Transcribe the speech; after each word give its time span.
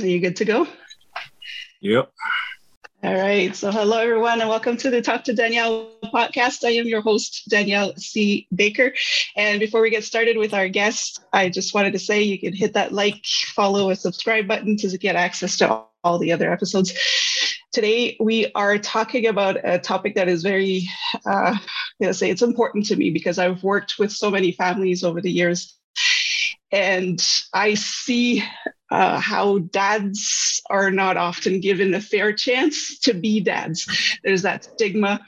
Are 0.00 0.06
you 0.06 0.20
good 0.20 0.36
to 0.36 0.44
go? 0.44 0.66
Yep. 1.80 2.12
All 3.02 3.14
right. 3.14 3.54
So, 3.56 3.72
hello, 3.72 3.98
everyone, 3.98 4.40
and 4.40 4.48
welcome 4.48 4.76
to 4.76 4.90
the 4.90 5.02
Talk 5.02 5.24
to 5.24 5.34
Danielle 5.34 5.90
podcast. 6.04 6.64
I 6.64 6.70
am 6.70 6.86
your 6.86 7.00
host, 7.00 7.48
Danielle 7.48 7.94
C. 7.96 8.46
Baker. 8.54 8.92
And 9.36 9.58
before 9.58 9.80
we 9.80 9.90
get 9.90 10.04
started 10.04 10.36
with 10.36 10.54
our 10.54 10.68
guest, 10.68 11.20
I 11.32 11.48
just 11.48 11.74
wanted 11.74 11.94
to 11.94 11.98
say 11.98 12.22
you 12.22 12.38
can 12.38 12.52
hit 12.52 12.74
that 12.74 12.92
like, 12.92 13.24
follow, 13.54 13.90
or 13.90 13.96
subscribe 13.96 14.46
button 14.46 14.76
to 14.76 14.98
get 14.98 15.16
access 15.16 15.56
to 15.58 15.82
all 16.04 16.18
the 16.18 16.32
other 16.32 16.52
episodes. 16.52 16.92
Today, 17.72 18.16
we 18.20 18.52
are 18.54 18.78
talking 18.78 19.26
about 19.26 19.56
a 19.64 19.78
topic 19.78 20.14
that 20.14 20.28
is 20.28 20.42
very, 20.42 20.88
uh, 21.26 21.56
to 22.02 22.14
say 22.14 22.30
it's 22.30 22.42
important 22.42 22.86
to 22.86 22.96
me 22.96 23.10
because 23.10 23.38
I've 23.38 23.64
worked 23.64 23.98
with 23.98 24.12
so 24.12 24.30
many 24.30 24.52
families 24.52 25.02
over 25.02 25.20
the 25.20 25.32
years 25.32 25.74
and 26.70 27.24
I 27.54 27.74
see 27.74 28.44
uh, 28.90 29.20
how 29.20 29.58
dads 29.58 30.62
are 30.70 30.90
not 30.90 31.16
often 31.16 31.60
given 31.60 31.94
a 31.94 32.00
fair 32.00 32.32
chance 32.32 32.98
to 33.00 33.14
be 33.14 33.40
dads. 33.40 34.18
There's 34.22 34.42
that 34.42 34.64
stigma 34.64 35.20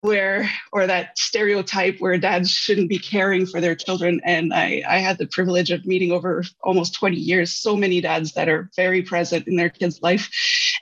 where, 0.00 0.48
or 0.72 0.86
that 0.86 1.18
stereotype 1.18 1.98
where 1.98 2.16
dads 2.18 2.50
shouldn't 2.50 2.88
be 2.88 2.98
caring 2.98 3.46
for 3.46 3.60
their 3.60 3.74
children. 3.74 4.20
And 4.24 4.54
I, 4.54 4.82
I 4.88 4.98
had 4.98 5.18
the 5.18 5.26
privilege 5.26 5.70
of 5.70 5.86
meeting 5.86 6.12
over 6.12 6.44
almost 6.62 6.94
20 6.94 7.16
years 7.16 7.52
so 7.52 7.76
many 7.76 8.00
dads 8.00 8.32
that 8.34 8.48
are 8.48 8.70
very 8.76 9.02
present 9.02 9.48
in 9.48 9.56
their 9.56 9.70
kids' 9.70 10.00
life, 10.00 10.30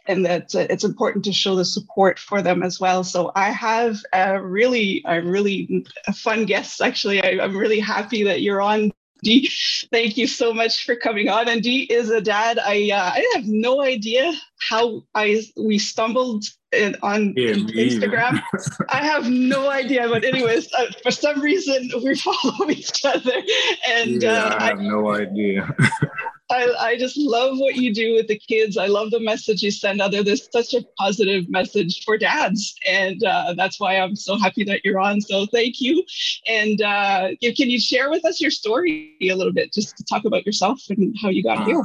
and 0.06 0.26
that 0.26 0.54
uh, 0.54 0.66
it's 0.68 0.84
important 0.84 1.24
to 1.24 1.32
show 1.32 1.56
the 1.56 1.64
support 1.64 2.18
for 2.18 2.42
them 2.42 2.62
as 2.62 2.78
well. 2.78 3.04
So 3.04 3.32
I 3.34 3.50
have 3.50 3.96
a 4.12 4.40
really, 4.40 5.02
a 5.06 5.22
really 5.22 5.86
fun 6.14 6.44
guest. 6.44 6.82
Actually, 6.82 7.22
I, 7.22 7.42
I'm 7.42 7.56
really 7.56 7.80
happy 7.80 8.24
that 8.24 8.42
you're 8.42 8.60
on 8.60 8.92
Dee, 9.26 9.50
thank 9.90 10.16
you 10.16 10.28
so 10.28 10.54
much 10.54 10.84
for 10.84 10.94
coming 10.94 11.28
on. 11.28 11.48
And 11.48 11.60
Dee 11.60 11.82
is 11.82 12.10
a 12.10 12.20
dad. 12.20 12.60
I 12.60 12.90
uh, 12.92 13.10
I 13.18 13.26
have 13.34 13.44
no 13.46 13.82
idea 13.82 14.32
how 14.70 15.02
I 15.16 15.42
we 15.56 15.78
stumbled 15.78 16.44
in, 16.70 16.94
on 17.02 17.34
Yeah, 17.36 17.54
Instagram. 17.54 18.40
I 18.88 19.04
have 19.04 19.28
no 19.28 19.68
idea, 19.68 20.08
but 20.08 20.22
anyways, 20.22 20.72
uh, 20.78 20.86
for 21.02 21.10
some 21.10 21.40
reason 21.40 21.90
we 22.04 22.14
follow 22.26 22.70
each 22.70 23.04
other, 23.04 23.42
and 23.88 24.22
yeah, 24.22 24.44
uh, 24.44 24.54
I 24.54 24.64
I, 24.64 24.68
have 24.68 24.78
no 24.78 25.10
idea. 25.10 25.74
I 26.48 26.72
I 26.78 26.96
just 26.96 27.16
love 27.16 27.58
what 27.58 27.74
you 27.76 27.92
do 27.92 28.14
with 28.14 28.28
the 28.28 28.38
kids. 28.38 28.76
I 28.76 28.86
love 28.86 29.10
the 29.10 29.18
message 29.20 29.62
you 29.62 29.70
send 29.72 30.00
out 30.00 30.12
there. 30.12 30.22
There's 30.22 30.48
such 30.52 30.74
a 30.74 30.84
positive 30.96 31.48
message 31.48 32.04
for 32.04 32.16
dads, 32.16 32.74
and 32.86 33.22
uh, 33.24 33.54
that's 33.56 33.80
why 33.80 33.96
I'm 33.98 34.14
so 34.14 34.38
happy 34.38 34.62
that 34.64 34.84
you're 34.84 35.00
on. 35.00 35.20
So 35.20 35.46
thank 35.46 35.80
you. 35.80 36.04
And 36.46 36.80
uh, 36.80 37.30
can 37.40 37.68
you 37.70 37.80
share 37.80 38.10
with 38.10 38.24
us 38.24 38.40
your 38.40 38.52
story 38.52 39.16
a 39.22 39.34
little 39.34 39.52
bit, 39.52 39.72
just 39.72 39.96
to 39.96 40.04
talk 40.04 40.24
about 40.24 40.46
yourself 40.46 40.80
and 40.88 41.16
how 41.20 41.30
you 41.30 41.42
got 41.42 41.66
here? 41.66 41.82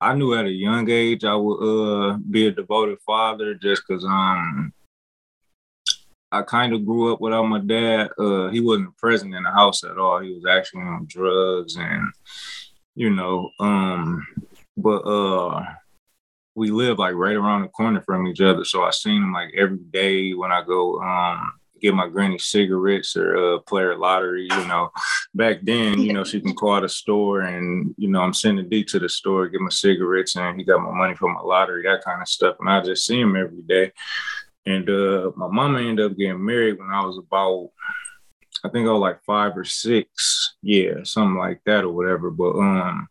I 0.00 0.14
knew 0.14 0.34
at 0.34 0.44
a 0.44 0.50
young 0.50 0.88
age 0.90 1.24
I 1.24 1.34
would 1.34 1.56
uh 1.56 2.18
be 2.30 2.46
a 2.46 2.52
devoted 2.52 2.98
father 3.00 3.54
just 3.54 3.82
because 3.86 4.04
um 4.04 4.72
I 6.30 6.42
kind 6.42 6.72
of 6.72 6.84
grew 6.84 7.12
up 7.12 7.20
without 7.20 7.44
my 7.44 7.60
dad. 7.60 8.10
Uh, 8.18 8.48
he 8.48 8.60
wasn't 8.60 8.96
present 8.96 9.34
in 9.34 9.44
the 9.44 9.50
house 9.50 9.84
at 9.84 9.98
all. 9.98 10.18
He 10.18 10.32
was 10.32 10.44
actually 10.44 10.82
on 10.82 11.06
drugs 11.08 11.76
and 11.76 12.12
you 12.94 13.10
know 13.10 13.50
um 13.60 14.26
but 14.76 15.00
uh 15.00 15.64
we 16.54 16.70
live 16.70 16.98
like 16.98 17.14
right 17.14 17.34
around 17.34 17.62
the 17.62 17.68
corner 17.68 18.00
from 18.02 18.26
each 18.26 18.40
other. 18.40 18.64
So 18.64 18.84
i 18.84 18.90
seen 18.90 19.22
him 19.22 19.32
like 19.32 19.52
every 19.56 19.78
day 19.78 20.32
when 20.34 20.52
i 20.52 20.62
go 20.62 21.00
um 21.00 21.52
get 21.80 21.94
my 21.94 22.08
granny 22.08 22.38
cigarettes 22.38 23.16
or 23.16 23.36
uh 23.36 23.58
play 23.60 23.82
her 23.82 23.96
lottery 23.96 24.44
you 24.44 24.66
know. 24.66 24.90
Back 25.34 25.58
then 25.62 26.00
you 26.00 26.12
know 26.12 26.24
she 26.24 26.40
can 26.40 26.54
call 26.54 26.80
the 26.80 26.88
store 26.88 27.40
and 27.40 27.94
you 27.98 28.08
know 28.08 28.20
i'm 28.20 28.32
sending 28.32 28.68
d 28.68 28.84
to 28.84 28.98
the 28.98 29.08
store 29.08 29.48
get 29.48 29.60
my 29.60 29.70
cigarettes 29.70 30.36
and 30.36 30.58
he 30.58 30.64
got 30.64 30.80
my 30.80 30.92
money 30.92 31.14
for 31.14 31.32
my 31.32 31.40
lottery 31.40 31.82
that 31.82 32.04
kind 32.04 32.22
of 32.22 32.28
stuff. 32.28 32.56
And 32.60 32.70
i 32.70 32.80
just 32.80 33.06
see 33.06 33.20
him 33.20 33.36
every 33.36 33.62
day. 33.62 33.92
And 34.66 34.88
uh 34.88 35.32
my 35.36 35.48
mama 35.48 35.80
ended 35.80 36.10
up 36.10 36.16
getting 36.16 36.44
married 36.44 36.78
when 36.78 36.90
i 36.90 37.04
was 37.04 37.18
about 37.18 37.70
I 38.64 38.70
think 38.70 38.88
I 38.88 38.92
was 38.92 39.00
like 39.00 39.22
five 39.24 39.56
or 39.58 39.64
six, 39.64 40.56
yeah, 40.62 41.02
something 41.02 41.36
like 41.36 41.60
that 41.66 41.84
or 41.84 41.90
whatever. 41.90 42.30
But 42.30 42.52
um, 42.58 43.06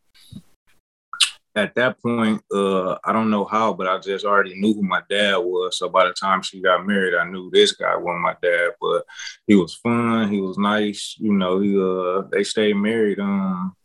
at 1.55 1.75
that 1.75 2.01
point, 2.01 2.41
uh, 2.51 2.97
I 3.05 3.13
don't 3.13 3.29
know 3.29 3.45
how, 3.45 3.71
but 3.71 3.87
I 3.87 3.99
just 3.99 4.25
already 4.25 4.59
knew 4.59 4.73
who 4.73 4.81
my 4.81 5.03
dad 5.07 5.37
was. 5.37 5.77
So 5.77 5.89
by 5.89 6.07
the 6.07 6.13
time 6.13 6.41
she 6.41 6.59
got 6.59 6.87
married, 6.87 7.13
I 7.13 7.29
knew 7.29 7.51
this 7.51 7.73
guy 7.73 7.95
wasn't 7.95 8.23
my 8.23 8.35
dad, 8.41 8.71
but 8.81 9.05
he 9.45 9.53
was 9.53 9.75
fun, 9.75 10.31
he 10.31 10.41
was 10.41 10.57
nice, 10.57 11.15
you 11.19 11.33
know. 11.33 11.59
He 11.59 11.79
uh, 11.79 12.23
they 12.31 12.43
stayed 12.43 12.75
married. 12.75 13.19
Um, 13.19 13.75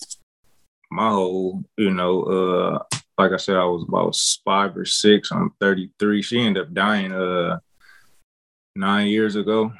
my 0.91 1.11
whole, 1.11 1.62
you 1.77 1.91
know, 1.91 2.23
uh, 2.23 2.97
like 3.19 3.33
I 3.33 3.37
said, 3.37 3.56
I 3.56 3.67
was 3.67 3.85
about 3.87 4.17
five 4.43 4.75
or 4.75 4.87
six. 4.87 5.31
I'm 5.31 5.53
33. 5.61 6.23
She 6.23 6.41
ended 6.41 6.62
up 6.62 6.73
dying 6.73 7.12
uh 7.12 7.59
nine 8.75 9.09
years 9.09 9.35
ago 9.37 9.73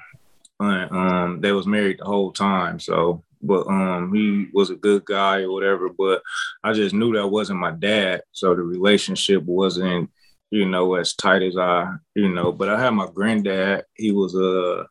um 0.61 1.41
they 1.41 1.53
was 1.53 1.67
married 1.67 1.99
the 1.99 2.05
whole 2.05 2.33
time 2.33 2.81
so 2.81 3.23
but 3.43 3.67
um 3.69 4.13
he 4.13 4.49
was 4.53 4.71
a 4.71 4.75
good 4.75 5.05
guy 5.05 5.43
or 5.43 5.53
whatever 5.53 5.89
but 5.89 6.23
i 6.65 6.73
just 6.73 6.95
knew 6.95 7.13
that 7.15 7.27
wasn't 7.27 7.59
my 7.59 7.71
dad 7.71 8.21
so 8.33 8.55
the 8.55 8.63
relationship 8.63 9.43
wasn't 9.45 10.11
you 10.51 10.67
know 10.67 10.95
as 10.95 11.15
tight 11.15 11.43
as 11.43 11.57
i 11.57 11.93
you 12.15 12.29
know 12.29 12.53
but 12.53 12.69
i 12.69 12.81
had 12.81 12.91
my 12.91 13.09
granddad. 13.15 13.85
He 13.95 14.13
was 14.13 14.35
a 14.35 14.87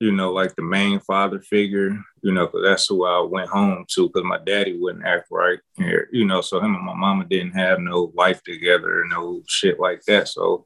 you 0.00 0.12
know 0.12 0.32
like 0.32 0.54
the 0.56 0.62
main 0.62 1.00
father 1.00 1.40
figure 1.40 1.96
you 2.22 2.32
know 2.32 2.46
because 2.46 2.62
that's 2.64 2.86
who 2.86 3.06
i 3.06 3.20
went 3.20 3.48
home 3.48 3.84
to 3.88 4.08
because 4.08 4.24
my 4.24 4.38
daddy 4.44 4.78
wouldn't 4.78 5.06
act 5.06 5.28
right 5.30 5.58
here 5.76 6.08
you 6.12 6.24
know 6.24 6.40
so 6.40 6.58
him 6.58 6.74
and 6.74 6.84
my 6.84 6.94
mama 6.94 7.24
didn't 7.24 7.52
have 7.52 7.78
no 7.78 8.12
life 8.14 8.42
together 8.42 9.04
no 9.08 9.40
shit 9.46 9.80
like 9.80 10.02
that 10.02 10.28
so 10.28 10.64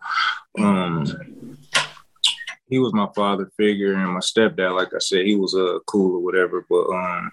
um 0.58 1.04
he 2.70 2.78
was 2.78 2.94
my 2.94 3.08
father 3.14 3.50
figure 3.56 3.94
and 3.94 4.12
my 4.12 4.20
stepdad 4.20 4.74
like 4.74 4.94
i 4.94 4.98
said 4.98 5.26
he 5.26 5.36
was 5.36 5.54
a 5.54 5.76
uh, 5.76 5.78
cool 5.86 6.16
or 6.16 6.20
whatever 6.20 6.64
but 6.70 6.88
um 6.90 7.30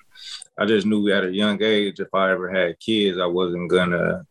i 0.57 0.65
just 0.65 0.85
knew 0.85 1.09
at 1.11 1.23
a 1.23 1.31
young 1.31 1.61
age 1.63 1.99
if 1.99 2.13
i 2.13 2.31
ever 2.31 2.49
had 2.49 2.79
kids 2.79 3.17
i 3.19 3.25
wasn't 3.25 3.69
gonna 3.69 4.25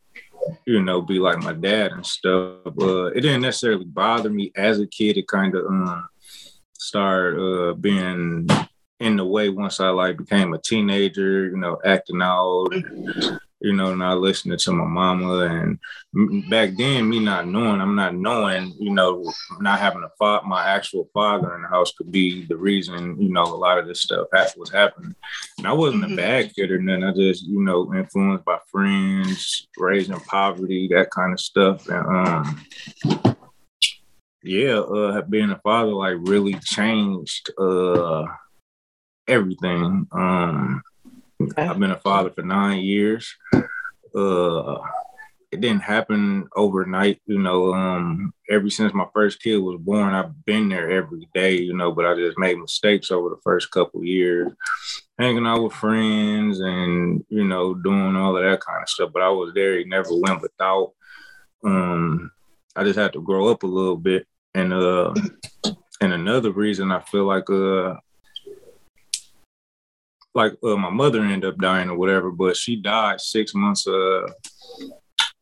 you 0.67 0.83
know 0.83 1.01
be 1.01 1.19
like 1.19 1.39
my 1.39 1.53
dad 1.53 1.93
and 1.93 2.07
stuff 2.07 2.67
uh 2.81 3.07
it 3.07 3.21
didn't 3.21 3.43
necessarily 3.43 3.85
bother 3.85 4.31
me 4.31 4.53
as 4.57 4.81
a 4.81 4.87
kid. 4.87 5.17
It 5.17 5.29
kind 5.29 5.55
of 5.55 5.67
um 5.67 6.09
started 6.79 7.41
uh 7.41 7.75
being 7.75 8.49
in 9.01 9.17
the 9.17 9.25
way 9.25 9.49
once 9.49 9.81
i 9.81 9.89
like 9.89 10.17
became 10.17 10.55
a 10.55 10.59
teenager 10.59 11.47
you 11.47 11.57
know 11.57 11.79
acting 11.85 12.23
out 12.23 12.69
you 13.61 13.73
know, 13.73 13.95
not 13.95 14.19
listening 14.19 14.59
to 14.59 14.73
my 14.73 14.85
mama. 14.85 15.79
And 16.13 16.51
back 16.51 16.77
then, 16.77 17.09
me 17.09 17.21
not 17.21 17.47
knowing, 17.47 17.81
I'm 17.81 17.97
not 17.97 18.15
knowing, 18.15 18.75
you 18.79 18.93
know, 18.93 19.33
not 19.61 19.79
having 19.79 20.03
a 20.03 20.11
father, 20.19 20.47
my 20.47 20.67
actual 20.69 21.09
father 21.15 21.55
in 21.55 21.63
the 21.63 21.69
house 21.69 21.93
could 21.93 22.13
be 22.13 22.45
the 22.47 22.57
reason, 22.57 23.21
you 23.21 23.31
know, 23.31 23.45
a 23.45 23.57
lot 23.57 23.79
of 23.79 23.87
this 23.87 24.03
stuff 24.03 24.29
was 24.57 24.71
happening. 24.71 25.15
And 25.59 25.67
I 25.67 25.73
wasn't 25.73 26.05
mm-hmm. 26.05 26.13
a 26.15 26.17
bad 26.17 26.55
kid 26.55 26.71
or 26.71 26.79
nothing. 26.79 27.05
I 27.05 27.13
just, 27.13 27.47
you 27.47 27.63
know, 27.63 27.93
influenced 27.95 28.45
by 28.45 28.59
friends, 28.71 29.67
raised 29.79 30.11
in 30.11 30.21
poverty, 30.21 30.89
that 30.93 31.11
kind 31.11 31.33
of 31.33 31.41
stuff. 31.41 31.89
And 31.89 32.07
um, 32.07 33.37
yeah, 34.43 34.79
uh, 34.79 35.23
being 35.23 35.51
a 35.51 35.59
father 35.59 35.93
like 35.93 36.17
really 36.21 36.55
changed 36.63 37.51
uh 37.59 38.25
everything. 39.29 40.07
Um, 40.13 40.83
I've 41.57 41.79
been 41.79 41.91
a 41.91 41.99
father 41.99 42.31
for 42.31 42.43
nine 42.43 42.81
years. 42.81 43.35
Uh, 44.15 44.79
it 45.53 45.61
didn't 45.61 45.83
happen 45.83 46.49
overnight, 46.57 47.21
you 47.27 47.39
know. 47.39 47.73
Um, 47.75 48.33
ever 48.51 48.69
since 48.71 48.93
my 48.95 49.07
first 49.15 49.43
kid 49.43 49.59
was 49.59 49.81
born, 49.81 50.15
I've 50.15 50.45
been 50.45 50.69
there 50.69 50.91
every 50.91 51.29
day, 51.35 51.59
you 51.59 51.75
know. 51.75 51.93
But 51.93 52.07
I 52.07 52.15
just 52.15 52.39
made 52.39 52.59
mistakes 52.59 53.11
over 53.11 53.31
the 53.31 53.41
first 53.43 53.71
couple 53.71 54.05
years, 54.05 54.53
hanging 55.19 55.47
out 55.47 55.63
with 55.63 55.73
friends 55.73 56.61
and 56.61 57.25
you 57.29 57.45
know 57.45 57.75
doing 57.75 58.17
all 58.17 58.37
of 58.37 58.43
that 58.43 58.61
kind 58.61 58.83
of 58.83 58.89
stuff. 58.89 59.11
But 59.13 59.23
I 59.23 59.29
was 59.29 59.53
there; 59.55 59.79
it 59.79 59.89
never 59.89 60.11
went 60.13 60.43
without. 60.43 60.93
Um, 61.65 62.31
I 62.75 62.85
just 62.85 62.99
had 62.99 63.13
to 63.13 63.23
grow 63.23 63.49
up 63.49 63.63
a 63.63 63.67
little 63.67 63.97
bit, 63.97 64.27
and 64.55 64.73
uh, 64.73 65.15
and 66.01 66.13
another 66.13 66.51
reason 66.51 66.91
I 66.93 67.01
feel 67.01 67.25
like 67.25 67.49
uh 67.51 67.95
like 70.37 70.53
uh, 70.63 70.77
my 70.77 70.91
mother 70.91 71.23
ended 71.23 71.47
up 71.47 71.59
dying 71.59 71.89
or 71.89 71.97
whatever, 71.97 72.31
but 72.31 72.57
she 72.57 72.77
died 72.77 73.21
six 73.21 73.55
months 73.55 73.87
uh, 73.87 74.29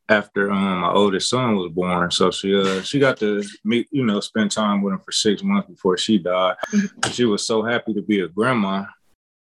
after 0.09 0.53
um, 0.53 0.81
my 0.81 0.93
oldest 0.93 1.29
son 1.29 1.57
was 1.57 1.73
born. 1.73 2.11
So 2.13 2.31
she 2.31 2.55
uh, 2.57 2.81
she 2.83 3.01
got 3.01 3.19
to 3.19 3.43
meet, 3.65 3.89
you 3.91 4.05
know, 4.07 4.21
spend 4.21 4.53
time 4.53 4.83
with 4.83 4.95
him 4.95 5.01
for 5.01 5.11
six 5.11 5.43
months 5.43 5.69
before 5.69 5.99
she 5.99 6.19
died. 6.19 6.55
Mm-hmm. 6.73 7.11
She 7.11 7.25
was 7.25 7.45
so 7.45 7.63
happy 7.63 7.93
to 7.93 8.03
be 8.03 8.21
a 8.21 8.29
grandma, 8.29 8.85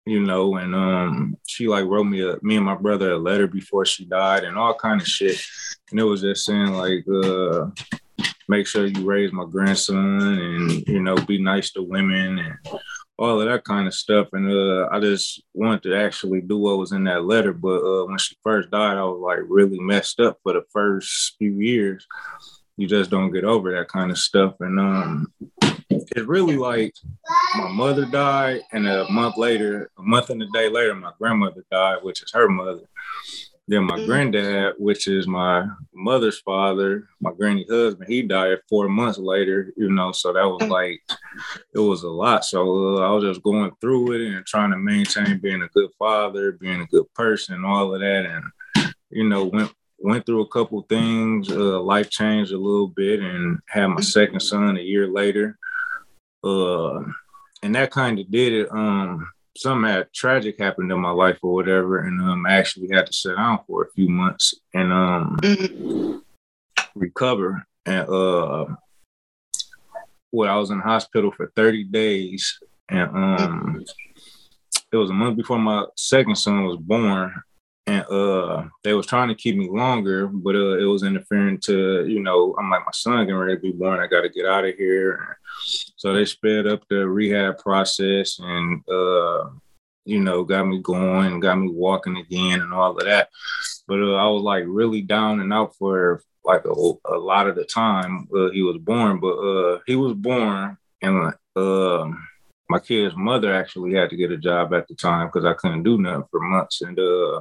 you 0.04 0.20
know, 0.20 0.56
and 0.56 0.74
um, 0.74 1.36
she 1.46 1.66
like 1.66 1.86
wrote 1.86 2.04
me 2.04 2.28
a 2.28 2.36
me 2.42 2.56
and 2.56 2.66
my 2.66 2.76
brother 2.76 3.12
a 3.12 3.18
letter 3.18 3.46
before 3.46 3.86
she 3.86 4.04
died 4.04 4.44
and 4.44 4.58
all 4.58 4.74
kind 4.74 5.00
of 5.00 5.08
shit. 5.08 5.40
And 5.90 5.98
it 5.98 6.04
was 6.04 6.20
just 6.20 6.44
saying 6.44 6.74
like 6.74 7.06
uh 7.08 7.70
make 8.48 8.66
sure 8.66 8.86
you 8.86 9.04
raise 9.04 9.32
my 9.32 9.44
grandson 9.44 10.20
and 10.22 10.86
you 10.86 11.00
know 11.00 11.16
be 11.26 11.40
nice 11.40 11.70
to 11.70 11.82
women 11.82 12.38
and 12.38 12.80
all 13.18 13.40
of 13.40 13.48
that 13.48 13.64
kind 13.64 13.86
of 13.86 13.94
stuff. 13.94 14.28
And 14.32 14.50
uh, 14.50 14.88
I 14.92 15.00
just 15.00 15.42
wanted 15.52 15.82
to 15.84 15.96
actually 15.96 16.40
do 16.40 16.58
what 16.58 16.78
was 16.78 16.92
in 16.92 17.04
that 17.04 17.24
letter. 17.24 17.52
But 17.52 17.82
uh, 17.82 18.06
when 18.06 18.18
she 18.18 18.36
first 18.42 18.70
died, 18.70 18.96
I 18.96 19.04
was 19.04 19.20
like 19.20 19.40
really 19.48 19.78
messed 19.80 20.20
up 20.20 20.38
for 20.42 20.52
the 20.52 20.62
first 20.72 21.34
few 21.38 21.58
years. 21.60 22.06
You 22.76 22.86
just 22.86 23.10
don't 23.10 23.32
get 23.32 23.44
over 23.44 23.72
that 23.72 23.88
kind 23.88 24.12
of 24.12 24.18
stuff. 24.18 24.54
And 24.60 24.78
um, 24.78 25.32
it's 25.90 26.26
really 26.26 26.56
like 26.56 26.94
my 27.56 27.68
mother 27.68 28.06
died, 28.06 28.60
and 28.72 28.86
a 28.86 29.10
month 29.10 29.36
later, 29.36 29.90
a 29.98 30.02
month 30.02 30.30
and 30.30 30.42
a 30.42 30.46
day 30.52 30.68
later, 30.68 30.94
my 30.94 31.12
grandmother 31.18 31.64
died, 31.70 31.98
which 32.02 32.22
is 32.22 32.30
her 32.32 32.48
mother. 32.48 32.88
Then 33.68 33.84
my 33.84 33.96
mm-hmm. 33.96 34.06
granddad, 34.06 34.74
which 34.78 35.08
is 35.08 35.28
my 35.28 35.66
mother's 35.92 36.38
father, 36.40 37.06
my 37.20 37.32
granny's 37.32 37.70
husband, 37.70 38.08
he 38.08 38.22
died 38.22 38.60
four 38.66 38.88
months 38.88 39.18
later, 39.18 39.74
you 39.76 39.90
know, 39.90 40.10
so 40.10 40.32
that 40.32 40.46
was 40.46 40.62
mm. 40.62 40.70
like, 40.70 41.02
it 41.74 41.78
was 41.78 42.02
a 42.02 42.08
lot. 42.08 42.46
So 42.46 42.96
uh, 42.96 43.00
I 43.06 43.10
was 43.12 43.24
just 43.24 43.42
going 43.42 43.70
through 43.78 44.12
it 44.12 44.34
and 44.34 44.46
trying 44.46 44.70
to 44.70 44.78
maintain 44.78 45.38
being 45.38 45.60
a 45.60 45.68
good 45.68 45.90
father, 45.98 46.52
being 46.52 46.80
a 46.80 46.86
good 46.86 47.12
person, 47.12 47.66
all 47.66 47.94
of 47.94 48.00
that. 48.00 48.24
And, 48.24 48.94
you 49.10 49.28
know, 49.28 49.44
went, 49.44 49.70
went 49.98 50.24
through 50.24 50.40
a 50.40 50.48
couple 50.48 50.80
things, 50.88 51.50
uh, 51.50 51.78
life 51.78 52.08
changed 52.08 52.52
a 52.52 52.58
little 52.58 52.88
bit 52.88 53.20
and 53.20 53.58
had 53.68 53.88
my 53.88 53.96
mm. 53.96 54.04
second 54.04 54.40
son 54.40 54.78
a 54.78 54.82
year 54.82 55.06
later. 55.06 55.58
Uh, 56.42 57.00
and 57.62 57.74
that 57.74 57.90
kind 57.90 58.18
of 58.18 58.30
did 58.30 58.54
it. 58.54 58.68
Um, 58.72 59.28
something 59.56 59.90
had 59.90 60.12
tragic 60.12 60.58
happened 60.58 60.92
in 60.92 61.00
my 61.00 61.10
life 61.10 61.38
or 61.42 61.54
whatever, 61.54 61.98
and 61.98 62.20
um, 62.20 62.46
I 62.46 62.52
actually 62.52 62.88
had 62.92 63.06
to 63.06 63.12
sit 63.12 63.36
down 63.36 63.60
for 63.66 63.84
a 63.84 63.90
few 63.92 64.08
months 64.08 64.54
and 64.74 64.92
um 64.92 65.38
mm-hmm. 65.42 66.18
recover. 66.94 67.66
And 67.86 68.08
uh, 68.08 68.66
well, 70.30 70.52
I 70.52 70.56
was 70.56 70.70
in 70.70 70.80
hospital 70.80 71.32
for 71.32 71.50
30 71.56 71.84
days, 71.84 72.58
and 72.88 73.10
um, 73.10 73.84
it 74.92 74.96
was 74.96 75.10
a 75.10 75.14
month 75.14 75.36
before 75.36 75.58
my 75.58 75.84
second 75.96 76.36
son 76.36 76.64
was 76.64 76.76
born, 76.76 77.32
and 77.86 78.04
uh, 78.06 78.64
they 78.84 78.92
was 78.92 79.06
trying 79.06 79.28
to 79.28 79.34
keep 79.34 79.56
me 79.56 79.68
longer, 79.70 80.26
but 80.26 80.54
uh, 80.54 80.76
it 80.78 80.84
was 80.84 81.02
interfering 81.02 81.58
to, 81.60 82.06
you 82.06 82.20
know, 82.20 82.54
I'm 82.58 82.70
like 82.70 82.84
my 82.84 82.92
son 82.92 83.20
getting 83.20 83.36
ready 83.36 83.56
to 83.56 83.60
be 83.60 83.72
born, 83.72 84.00
I 84.00 84.06
got 84.06 84.22
to 84.22 84.28
get 84.28 84.44
out 84.44 84.66
of 84.66 84.74
here. 84.74 85.38
So 85.98 86.14
they 86.14 86.24
sped 86.24 86.68
up 86.68 86.82
the 86.88 87.08
rehab 87.08 87.58
process 87.58 88.38
and, 88.38 88.88
uh, 88.88 89.50
you 90.04 90.20
know, 90.20 90.44
got 90.44 90.64
me 90.64 90.78
going, 90.78 91.40
got 91.40 91.58
me 91.58 91.70
walking 91.70 92.16
again, 92.16 92.60
and 92.60 92.72
all 92.72 92.96
of 92.96 93.04
that. 93.04 93.28
But 93.88 94.00
uh, 94.00 94.14
I 94.14 94.28
was 94.28 94.42
like 94.42 94.64
really 94.66 95.02
down 95.02 95.40
and 95.40 95.52
out 95.52 95.74
for 95.76 96.22
like 96.44 96.64
a, 96.64 96.92
a 97.04 97.18
lot 97.18 97.48
of 97.48 97.56
the 97.56 97.64
time 97.64 98.28
uh, 98.34 98.50
he 98.50 98.62
was 98.62 98.78
born. 98.78 99.18
But 99.18 99.36
uh, 99.38 99.78
he 99.86 99.96
was 99.96 100.14
born, 100.14 100.78
and 101.02 101.34
uh, 101.56 102.10
my 102.70 102.78
kid's 102.78 103.16
mother 103.16 103.52
actually 103.52 103.94
had 103.94 104.10
to 104.10 104.16
get 104.16 104.30
a 104.30 104.36
job 104.38 104.72
at 104.74 104.86
the 104.86 104.94
time 104.94 105.26
because 105.26 105.44
I 105.44 105.54
couldn't 105.54 105.82
do 105.82 105.98
nothing 105.98 106.28
for 106.30 106.40
months, 106.40 106.80
and 106.80 106.98
uh, 106.98 107.40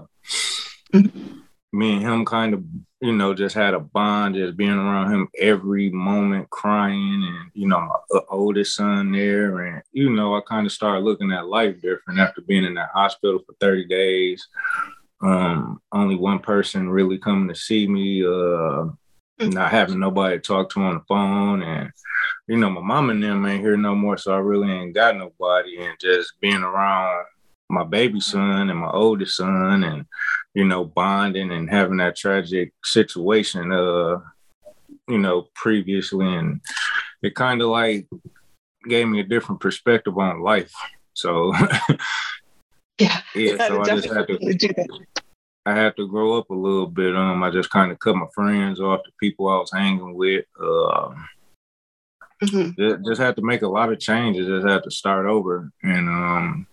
me 1.73 1.93
and 1.93 2.01
him 2.01 2.25
kind 2.25 2.53
of, 2.53 2.63
you 3.01 3.13
know, 3.13 3.33
just 3.33 3.55
had 3.55 3.73
a 3.73 3.79
bond, 3.79 4.35
just 4.35 4.57
being 4.57 4.71
around 4.71 5.13
him 5.13 5.27
every 5.37 5.89
moment, 5.89 6.49
crying, 6.49 7.23
and 7.23 7.51
you 7.53 7.67
know, 7.67 7.79
my 7.79 8.19
oldest 8.29 8.75
son 8.75 9.11
there, 9.11 9.59
and 9.59 9.83
you 9.91 10.09
know, 10.09 10.35
I 10.35 10.41
kind 10.41 10.65
of 10.65 10.71
started 10.71 11.03
looking 11.03 11.31
at 11.31 11.47
life 11.47 11.75
different 11.81 12.19
after 12.19 12.41
being 12.41 12.63
in 12.63 12.73
that 12.75 12.89
hospital 12.93 13.39
for 13.45 13.53
thirty 13.59 13.85
days. 13.85 14.47
Um, 15.21 15.81
only 15.91 16.15
one 16.15 16.39
person 16.39 16.89
really 16.89 17.17
coming 17.17 17.47
to 17.49 17.55
see 17.55 17.87
me, 17.87 18.25
uh, 18.25 18.85
not 19.39 19.71
having 19.71 19.99
nobody 19.99 20.37
to 20.37 20.41
talk 20.41 20.69
to 20.71 20.79
on 20.81 20.95
the 20.95 21.03
phone, 21.07 21.61
and 21.63 21.91
you 22.47 22.57
know, 22.57 22.69
my 22.69 22.81
mom 22.81 23.09
and 23.09 23.21
them 23.21 23.45
ain't 23.45 23.61
here 23.61 23.77
no 23.77 23.93
more, 23.93 24.17
so 24.17 24.33
I 24.33 24.37
really 24.37 24.71
ain't 24.71 24.95
got 24.95 25.17
nobody, 25.17 25.77
and 25.77 25.99
just 25.99 26.39
being 26.39 26.63
around 26.63 27.25
my 27.69 27.83
baby 27.83 28.19
son 28.19 28.69
and 28.69 28.79
my 28.79 28.89
oldest 28.91 29.37
son 29.37 29.83
and 29.83 30.05
you 30.53 30.63
know 30.63 30.85
bonding 30.85 31.51
and 31.51 31.69
having 31.69 31.97
that 31.97 32.15
tragic 32.15 32.73
situation 32.83 33.71
uh 33.71 34.17
you 35.07 35.17
know 35.17 35.47
previously 35.53 36.25
and 36.25 36.61
it 37.21 37.35
kind 37.35 37.61
of 37.61 37.69
like 37.69 38.07
gave 38.87 39.07
me 39.07 39.19
a 39.19 39.23
different 39.23 39.59
perspective 39.59 40.17
on 40.17 40.41
life 40.41 40.71
so 41.13 41.53
yeah 42.99 43.21
yeah 43.35 43.67
so 43.67 43.81
i 43.81 43.85
just 43.85 44.07
had 44.07 44.27
to 44.27 44.37
do 44.53 44.67
that 44.69 45.05
I 45.67 45.75
had 45.75 45.97
to 45.97 46.07
grow 46.07 46.37
up 46.37 46.49
a 46.49 46.53
little 46.53 46.87
bit. 46.87 47.13
Um, 47.13 47.43
I 47.43 47.49
just 47.49 47.69
kind 47.69 47.91
of 47.91 47.99
cut 47.99 48.15
my 48.15 48.27
friends 48.33 48.79
off, 48.79 49.01
the 49.03 49.11
people 49.19 49.49
I 49.49 49.57
was 49.57 49.69
hanging 49.73 50.15
with. 50.15 50.45
Uh, 50.57 51.13
mm-hmm. 52.41 52.69
just, 52.79 53.05
just, 53.05 53.21
had 53.21 53.35
to 53.35 53.41
make 53.41 53.63
a 53.63 53.67
lot 53.67 53.91
of 53.91 53.99
changes. 53.99 54.47
Just 54.47 54.65
had 54.65 54.83
to 54.83 54.91
start 54.91 55.25
over, 55.25 55.69
and 55.83 56.07
um, 56.07 56.67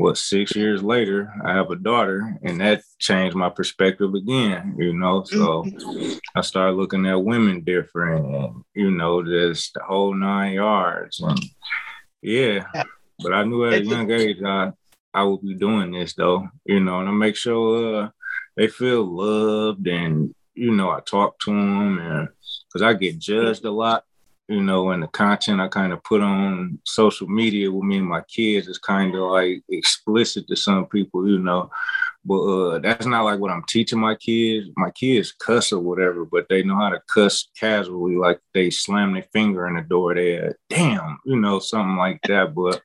what 0.00 0.16
six 0.16 0.56
years 0.56 0.82
later 0.82 1.32
i 1.44 1.52
have 1.52 1.70
a 1.70 1.76
daughter 1.76 2.38
and 2.42 2.60
that 2.60 2.82
changed 2.98 3.36
my 3.36 3.48
perspective 3.48 4.14
again 4.14 4.74
you 4.78 4.94
know? 4.94 5.22
So 5.24 5.64
mm-hmm. 5.64 6.18
i 6.34 6.40
started 6.40 6.72
looking 6.72 7.06
at 7.06 7.22
women 7.22 7.62
different 7.62 8.26
and 8.26 8.64
you 8.74 8.90
know 8.90 9.22
just 9.22 9.74
the 9.74 9.80
whole 9.80 10.14
nine 10.14 10.54
yards 10.54 11.20
and 11.20 11.38
yeah. 12.22 12.64
But 13.22 13.34
i 13.34 13.44
knew 13.44 13.66
at 13.66 13.74
a 13.74 13.84
young 13.84 14.10
age 14.10 14.42
i 14.42 14.72
i 15.12 15.22
would 15.22 15.42
be 15.42 15.54
doing 15.54 15.92
this 15.92 16.14
though 16.14 16.48
you 16.64 16.80
know? 16.80 17.00
And 17.00 17.08
i 17.08 17.12
make 17.12 17.36
sure 17.36 18.04
uh, 18.04 18.08
they 18.56 18.68
feel 18.68 19.04
loved 19.04 19.86
and 19.86 20.34
you 20.54 20.70
know 20.74 20.90
i 20.90 21.00
talk 21.00 21.38
to 21.40 21.50
them 21.50 21.98
and 21.98 22.28
because 22.68 22.82
i 22.82 22.94
get 22.94 23.18
judged 23.18 23.64
a 23.64 23.70
lot 23.70 24.04
you 24.50 24.60
know, 24.60 24.90
and 24.90 25.00
the 25.00 25.06
content 25.06 25.60
I 25.60 25.68
kind 25.68 25.92
of 25.92 26.02
put 26.02 26.20
on 26.20 26.80
social 26.84 27.28
media 27.28 27.70
with 27.70 27.84
me 27.84 27.98
and 27.98 28.06
my 28.06 28.22
kids 28.22 28.66
is 28.66 28.78
kind 28.78 29.14
of 29.14 29.30
like 29.30 29.62
explicit 29.68 30.48
to 30.48 30.56
some 30.56 30.86
people, 30.86 31.28
you 31.28 31.38
know. 31.38 31.70
But 32.24 32.40
uh, 32.40 32.78
that's 32.80 33.06
not 33.06 33.22
like 33.22 33.38
what 33.38 33.52
I'm 33.52 33.62
teaching 33.68 34.00
my 34.00 34.16
kids. 34.16 34.68
My 34.76 34.90
kids 34.90 35.30
cuss 35.30 35.72
or 35.72 35.78
whatever, 35.78 36.24
but 36.24 36.48
they 36.48 36.64
know 36.64 36.74
how 36.74 36.88
to 36.88 37.00
cuss 37.14 37.48
casually, 37.58 38.16
like 38.16 38.40
they 38.52 38.70
slam 38.70 39.12
their 39.12 39.24
finger 39.32 39.68
in 39.68 39.76
the 39.76 39.82
door 39.82 40.16
there, 40.16 40.56
damn, 40.68 41.20
you 41.24 41.36
know, 41.36 41.60
something 41.60 41.96
like 41.96 42.20
that. 42.26 42.52
But 42.52 42.82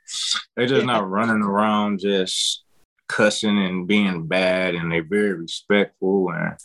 they're 0.56 0.68
just 0.68 0.86
not 0.86 1.10
running 1.10 1.42
around 1.42 2.00
just 2.00 2.64
cussing 3.10 3.58
and 3.58 3.88
being 3.88 4.28
bad, 4.28 4.76
and 4.76 4.92
they're 4.92 5.04
very 5.04 5.34
respectful. 5.34 6.30
And 6.30 6.58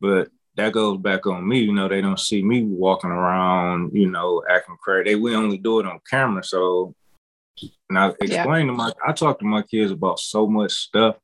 but 0.00 0.28
that 0.60 0.72
goes 0.72 0.98
back 0.98 1.26
on 1.26 1.46
me. 1.46 1.60
You 1.60 1.72
know, 1.72 1.88
they 1.88 2.00
don't 2.00 2.18
see 2.18 2.42
me 2.42 2.64
walking 2.64 3.10
around, 3.10 3.92
you 3.94 4.10
know, 4.10 4.42
acting 4.50 4.76
crazy. 4.80 5.10
They 5.10 5.14
we 5.16 5.34
only 5.34 5.58
do 5.58 5.80
it 5.80 5.86
on 5.86 6.00
camera. 6.08 6.44
So 6.44 6.94
and 7.88 7.98
I 7.98 8.08
explain 8.20 8.66
yeah. 8.66 8.72
to 8.72 8.72
my 8.72 8.92
I 9.06 9.12
talk 9.12 9.38
to 9.40 9.44
my 9.44 9.62
kids 9.62 9.90
about 9.90 10.18
so 10.18 10.46
much 10.46 10.72
stuff 10.72 11.16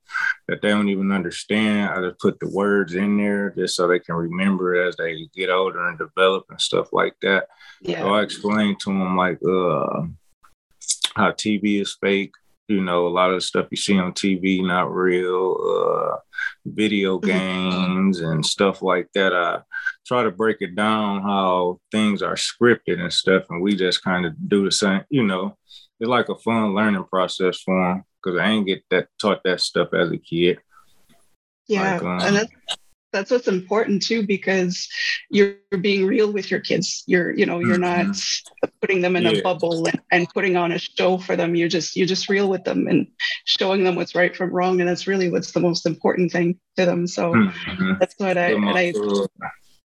that 0.48 0.60
they 0.62 0.68
don't 0.68 0.88
even 0.88 1.12
understand. 1.12 1.90
I 1.90 2.08
just 2.08 2.18
put 2.18 2.40
the 2.40 2.48
words 2.48 2.94
in 2.94 3.16
there 3.16 3.50
just 3.50 3.76
so 3.76 3.86
they 3.86 4.00
can 4.00 4.14
remember 4.14 4.86
as 4.86 4.96
they 4.96 5.28
get 5.34 5.50
older 5.50 5.88
and 5.88 5.98
develop 5.98 6.46
and 6.50 6.60
stuff 6.60 6.92
like 6.92 7.14
that. 7.22 7.48
Yeah. 7.80 8.00
So 8.00 8.14
I 8.14 8.22
explain 8.22 8.76
to 8.80 8.90
them 8.90 9.16
like 9.16 9.38
uh 9.42 10.02
how 11.14 11.30
TV 11.32 11.80
is 11.80 11.96
fake, 12.00 12.32
you 12.68 12.80
know, 12.80 13.06
a 13.06 13.08
lot 13.08 13.30
of 13.30 13.36
the 13.36 13.40
stuff 13.40 13.68
you 13.70 13.76
see 13.76 13.98
on 13.98 14.12
TV 14.12 14.64
not 14.64 14.92
real, 14.92 15.56
uh, 15.60 16.16
video 16.64 17.18
mm-hmm. 17.18 17.28
games 17.28 18.20
and 18.20 18.44
stuff 18.44 18.82
like 18.82 19.08
that. 19.14 19.32
I 19.32 19.60
try 20.06 20.22
to 20.22 20.30
break 20.30 20.58
it 20.60 20.74
down 20.74 21.22
how 21.22 21.80
things 21.92 22.22
are 22.22 22.34
scripted 22.34 23.00
and 23.00 23.12
stuff, 23.12 23.44
and 23.50 23.62
we 23.62 23.76
just 23.76 24.02
kind 24.02 24.26
of 24.26 24.34
do 24.48 24.64
the 24.64 24.72
same. 24.72 25.02
You 25.10 25.24
know, 25.24 25.56
it's 26.00 26.08
like 26.08 26.28
a 26.28 26.36
fun 26.36 26.74
learning 26.74 27.04
process 27.04 27.60
for 27.60 27.80
them 27.82 28.04
because 28.22 28.38
I 28.38 28.48
ain't 28.48 28.66
get 28.66 28.82
that 28.90 29.08
taught 29.20 29.42
that 29.44 29.60
stuff 29.60 29.94
as 29.94 30.10
a 30.10 30.18
kid. 30.18 30.58
Yeah, 31.68 31.94
like, 31.94 32.02
um, 32.02 32.20
and 32.20 32.36
that's 32.36 32.52
that's 33.16 33.30
what's 33.30 33.48
important 33.48 34.02
too 34.02 34.26
because 34.26 34.88
you're 35.30 35.56
being 35.80 36.06
real 36.06 36.30
with 36.30 36.50
your 36.50 36.60
kids 36.60 37.02
you're 37.06 37.30
you 37.32 37.46
know 37.46 37.58
you're 37.58 37.78
mm-hmm. 37.78 38.08
not 38.08 38.70
putting 38.80 39.00
them 39.00 39.16
in 39.16 39.22
yeah. 39.22 39.30
a 39.30 39.42
bubble 39.42 39.86
and, 39.86 40.00
and, 40.12 40.28
putting 40.34 40.56
on 40.56 40.72
a 40.72 40.78
show 40.78 41.16
for 41.16 41.34
them 41.34 41.54
you're 41.54 41.68
just 41.68 41.96
you're 41.96 42.06
just 42.06 42.28
real 42.28 42.48
with 42.48 42.64
them 42.64 42.86
and 42.86 43.06
showing 43.44 43.84
them 43.84 43.94
what's 43.94 44.14
right 44.14 44.36
from 44.36 44.50
wrong 44.50 44.80
and 44.80 44.88
that's 44.88 45.06
really 45.06 45.30
what's 45.30 45.52
the 45.52 45.60
most 45.60 45.86
important 45.86 46.30
thing 46.30 46.58
to 46.76 46.84
them 46.84 47.06
so 47.06 47.32
mm-hmm. 47.32 47.92
that's 47.98 48.14
what 48.18 48.36
i, 48.36 48.54
my, 48.54 48.72
I 48.72 48.92
uh, 48.92 49.26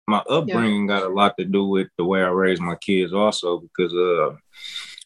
my 0.08 0.20
upbringing 0.28 0.90
yeah. 0.90 1.00
got 1.00 1.10
a 1.10 1.14
lot 1.14 1.38
to 1.38 1.46
do 1.46 1.66
with 1.66 1.90
the 1.98 2.06
way 2.06 2.24
i 2.24 2.30
raised 2.30 2.62
my 2.62 2.76
kids 2.76 3.14
also 3.14 3.60
because 3.60 3.94
uh 3.94 4.36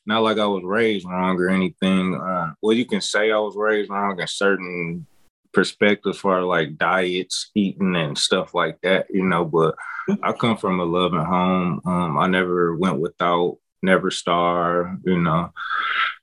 not 0.06 0.22
like 0.22 0.38
I 0.38 0.46
was 0.46 0.64
raised 0.66 1.08
wrong 1.08 1.40
or 1.40 1.48
anything. 1.48 2.16
Uh, 2.16 2.52
well, 2.62 2.76
you 2.76 2.86
can 2.86 3.00
say 3.00 3.32
I 3.32 3.38
was 3.38 3.56
raised 3.56 3.90
wrong 3.90 4.20
in 4.20 4.28
certain 4.28 5.08
perspectives 5.54 6.20
for 6.20 6.42
like 6.42 6.78
diets, 6.78 7.52
eating, 7.56 7.96
and 7.96 8.18
stuff 8.18 8.54
like 8.54 8.80
that, 8.82 9.08
you 9.10 9.24
know. 9.24 9.46
But 9.46 9.76
I 10.22 10.34
come 10.34 10.58
from 10.58 10.80
a 10.80 10.86
loving 10.86 11.24
home. 11.24 11.82
Um, 11.86 12.18
I 12.18 12.28
never 12.28 12.76
went 12.76 13.00
without, 13.00 13.58
never 13.82 14.12
starved, 14.12 15.04
you 15.06 15.20
know. 15.20 15.52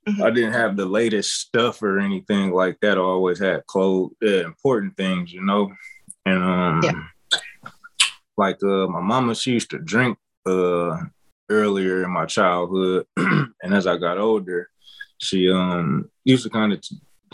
Mm-hmm. 0.08 0.22
I 0.22 0.30
didn't 0.30 0.52
have 0.52 0.76
the 0.76 0.86
latest 0.86 1.40
stuff 1.40 1.82
or 1.82 1.98
anything 1.98 2.52
like 2.52 2.78
that. 2.80 2.98
I 2.98 3.00
always 3.00 3.38
had 3.38 3.66
clothes, 3.66 4.12
uh, 4.22 4.44
important 4.44 4.96
things, 4.96 5.32
you 5.32 5.42
know. 5.42 5.72
And 6.26 6.42
um, 6.42 6.80
yeah. 6.82 7.70
like 8.36 8.62
uh, 8.62 8.86
my 8.86 9.00
mama, 9.00 9.34
she 9.34 9.52
used 9.52 9.70
to 9.70 9.78
drink 9.78 10.18
uh 10.46 10.96
earlier 11.50 12.04
in 12.04 12.10
my 12.10 12.24
childhood, 12.26 13.04
and 13.16 13.74
as 13.74 13.86
I 13.86 13.96
got 13.98 14.18
older, 14.18 14.70
she 15.18 15.50
um 15.50 16.10
used 16.24 16.44
to 16.44 16.50
kind 16.50 16.72
of 16.72 16.82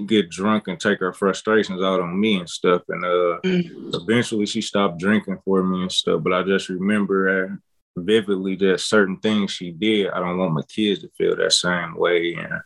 get 0.04 0.30
drunk 0.30 0.68
and 0.68 0.78
take 0.78 1.00
her 1.00 1.12
frustrations 1.12 1.82
out 1.82 2.00
on 2.00 2.20
me 2.20 2.38
and 2.38 2.48
stuff. 2.48 2.82
And 2.88 3.04
uh, 3.04 3.40
mm. 3.44 3.94
eventually 3.94 4.46
she 4.46 4.60
stopped 4.60 4.98
drinking 4.98 5.38
for 5.44 5.62
me 5.62 5.82
and 5.82 5.92
stuff. 5.92 6.22
But 6.22 6.34
I 6.34 6.42
just 6.42 6.68
remember 6.68 7.58
vividly 7.96 8.56
that 8.56 8.80
certain 8.80 9.16
things 9.18 9.50
she 9.50 9.72
did, 9.72 10.10
I 10.10 10.20
don't 10.20 10.38
want 10.38 10.54
my 10.54 10.62
kids 10.62 11.00
to 11.00 11.10
feel 11.16 11.36
that 11.36 11.52
same 11.52 11.96
way. 11.96 12.34
And 12.34 12.60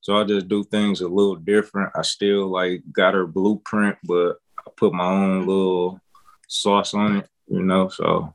so 0.00 0.16
I 0.16 0.24
just 0.24 0.48
do 0.48 0.62
things 0.64 1.00
a 1.00 1.08
little 1.08 1.36
different. 1.36 1.92
I 1.96 2.02
still 2.02 2.48
like 2.48 2.82
got 2.92 3.14
her 3.14 3.26
blueprint, 3.26 3.96
but 4.04 4.36
I 4.60 4.70
put 4.76 4.92
my 4.92 5.06
own 5.06 5.46
little 5.46 6.00
sauce 6.46 6.94
on 6.94 7.16
it, 7.16 7.28
you 7.48 7.62
know. 7.62 7.88
So 7.88 8.34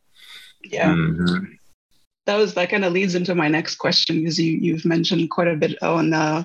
yeah. 0.63 0.93
Mm-hmm. 0.93 1.53
That 2.27 2.36
was 2.36 2.53
that 2.53 2.70
kind 2.70 2.86
of 2.86 2.93
leads 2.93 3.15
into 3.15 3.34
my 3.34 3.48
next 3.48 3.75
question 3.75 4.17
because 4.20 4.39
you 4.39 4.53
you've 4.53 4.86
mentioned 4.86 5.31
quite 5.31 5.48
a 5.48 5.55
bit 5.55 5.81
on 5.81 6.13
uh, 6.13 6.43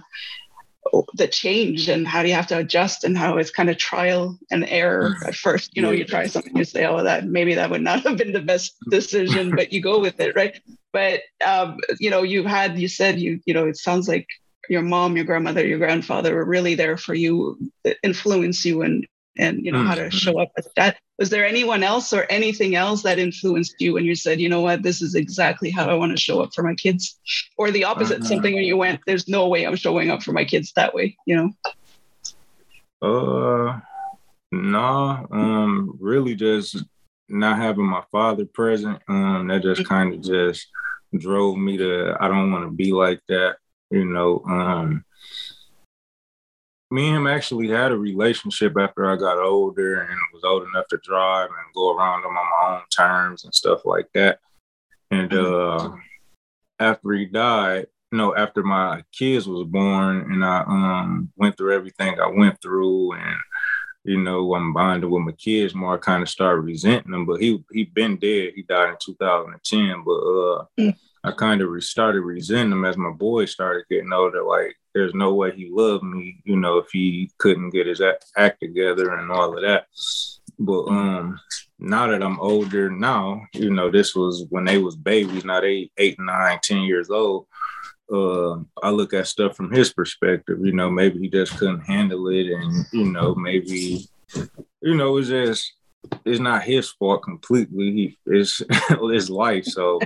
the 1.15 1.29
change 1.29 1.89
and 1.89 2.07
how 2.07 2.23
do 2.23 2.29
you 2.29 2.35
have 2.35 2.47
to 2.49 2.59
adjust 2.59 3.05
and 3.05 3.17
how 3.17 3.37
it's 3.37 3.51
kind 3.51 3.71
of 3.71 3.79
trial 3.79 4.39
and 4.51 4.65
error 4.69 5.15
mm. 5.21 5.29
at 5.29 5.35
first. 5.35 5.77
You 5.77 5.83
know 5.83 5.91
you 5.91 6.05
try 6.05 6.27
something 6.27 6.57
you 6.57 6.65
say 6.65 6.87
oh 6.87 7.03
that 7.03 7.27
maybe 7.27 7.55
that 7.55 7.71
would 7.71 7.83
not 7.83 8.03
have 8.07 8.17
been 8.17 8.33
the 8.33 8.41
best 8.41 8.77
decision 8.91 9.55
but 9.55 9.73
you 9.73 9.81
go 9.81 9.99
with 10.01 10.21
it 10.21 10.35
right? 10.35 10.61
But 10.93 11.21
um, 11.45 11.79
you 11.99 12.11
know 12.11 12.23
you 12.23 12.45
had 12.45 12.79
you 12.79 12.89
said 12.89 13.21
you 13.21 13.41
you 13.47 13.55
know 13.55 13.67
it 13.67 13.77
sounds 13.77 14.09
like 14.09 14.27
your 14.69 14.83
mom 14.83 15.17
your 15.17 15.25
grandmother 15.25 15.67
your 15.67 15.79
grandfather 15.79 16.35
were 16.35 16.45
really 16.45 16.75
there 16.75 16.97
for 16.97 17.15
you 17.15 17.59
influence 18.03 18.65
you 18.65 18.83
and 18.83 19.07
and 19.39 19.65
you 19.65 19.73
know 19.73 19.79
mm-hmm. 19.79 19.89
how 19.89 19.95
to 19.95 20.03
mm-hmm. 20.03 20.17
show 20.17 20.41
up 20.41 20.51
as 20.57 20.69
that 20.77 20.97
was 21.19 21.31
there 21.31 21.47
anyone 21.47 21.83
else 21.83 22.13
or 22.13 22.27
anything 22.31 22.75
else 22.75 23.03
that 23.03 23.19
influenced 23.19 23.75
you 23.79 23.95
when 23.95 24.05
you 24.05 24.15
said 24.15 24.41
you 24.41 24.49
know 24.49 24.61
what 24.61 24.83
this 24.83 25.03
is 25.03 25.15
exactly 25.15 25.71
how 25.71 25.89
i 25.89 25.95
want 25.95 26.13
to 26.13 26.21
show 26.21 26.41
up 26.41 26.55
for 26.55 26.63
my 26.63 26.75
kids 26.75 27.19
or 27.57 27.71
the 27.71 27.85
opposite 27.85 28.21
uh-huh. 28.21 28.29
something 28.29 28.55
when 28.55 28.65
you 28.65 28.77
went 28.77 29.01
there's 29.07 29.29
no 29.29 29.49
way 29.49 29.65
i'm 29.67 29.77
showing 29.77 30.11
up 30.11 30.23
for 30.23 30.33
my 30.33 30.45
kids 30.45 30.73
that 30.77 30.95
way 30.95 31.17
you 31.27 31.37
know 31.37 31.51
uh 33.03 33.79
no 34.53 35.27
um 35.31 35.97
really 36.01 36.35
just 36.35 36.85
not 37.29 37.59
having 37.59 37.85
my 37.87 38.03
father 38.13 38.45
present 38.47 39.01
um 39.09 39.49
that 39.49 39.63
just 39.63 39.83
mm-hmm. 39.83 39.89
kind 39.89 40.15
of 40.15 40.23
just 40.23 40.67
drove 41.19 41.57
me 41.57 41.77
to 41.77 42.15
i 42.21 42.29
don't 42.29 42.51
want 42.51 42.65
to 42.65 42.71
be 42.71 42.93
like 42.93 43.21
that 43.29 43.57
you 43.91 44.05
know 44.05 44.43
um 44.49 45.05
me 46.91 47.09
and 47.09 47.17
him 47.17 47.27
actually 47.27 47.69
had 47.69 47.93
a 47.93 47.97
relationship 47.97 48.77
after 48.79 49.11
I 49.11 49.17
got 49.17 49.39
older 49.39 50.03
and 50.03 50.19
was 50.33 50.45
old 50.45 50.69
enough 50.69 50.87
to 50.89 50.99
drive 50.99 51.49
and 51.49 51.75
go 51.75 51.97
around 51.97 52.23
them 52.23 52.37
on 52.37 52.71
my 52.71 52.77
own 52.77 52.83
terms 52.95 53.45
and 53.45 53.55
stuff 53.55 53.85
like 53.85 54.07
that. 54.15 54.39
And 55.11 55.31
mm-hmm. 55.31 55.95
uh, 55.95 55.97
after 56.79 57.13
he 57.13 57.27
died, 57.27 57.87
you 58.13 58.19
know, 58.19 58.37
after 58.37 58.63
my 58.63 59.03
kids 59.13 59.49
was 59.49 59.67
born 59.67 60.33
and 60.33 60.45
I 60.45 60.61
um, 60.61 61.33
went 61.37 61.57
through 61.57 61.75
everything 61.75 62.21
I 62.21 62.29
went 62.29 62.61
through 62.63 63.15
and 63.15 63.37
you 64.07 64.23
know, 64.23 64.55
I'm 64.55 64.73
bonding 64.73 65.11
with 65.11 65.23
my 65.23 65.33
kids 65.33 65.75
more. 65.75 65.97
I 65.97 65.99
kind 65.99 66.23
of 66.23 66.29
started 66.29 66.61
resenting 66.61 67.13
him, 67.13 67.27
but 67.27 67.41
he 67.41 67.65
he 67.73 67.85
been 67.85 68.17
dead. 68.17 68.53
He 68.55 68.63
died 68.63 68.91
in 68.91 68.97
2010, 69.05 70.05
but 70.05 70.13
uh, 70.13 70.65
mm. 70.79 70.97
I 71.25 71.33
kind 71.33 71.61
of 71.61 71.83
started 71.83 72.21
resenting 72.21 72.73
him 72.73 72.85
as 72.85 72.97
my 72.97 73.11
boys 73.11 73.51
started 73.51 73.85
getting 73.91 74.13
older. 74.13 74.45
Like, 74.45 74.77
there's 74.97 75.15
no 75.15 75.35
way 75.35 75.55
he 75.55 75.69
loved 75.71 76.03
me, 76.03 76.41
you 76.45 76.57
know, 76.57 76.79
if 76.79 76.87
he 76.91 77.31
couldn't 77.37 77.69
get 77.69 77.87
his 77.87 78.01
act 78.01 78.61
together 78.61 79.15
and 79.15 79.31
all 79.31 79.55
of 79.55 79.63
that. 79.63 79.85
But 80.59 80.87
um, 80.89 81.39
now 81.79 82.07
that 82.07 82.23
I'm 82.23 82.41
older 82.41 82.91
now, 82.91 83.43
you 83.53 83.71
know, 83.71 83.91
this 83.91 84.15
was 84.15 84.47
when 84.49 84.65
they 84.65 84.79
was 84.79 84.97
babies, 84.97 85.45
not 85.45 85.65
eight, 85.65 85.93
eight, 85.99 86.19
nine, 86.19 86.61
ten 86.63 86.81
years 86.81 87.11
old. 87.11 87.47
Uh, 88.11 88.61
I 88.83 88.89
look 88.89 89.13
at 89.13 89.27
stuff 89.27 89.55
from 89.55 89.71
his 89.71 89.93
perspective. 89.93 90.61
You 90.63 90.73
know, 90.73 90.91
maybe 90.91 91.19
he 91.19 91.29
just 91.29 91.59
couldn't 91.59 91.81
handle 91.81 92.29
it, 92.29 92.47
and 92.47 92.87
you 92.91 93.05
know, 93.05 93.35
maybe, 93.35 94.09
you 94.81 94.95
know, 94.95 95.19
it's 95.19 95.29
just 95.29 95.75
it's 96.25 96.41
not 96.41 96.63
his 96.63 96.89
fault 96.93 97.23
completely. 97.23 97.93
He, 97.93 98.19
it's 98.25 98.63
his 99.13 99.29
life, 99.29 99.67
so 99.67 100.01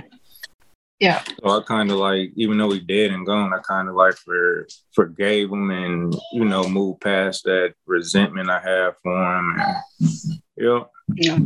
yeah. 1.01 1.23
So 1.43 1.49
I 1.49 1.63
kind 1.63 1.89
of 1.89 1.97
like, 1.97 2.31
even 2.35 2.59
though 2.59 2.69
he 2.71 2.79
dead 2.79 3.09
and 3.09 3.25
gone, 3.25 3.51
I 3.53 3.57
kind 3.67 3.89
of 3.89 3.95
like 3.95 4.13
for 4.13 4.67
forgave 4.93 5.49
him 5.49 5.71
and 5.71 6.15
you 6.31 6.45
know 6.45 6.69
moved 6.69 7.01
past 7.01 7.43
that 7.45 7.73
resentment 7.87 8.51
I 8.51 8.59
have 8.61 8.93
for 9.01 9.37
him. 9.39 9.55
And, 9.57 10.41
yeah. 10.55 10.83
Yeah. 11.15 11.39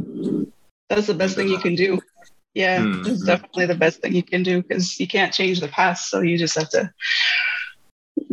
That's 0.89 1.07
the 1.07 1.13
best 1.13 1.35
thing 1.35 1.47
you 1.47 1.57
can 1.57 1.73
do. 1.73 2.01
Yeah, 2.53 2.79
mm-hmm. 2.79 3.09
it's 3.09 3.23
definitely 3.23 3.65
the 3.65 3.75
best 3.75 4.01
thing 4.01 4.13
you 4.13 4.23
can 4.23 4.43
do 4.43 4.61
because 4.61 4.99
you 4.99 5.07
can't 5.07 5.33
change 5.33 5.61
the 5.61 5.67
past, 5.69 6.09
so 6.09 6.21
you 6.21 6.37
just 6.37 6.55
have 6.55 6.69
to 6.69 6.91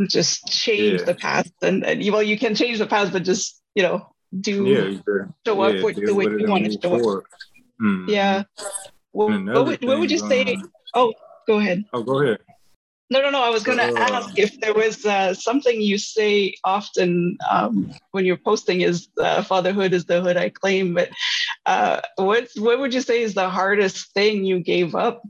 just 0.08 0.46
change 0.46 1.00
yeah. 1.00 1.06
the 1.06 1.14
past. 1.14 1.52
And, 1.62 1.84
and 1.84 2.02
well, 2.12 2.22
you 2.22 2.38
can 2.38 2.54
change 2.54 2.78
the 2.78 2.86
past, 2.86 3.12
but 3.12 3.24
just 3.24 3.60
you 3.74 3.82
know 3.82 4.12
do 4.40 4.66
yeah, 4.66 5.24
show 5.46 5.60
up 5.62 5.74
yeah, 5.74 5.82
with 5.82 6.04
the 6.04 6.14
way 6.14 6.24
you 6.24 6.46
want 6.48 6.64
to 6.64 6.78
show 6.80 6.94
up. 6.94 7.24
Mm-hmm. 7.80 8.10
Yeah. 8.10 8.42
Well, 9.12 9.28
what, 9.44 9.66
would, 9.66 9.84
what 9.84 9.98
would 9.98 10.10
you 10.10 10.18
say? 10.18 10.56
Oh, 10.94 11.14
go 11.46 11.58
ahead. 11.58 11.84
Oh, 11.92 12.02
go 12.02 12.22
ahead. 12.22 12.38
No, 13.10 13.20
no, 13.20 13.28
no. 13.28 13.42
I 13.42 13.50
was 13.50 13.62
going 13.62 13.78
to 13.78 13.84
uh, 13.84 14.20
ask 14.20 14.38
if 14.38 14.58
there 14.60 14.72
was 14.72 15.04
uh, 15.04 15.34
something 15.34 15.82
you 15.82 15.98
say 15.98 16.54
often 16.64 17.36
um, 17.50 17.92
when 18.12 18.24
you're 18.24 18.38
posting 18.38 18.80
is 18.80 19.08
uh, 19.20 19.42
fatherhood 19.42 19.92
is 19.92 20.06
the 20.06 20.22
hood 20.22 20.38
I 20.38 20.48
claim. 20.48 20.94
But 20.94 21.10
uh, 21.66 22.00
what 22.16 22.48
what 22.56 22.78
would 22.78 22.94
you 22.94 23.02
say 23.02 23.22
is 23.22 23.34
the 23.34 23.50
hardest 23.50 24.14
thing 24.14 24.46
you 24.46 24.60
gave 24.60 24.94
up 24.94 25.22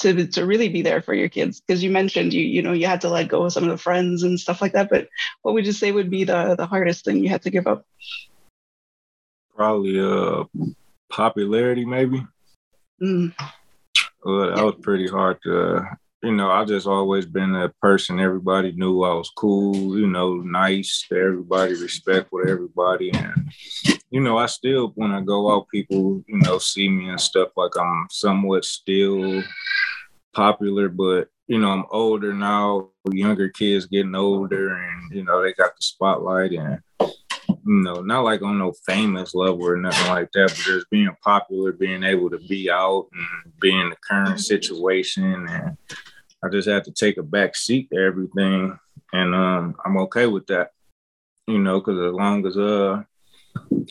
to 0.00 0.26
to 0.26 0.46
really 0.46 0.68
be 0.68 0.82
there 0.82 1.00
for 1.00 1.14
your 1.14 1.28
kids? 1.28 1.60
Because 1.60 1.80
you 1.80 1.90
mentioned 1.90 2.32
you 2.32 2.42
you 2.42 2.60
know 2.60 2.72
you 2.72 2.86
had 2.86 3.02
to 3.02 3.08
let 3.08 3.28
go 3.28 3.44
of 3.44 3.52
some 3.52 3.62
of 3.62 3.70
the 3.70 3.78
friends 3.78 4.24
and 4.24 4.40
stuff 4.40 4.60
like 4.60 4.72
that. 4.72 4.90
But 4.90 5.06
what 5.42 5.54
would 5.54 5.66
you 5.66 5.72
say 5.72 5.92
would 5.92 6.10
be 6.10 6.24
the 6.24 6.56
the 6.56 6.66
hardest 6.66 7.04
thing 7.04 7.22
you 7.22 7.28
had 7.28 7.42
to 7.42 7.50
give 7.50 7.68
up? 7.68 7.86
Probably 9.54 10.00
uh 10.00 10.42
popularity, 11.08 11.84
maybe. 11.84 12.26
Mm. 13.00 13.32
Well, 14.24 14.54
that 14.54 14.64
was 14.64 14.74
pretty 14.82 15.06
hard 15.06 15.40
to, 15.44 15.76
uh, 15.76 15.84
you 16.22 16.32
know, 16.32 16.50
I've 16.50 16.66
just 16.66 16.86
always 16.86 17.24
been 17.24 17.52
that 17.52 17.78
person. 17.80 18.18
Everybody 18.18 18.72
knew 18.72 19.04
I 19.04 19.14
was 19.14 19.30
cool, 19.36 19.96
you 19.96 20.08
know, 20.08 20.34
nice 20.34 21.06
to 21.08 21.16
everybody, 21.16 21.74
respect 21.74 22.32
with 22.32 22.48
everybody. 22.48 23.10
And, 23.12 23.52
you 24.10 24.20
know, 24.20 24.36
I 24.36 24.46
still, 24.46 24.92
when 24.96 25.12
I 25.12 25.20
go 25.20 25.54
out, 25.54 25.68
people, 25.68 26.24
you 26.26 26.38
know, 26.38 26.58
see 26.58 26.88
me 26.88 27.08
and 27.08 27.20
stuff 27.20 27.50
like 27.56 27.78
I'm 27.78 28.06
somewhat 28.10 28.64
still 28.64 29.44
popular, 30.34 30.88
but, 30.88 31.28
you 31.46 31.58
know, 31.58 31.70
I'm 31.70 31.84
older 31.90 32.34
now, 32.34 32.90
younger 33.10 33.48
kids 33.48 33.86
getting 33.86 34.16
older 34.16 34.76
and, 34.76 35.14
you 35.14 35.22
know, 35.22 35.40
they 35.40 35.52
got 35.52 35.76
the 35.76 35.82
spotlight 35.82 36.52
and, 36.52 36.82
know, 37.68 38.00
not 38.00 38.24
like 38.24 38.42
on 38.42 38.58
no 38.58 38.72
famous 38.86 39.34
level 39.34 39.66
or 39.66 39.76
nothing 39.76 40.08
like 40.08 40.30
that, 40.32 40.48
but 40.48 40.56
just 40.56 40.90
being 40.90 41.14
popular, 41.22 41.72
being 41.72 42.02
able 42.02 42.30
to 42.30 42.38
be 42.38 42.70
out 42.70 43.08
and 43.12 43.52
be 43.60 43.70
in 43.70 43.90
the 43.90 43.96
current 43.96 44.40
situation. 44.40 45.46
And 45.46 45.76
I 46.42 46.48
just 46.48 46.68
had 46.68 46.84
to 46.84 46.92
take 46.92 47.18
a 47.18 47.22
back 47.22 47.54
seat 47.54 47.90
to 47.90 47.98
everything. 47.98 48.78
And 49.12 49.34
um, 49.34 49.74
I'm 49.84 49.98
okay 49.98 50.26
with 50.26 50.46
that, 50.46 50.70
you 51.46 51.58
know, 51.58 51.80
because 51.80 51.98
as 51.98 52.12
long 52.12 52.46
as 52.46 52.56
uh, 52.56 53.02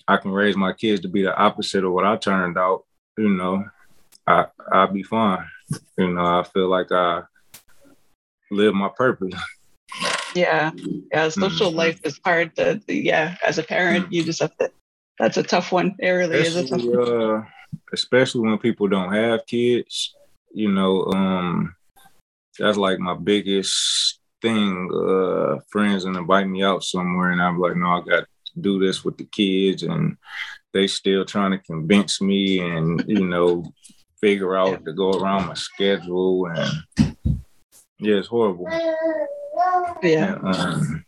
I 0.07 0.17
can 0.17 0.31
raise 0.31 0.57
my 0.57 0.73
kids 0.73 1.01
to 1.01 1.07
be 1.07 1.21
the 1.21 1.35
opposite 1.35 1.83
of 1.83 1.91
what 1.91 2.05
I 2.05 2.17
turned 2.17 2.57
out, 2.57 2.83
you 3.17 3.29
know, 3.29 3.63
I, 4.25 4.47
I'll 4.71 4.91
be 4.91 5.03
fine. 5.03 5.45
You 5.97 6.13
know, 6.13 6.39
I 6.39 6.43
feel 6.43 6.67
like 6.67 6.91
I 6.91 7.23
live 8.51 8.73
my 8.73 8.89
purpose. 8.89 9.33
Yeah, 10.37 10.71
yeah. 11.11 11.29
Social 11.29 11.69
mm-hmm. 11.69 11.77
life 11.77 11.99
is 12.03 12.19
hard. 12.23 12.55
To, 12.57 12.79
yeah, 12.87 13.37
as 13.45 13.57
a 13.57 13.63
parent, 13.63 14.11
you 14.13 14.23
just 14.23 14.41
have 14.41 14.55
to. 14.57 14.71
That's 15.19 15.37
a 15.37 15.43
tough 15.43 15.71
one. 15.71 15.95
It 15.99 16.09
really 16.09 16.41
especially, 16.41 16.63
is 16.63 16.71
a 16.71 16.77
tough 16.77 16.85
one. 16.85 17.37
Uh, 17.37 17.45
especially 17.91 18.47
when 18.47 18.57
people 18.59 18.87
don't 18.87 19.13
have 19.13 19.47
kids. 19.47 20.15
You 20.53 20.71
know, 20.71 21.05
um, 21.05 21.75
that's 22.59 22.77
like 22.77 22.99
my 22.99 23.15
biggest 23.15 24.19
thing. 24.41 24.89
Uh, 24.93 25.59
friends 25.69 26.05
and 26.05 26.15
invite 26.15 26.47
me 26.47 26.63
out 26.63 26.83
somewhere, 26.83 27.31
and 27.31 27.41
I'm 27.41 27.59
like, 27.59 27.75
no, 27.75 27.87
I 27.87 28.01
got 28.01 28.19
to 28.21 28.27
do 28.61 28.79
this 28.79 29.03
with 29.03 29.17
the 29.17 29.25
kids, 29.25 29.83
and 29.83 30.17
they 30.73 30.87
still 30.87 31.25
trying 31.25 31.51
to 31.51 31.57
convince 31.57 32.21
me, 32.21 32.59
and 32.59 33.03
you 33.07 33.25
know, 33.25 33.65
figure 34.21 34.55
out 34.55 34.69
yeah. 34.69 34.77
to 34.77 34.93
go 34.93 35.11
around 35.11 35.47
my 35.47 35.55
schedule, 35.55 36.45
and 36.47 37.15
yeah, 37.99 38.17
it's 38.17 38.27
horrible. 38.27 38.67
Yeah. 40.03 40.37
Um, 40.43 41.05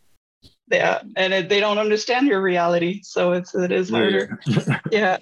yeah, 0.70 1.02
and 1.16 1.48
they 1.48 1.60
don't 1.60 1.78
understand 1.78 2.28
your 2.28 2.40
reality, 2.40 3.00
so 3.02 3.32
it's 3.32 3.54
it 3.54 3.72
is 3.72 3.90
harder. 3.90 4.38
Yeah. 4.92 5.18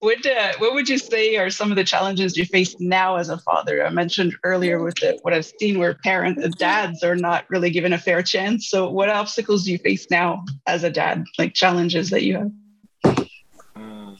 What 0.00 0.26
uh, 0.26 0.52
what 0.58 0.74
would 0.74 0.86
you 0.88 0.98
say 0.98 1.36
are 1.36 1.48
some 1.48 1.70
of 1.70 1.76
the 1.76 1.84
challenges 1.84 2.36
you 2.36 2.44
face 2.44 2.76
now 2.78 3.16
as 3.16 3.30
a 3.30 3.38
father? 3.38 3.86
I 3.86 3.88
mentioned 3.88 4.36
earlier 4.44 4.82
with 4.82 4.96
the, 4.96 5.18
what 5.22 5.32
I've 5.32 5.46
seen 5.46 5.78
where 5.78 5.94
parents, 5.94 6.46
dads 6.56 7.02
are 7.02 7.16
not 7.16 7.48
really 7.48 7.70
given 7.70 7.94
a 7.94 7.98
fair 7.98 8.22
chance. 8.22 8.68
So, 8.68 8.90
what 8.90 9.08
obstacles 9.08 9.64
do 9.64 9.72
you 9.72 9.78
face 9.78 10.10
now 10.10 10.44
as 10.66 10.84
a 10.84 10.90
dad? 10.90 11.24
Like 11.38 11.54
challenges 11.54 12.10
that 12.10 12.22
you 12.22 12.34
have? 12.34 13.28
Um, 13.74 14.18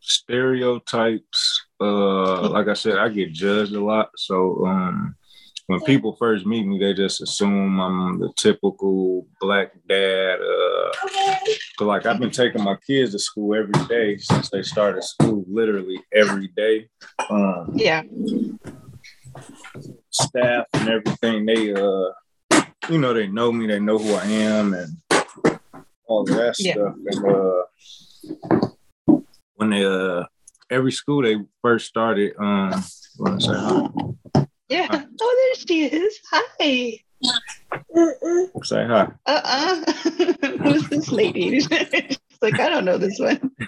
stereotypes. 0.00 1.64
Uh, 1.80 2.50
like 2.50 2.68
I 2.68 2.74
said, 2.74 2.98
I 2.98 3.08
get 3.08 3.32
judged 3.32 3.74
a 3.74 3.82
lot, 3.82 4.10
so 4.16 4.66
um, 4.66 5.16
when 5.66 5.80
people 5.80 6.14
first 6.16 6.44
meet 6.44 6.66
me, 6.66 6.78
they 6.78 6.92
just 6.92 7.22
assume 7.22 7.80
I'm 7.80 8.18
the 8.18 8.32
typical 8.36 9.26
black 9.40 9.72
dad. 9.88 10.38
Uh, 10.40 10.92
so 11.78 11.86
like 11.86 12.04
I've 12.06 12.20
been 12.20 12.30
taking 12.30 12.62
my 12.62 12.76
kids 12.86 13.12
to 13.12 13.18
school 13.18 13.54
every 13.54 13.86
day 13.86 14.18
since 14.18 14.50
they 14.50 14.62
started 14.62 15.02
school, 15.04 15.44
literally 15.48 16.00
every 16.12 16.48
day. 16.48 16.88
Um, 17.30 17.72
yeah. 17.74 18.02
Staff 20.10 20.66
and 20.74 20.88
everything, 20.88 21.46
they 21.46 21.72
uh, 21.72 22.10
you 22.88 22.98
know, 22.98 23.14
they 23.14 23.26
know 23.26 23.50
me, 23.50 23.66
they 23.66 23.80
know 23.80 23.98
who 23.98 24.14
I 24.14 24.24
am, 24.26 24.74
and 24.74 24.96
all 26.06 26.24
that 26.24 26.54
yeah. 26.58 26.74
stuff. 26.74 26.94
And 27.06 27.24
uh, 29.10 29.20
when 29.54 29.70
they 29.70 29.84
uh, 29.84 30.24
every 30.70 30.92
school 30.92 31.22
they 31.22 31.36
first 31.62 31.86
started, 31.86 32.34
um, 32.38 32.84
want 34.70 34.86
to 34.86 34.86
say 34.86 34.86
hi? 34.86 34.86
Yeah. 34.86 34.86
Hi. 34.90 35.06
Oh, 35.20 35.54
there 35.56 35.66
she 35.66 35.84
is. 35.86 36.20
Hi. 36.30 37.00
Say 38.62 38.86
hi. 38.86 39.08
Uh-uh. 39.26 39.92
Who's 40.62 40.88
this 40.88 41.10
lady? 41.10 41.60
She's 41.60 41.70
like, 42.42 42.58
I 42.60 42.68
don't 42.68 42.84
know 42.84 42.98
this 42.98 43.18
one. 43.18 43.50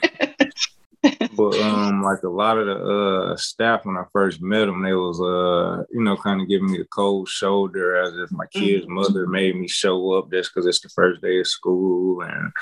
but 1.37 1.61
um, 1.61 2.03
like 2.03 2.23
a 2.25 2.29
lot 2.29 2.59
of 2.59 2.67
the 2.67 2.75
uh 2.75 3.37
staff 3.37 3.85
when 3.85 3.97
I 3.97 4.05
first 4.13 4.43
met 4.43 4.67
them, 4.67 4.83
they 4.83 4.93
was 4.93 5.21
uh, 5.21 5.85
you 5.93 6.03
know, 6.03 6.17
kind 6.17 6.41
of 6.41 6.49
giving 6.49 6.71
me 6.71 6.81
a 6.81 6.85
cold 6.87 7.29
shoulder 7.29 7.97
as 7.97 8.17
if 8.17 8.33
my 8.33 8.47
kid's 8.47 8.85
mm-hmm. 8.85 8.95
mother 8.95 9.27
made 9.27 9.57
me 9.57 9.69
show 9.69 10.13
up 10.15 10.31
just 10.33 10.53
because 10.53 10.67
it's 10.67 10.81
the 10.81 10.89
first 10.89 11.23
day 11.23 11.39
of 11.39 11.47
school, 11.47 12.23
and 12.23 12.53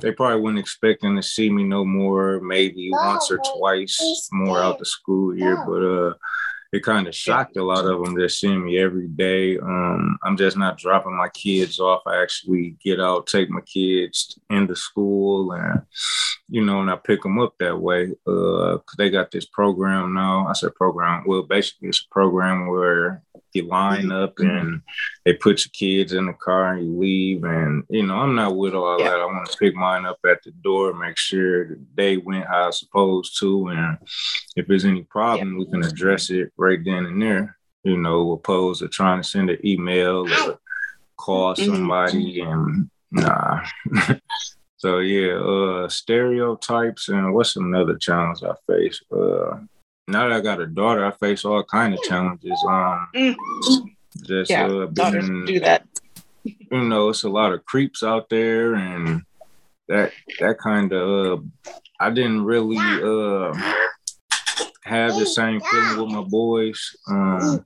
they 0.00 0.12
probably 0.12 0.40
weren't 0.40 0.58
expecting 0.58 1.14
to 1.16 1.22
see 1.22 1.50
me 1.50 1.62
no 1.62 1.84
more, 1.84 2.40
maybe 2.40 2.88
once 2.90 3.30
or 3.30 3.38
twice 3.56 4.28
more 4.32 4.58
out 4.58 4.78
the 4.78 4.84
school 4.84 5.36
year, 5.36 5.64
but 5.66 5.84
uh 5.84 6.14
it 6.74 6.82
kind 6.82 7.06
of 7.06 7.14
shocked 7.14 7.56
a 7.56 7.62
lot 7.62 7.86
of 7.86 8.02
them 8.02 8.18
just 8.18 8.40
seeing 8.40 8.64
me 8.64 8.78
every 8.78 9.06
day. 9.06 9.56
Um, 9.58 10.18
I'm 10.24 10.36
just 10.36 10.56
not 10.56 10.76
dropping 10.76 11.16
my 11.16 11.28
kids 11.28 11.78
off. 11.78 12.02
I 12.04 12.20
actually 12.20 12.76
get 12.82 13.00
out, 13.00 13.28
take 13.28 13.48
my 13.48 13.60
kids 13.60 14.36
into 14.50 14.74
school, 14.74 15.52
and 15.52 15.82
you 16.48 16.64
know, 16.64 16.80
and 16.80 16.90
I 16.90 16.96
pick 16.96 17.22
them 17.22 17.38
up 17.38 17.54
that 17.60 17.80
way. 17.80 18.10
Uh, 18.26 18.78
cause 18.78 18.96
they 18.98 19.08
got 19.08 19.30
this 19.30 19.46
program 19.46 20.14
now. 20.14 20.48
I 20.48 20.52
said 20.52 20.74
program. 20.74 21.22
Well, 21.24 21.44
basically, 21.44 21.90
it's 21.90 22.04
a 22.04 22.12
program 22.12 22.66
where 22.66 23.22
you 23.54 23.66
line 23.66 24.10
up 24.10 24.36
mm-hmm. 24.36 24.56
and 24.56 24.82
they 25.24 25.34
put 25.34 25.64
your 25.64 25.70
kids 25.72 26.12
in 26.12 26.26
the 26.26 26.32
car 26.34 26.74
and 26.74 26.86
you 26.86 26.98
leave. 26.98 27.44
And, 27.44 27.84
you 27.88 28.06
know, 28.06 28.16
I'm 28.16 28.34
not 28.34 28.56
with 28.56 28.74
all 28.74 28.98
yeah. 28.98 29.10
that. 29.10 29.20
I 29.20 29.26
want 29.26 29.50
to 29.50 29.56
pick 29.56 29.74
mine 29.74 30.06
up 30.06 30.18
at 30.26 30.42
the 30.42 30.50
door, 30.50 30.94
make 30.94 31.16
sure 31.16 31.76
they 31.94 32.16
went 32.16 32.46
how 32.46 32.68
it's 32.68 32.80
supposed 32.80 33.38
to. 33.40 33.68
And 33.68 33.98
if 34.56 34.66
there's 34.66 34.84
any 34.84 35.02
problem, 35.04 35.52
yeah. 35.52 35.58
we 35.58 35.66
can 35.66 35.84
address 35.84 36.30
it 36.30 36.52
right 36.56 36.80
then 36.84 37.06
and 37.06 37.22
there, 37.22 37.56
you 37.82 37.96
know, 37.96 38.32
opposed 38.32 38.80
to 38.80 38.88
trying 38.88 39.22
to 39.22 39.28
send 39.28 39.50
an 39.50 39.58
email 39.64 40.26
or 40.28 40.58
call 41.16 41.54
mm-hmm. 41.54 41.74
somebody 41.74 42.40
and 42.40 42.90
nah. 43.10 43.64
so 44.76 44.98
yeah, 44.98 45.34
uh 45.34 45.88
stereotypes 45.88 47.08
and 47.08 47.32
what's 47.32 47.56
another 47.56 47.96
challenge 47.96 48.42
I 48.42 48.54
face? 48.66 49.00
Uh 49.10 49.58
now 50.06 50.28
that 50.28 50.36
I 50.36 50.40
got 50.40 50.60
a 50.60 50.66
daughter, 50.66 51.04
I 51.04 51.10
face 51.12 51.44
all 51.44 51.62
kind 51.64 51.94
of 51.94 52.02
challenges. 52.02 52.62
Um, 52.68 53.08
mm. 53.14 53.34
just 54.22 54.50
yeah, 54.50 54.66
uh, 54.66 54.86
daughters 54.86 55.28
do 55.46 55.60
that. 55.60 55.86
You 56.44 56.84
know, 56.84 57.08
it's 57.08 57.24
a 57.24 57.28
lot 57.28 57.52
of 57.52 57.64
creeps 57.64 58.02
out 58.02 58.28
there, 58.28 58.74
and 58.74 59.22
that 59.88 60.12
that 60.40 60.58
kind 60.58 60.92
of. 60.92 61.38
Uh, 61.38 61.72
I 62.00 62.10
didn't 62.10 62.44
really 62.44 62.76
uh, 62.76 63.54
have 64.82 65.14
the 65.18 65.26
same 65.26 65.60
feeling 65.60 66.02
with 66.02 66.12
my 66.12 66.22
boys. 66.22 66.96
Um, 67.08 67.64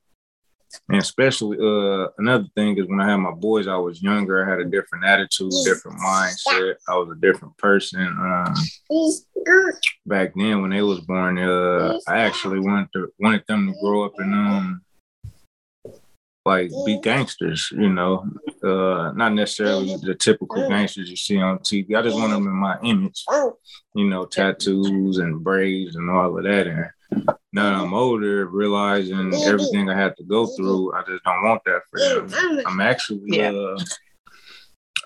and 0.89 0.99
especially 0.99 1.59
uh, 1.59 2.09
another 2.19 2.47
thing 2.55 2.77
is 2.79 2.87
when 2.87 3.01
I 3.01 3.11
had 3.11 3.17
my 3.17 3.33
boys, 3.33 3.69
I 3.69 3.77
was 3.77 4.03
younger. 4.03 4.45
I 4.45 4.51
had 4.51 4.61
a 4.61 4.65
different 4.65 5.05
attitude, 5.05 5.53
different 5.65 5.99
mindset. 5.99 6.75
I 6.89 6.97
was 6.97 7.11
a 7.11 7.21
different 7.21 7.57
person. 7.59 8.07
Um, 8.07 8.55
back 10.07 10.33
then, 10.35 10.63
when 10.63 10.71
they 10.71 10.83
was 10.83 11.01
born, 11.01 11.39
uh, 11.39 11.99
I 12.07 12.19
actually 12.21 12.61
wanted 12.61 12.89
to 12.95 13.13
wanted 13.19 13.45
them 13.47 13.69
to 13.69 13.81
grow 13.81 14.05
up 14.05 14.13
and 14.19 14.35
um, 14.35 14.83
like 16.45 16.71
be 16.85 17.01
gangsters. 17.01 17.71
You 17.73 17.91
know, 17.91 18.27
uh, 18.63 19.13
not 19.13 19.35
necessarily 19.35 19.97
the 20.03 20.15
typical 20.15 20.69
gangsters 20.69 21.11
you 21.11 21.17
see 21.17 21.39
on 21.39 21.59
TV. 21.61 21.95
I 21.95 22.03
just 22.03 22.17
want 22.17 22.33
them 22.33 22.47
in 22.47 22.57
my 22.57 22.79
image. 22.83 23.25
You 23.95 24.09
know, 24.09 24.27
tattoos 24.27 25.19
and 25.19 25.43
braids 25.43 25.97
and 25.97 26.11
all 26.11 26.37
of 26.37 26.45
that. 26.45 26.67
And 26.67 26.91
now 27.11 27.71
that 27.71 27.75
I'm 27.75 27.95
older, 27.95 28.47
realizing 28.47 29.35
everything 29.35 29.89
I 29.91 29.97
had 29.97 30.17
to 30.19 30.25
go 30.25 30.47
through, 30.47 30.95
I 30.95 31.03
just 31.03 31.25
don't 31.25 31.43
want 31.43 31.63
that 31.65 31.83
for 31.91 32.27
them. 32.27 32.63
I'm 32.67 32.81
actually 32.81 33.23
yeah. 33.27 33.51
uh, 33.51 33.79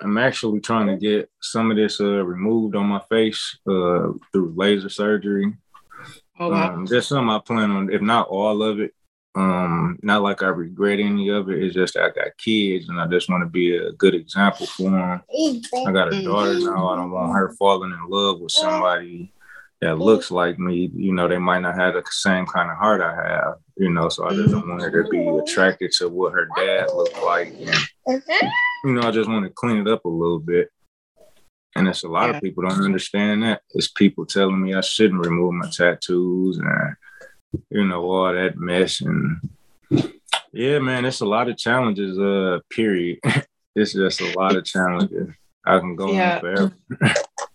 I'm 0.02 0.18
actually 0.18 0.60
trying 0.60 0.88
to 0.88 0.96
get 0.96 1.30
some 1.40 1.70
of 1.70 1.76
this 1.76 2.00
uh, 2.00 2.24
removed 2.24 2.74
on 2.74 2.86
my 2.86 3.00
face 3.08 3.58
uh, 3.68 4.08
through 4.32 4.54
laser 4.56 4.88
surgery. 4.88 5.54
Oh, 6.40 6.50
wow. 6.50 6.74
um, 6.74 6.86
there's 6.86 7.06
some 7.06 7.30
I 7.30 7.38
plan 7.38 7.70
on, 7.70 7.92
if 7.92 8.00
not 8.00 8.28
all 8.28 8.62
of 8.62 8.80
it. 8.80 8.92
Um, 9.34 9.98
not 10.02 10.22
like 10.22 10.42
I 10.42 10.48
regret 10.48 10.98
any 10.98 11.30
of 11.30 11.48
it. 11.48 11.62
It's 11.62 11.74
just 11.74 11.96
I 11.96 12.10
got 12.10 12.36
kids 12.36 12.88
and 12.88 13.00
I 13.00 13.06
just 13.06 13.30
want 13.30 13.42
to 13.42 13.48
be 13.48 13.74
a 13.76 13.92
good 13.92 14.14
example 14.14 14.66
for 14.66 14.90
them. 14.90 15.22
I 15.86 15.92
got 15.92 16.12
a 16.12 16.22
daughter 16.22 16.58
now. 16.58 16.88
I 16.88 16.96
don't 16.96 17.10
want 17.10 17.32
her 17.32 17.54
falling 17.58 17.92
in 17.92 18.10
love 18.10 18.40
with 18.40 18.52
somebody 18.52 19.32
that 19.82 19.98
looks 19.98 20.30
like 20.30 20.60
me, 20.60 20.92
you 20.94 21.12
know, 21.12 21.26
they 21.26 21.38
might 21.38 21.58
not 21.58 21.74
have 21.74 21.94
the 21.94 22.04
same 22.08 22.46
kind 22.46 22.70
of 22.70 22.78
heart 22.78 23.00
I 23.00 23.14
have, 23.16 23.54
you 23.76 23.90
know, 23.90 24.08
so 24.08 24.24
I 24.24 24.32
just 24.32 24.52
don't 24.52 24.68
want 24.68 24.80
her 24.80 25.02
to 25.02 25.10
be 25.10 25.26
attracted 25.26 25.90
to 25.98 26.08
what 26.08 26.32
her 26.34 26.48
dad 26.56 26.86
looked 26.94 27.20
like. 27.20 27.52
And, 28.06 28.22
you 28.84 28.92
know, 28.92 29.02
I 29.02 29.10
just 29.10 29.28
want 29.28 29.44
to 29.44 29.50
clean 29.50 29.78
it 29.78 29.88
up 29.88 30.04
a 30.04 30.08
little 30.08 30.38
bit. 30.38 30.68
And 31.74 31.88
it's 31.88 32.04
a 32.04 32.08
lot 32.08 32.30
yeah. 32.30 32.36
of 32.36 32.42
people 32.42 32.62
don't 32.62 32.84
understand 32.84 33.42
that. 33.42 33.62
It's 33.70 33.88
people 33.88 34.24
telling 34.24 34.62
me 34.62 34.72
I 34.72 34.82
shouldn't 34.82 35.26
remove 35.26 35.54
my 35.54 35.68
tattoos 35.68 36.58
and, 36.58 36.94
you 37.70 37.84
know, 37.84 38.04
all 38.04 38.32
that 38.32 38.56
mess. 38.56 39.00
And 39.00 39.40
yeah, 40.52 40.78
man, 40.78 41.04
it's 41.06 41.22
a 41.22 41.26
lot 41.26 41.48
of 41.48 41.56
challenges, 41.56 42.16
uh, 42.20 42.60
period. 42.70 43.18
it's 43.74 43.94
just 43.94 44.20
a 44.20 44.38
lot 44.38 44.54
of 44.54 44.64
challenges. 44.64 45.34
I 45.66 45.80
can 45.80 45.96
go 45.96 46.12
yeah. 46.12 46.34
on 46.34 46.40
forever. 46.40 46.72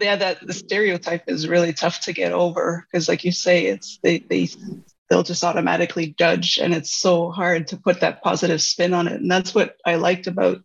yeah, 0.00 0.16
that 0.16 0.46
the 0.46 0.52
stereotype 0.52 1.24
is 1.28 1.48
really 1.48 1.72
tough 1.72 2.00
to 2.02 2.12
get 2.12 2.32
over 2.32 2.86
because, 2.90 3.08
like 3.08 3.24
you 3.24 3.32
say, 3.32 3.66
it's 3.66 3.98
they 4.02 4.18
they 4.18 4.48
they'll 5.08 5.22
just 5.22 5.44
automatically 5.44 6.14
judge, 6.18 6.58
and 6.58 6.74
it's 6.74 6.94
so 6.94 7.30
hard 7.30 7.68
to 7.68 7.76
put 7.76 8.00
that 8.00 8.22
positive 8.22 8.60
spin 8.60 8.94
on 8.94 9.06
it. 9.06 9.20
And 9.20 9.30
that's 9.30 9.54
what 9.54 9.76
I 9.84 9.96
liked 9.96 10.26
about 10.26 10.62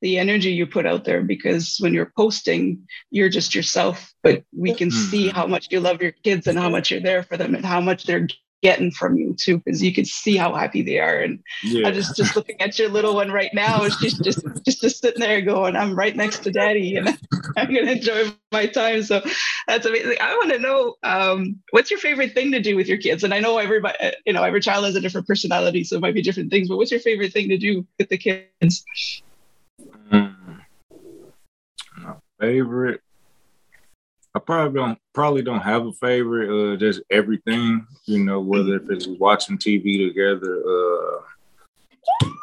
the 0.00 0.18
energy 0.18 0.50
you 0.50 0.66
put 0.66 0.86
out 0.86 1.04
there 1.04 1.22
because 1.22 1.76
when 1.78 1.94
you're 1.94 2.12
posting, 2.16 2.86
you're 3.10 3.28
just 3.28 3.54
yourself, 3.54 4.12
but 4.22 4.44
we 4.56 4.74
can 4.74 4.88
mm-hmm. 4.88 5.10
see 5.10 5.28
how 5.28 5.46
much 5.46 5.68
you 5.70 5.80
love 5.80 6.02
your 6.02 6.12
kids 6.12 6.46
and 6.46 6.58
how 6.58 6.68
much 6.68 6.90
you're 6.90 7.00
there 7.00 7.22
for 7.22 7.36
them 7.36 7.54
and 7.54 7.64
how 7.64 7.80
much 7.80 8.04
they're 8.04 8.26
getting 8.62 8.90
from 8.90 9.16
you 9.16 9.34
too, 9.38 9.58
because 9.58 9.82
you 9.82 9.92
can 9.92 10.04
see 10.04 10.36
how 10.36 10.54
happy 10.54 10.82
they 10.82 10.98
are. 10.98 11.18
And 11.18 11.42
yeah. 11.62 11.88
I 11.88 11.90
just 11.90 12.16
just 12.16 12.36
looking 12.36 12.60
at 12.60 12.78
your 12.78 12.88
little 12.88 13.14
one 13.14 13.30
right 13.30 13.52
now, 13.52 13.88
she's 14.00 14.18
just 14.18 14.44
just 14.64 14.80
just 14.80 15.00
sitting 15.00 15.20
there 15.20 15.40
going, 15.42 15.76
"I'm 15.76 15.94
right 15.94 16.14
next 16.14 16.40
to 16.44 16.52
daddy, 16.52 16.96
and 16.96 17.08
I'm 17.56 17.74
gonna 17.74 17.92
enjoy 17.92 18.32
my 18.52 18.66
time." 18.66 19.02
So 19.02 19.22
that's 19.66 19.84
amazing. 19.84 20.16
I 20.20 20.34
want 20.36 20.52
to 20.52 20.58
know 20.58 20.94
um, 21.02 21.60
what's 21.70 21.90
your 21.90 22.00
favorite 22.00 22.32
thing 22.32 22.52
to 22.52 22.60
do 22.60 22.76
with 22.76 22.88
your 22.88 22.98
kids. 22.98 23.24
And 23.24 23.34
I 23.34 23.40
know 23.40 23.58
everybody, 23.58 23.98
uh, 24.00 24.12
you 24.24 24.32
know, 24.32 24.44
every 24.44 24.60
child 24.60 24.84
has 24.84 24.94
a 24.94 25.00
different 25.00 25.26
personality, 25.26 25.84
so 25.84 25.96
it 25.96 26.00
might 26.02 26.14
be 26.14 26.22
different 26.22 26.50
things. 26.50 26.68
But 26.68 26.76
what's 26.76 26.90
your 26.90 27.00
favorite 27.00 27.32
thing 27.32 27.48
to 27.48 27.58
do 27.58 27.86
with 27.98 28.08
the 28.08 28.18
kids? 28.18 28.84
Mm. 30.10 30.34
My 31.98 32.14
favorite 32.40 33.01
I 34.34 34.38
probably 34.38 34.80
don't 34.80 34.98
probably 35.12 35.42
don't 35.42 35.60
have 35.60 35.86
a 35.86 35.92
favorite. 35.92 36.48
Uh, 36.48 36.76
just 36.76 37.02
everything, 37.10 37.86
you 38.06 38.24
know, 38.24 38.40
whether 38.40 38.76
if 38.76 38.88
it's 38.88 39.06
watching 39.06 39.58
TV 39.58 40.08
together, 40.08 40.62
uh, 40.66 41.20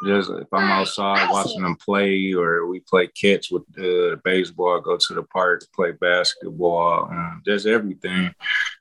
just 0.06 0.30
if 0.30 0.46
I'm 0.52 0.70
outside 0.70 1.30
watching 1.30 1.62
them 1.62 1.76
play, 1.76 2.32
or 2.32 2.66
we 2.66 2.80
play 2.80 3.08
catch 3.08 3.50
with 3.50 3.64
uh, 3.78 4.16
baseball, 4.24 4.80
go 4.80 4.96
to 4.96 5.14
the 5.14 5.24
park, 5.24 5.64
play 5.74 5.90
basketball, 5.92 7.08
um, 7.10 7.42
just 7.44 7.66
everything. 7.66 8.32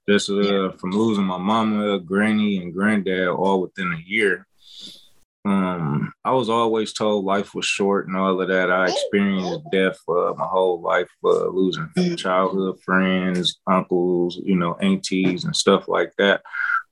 Just 0.07 0.29
uh, 0.29 0.71
from 0.71 0.91
losing 0.91 1.25
my 1.25 1.37
mama, 1.37 1.99
granny, 1.99 2.57
and 2.57 2.73
granddad 2.73 3.27
all 3.27 3.61
within 3.61 3.91
a 3.91 4.09
year. 4.09 4.45
Um, 5.45 6.11
I 6.25 6.31
was 6.31 6.49
always 6.49 6.93
told 6.93 7.25
life 7.25 7.55
was 7.55 7.65
short 7.65 8.07
and 8.07 8.17
all 8.17 8.41
of 8.41 8.47
that. 8.49 8.69
I 8.69 8.89
experienced 8.89 9.61
death 9.71 9.97
uh, 10.07 10.33
my 10.37 10.45
whole 10.45 10.81
life, 10.81 11.09
uh, 11.23 11.47
losing 11.47 11.89
childhood 12.17 12.79
friends, 12.83 13.59
uncles, 13.65 14.39
you 14.43 14.55
know, 14.55 14.75
aunties, 14.75 15.45
and 15.45 15.55
stuff 15.55 15.87
like 15.87 16.11
that. 16.17 16.41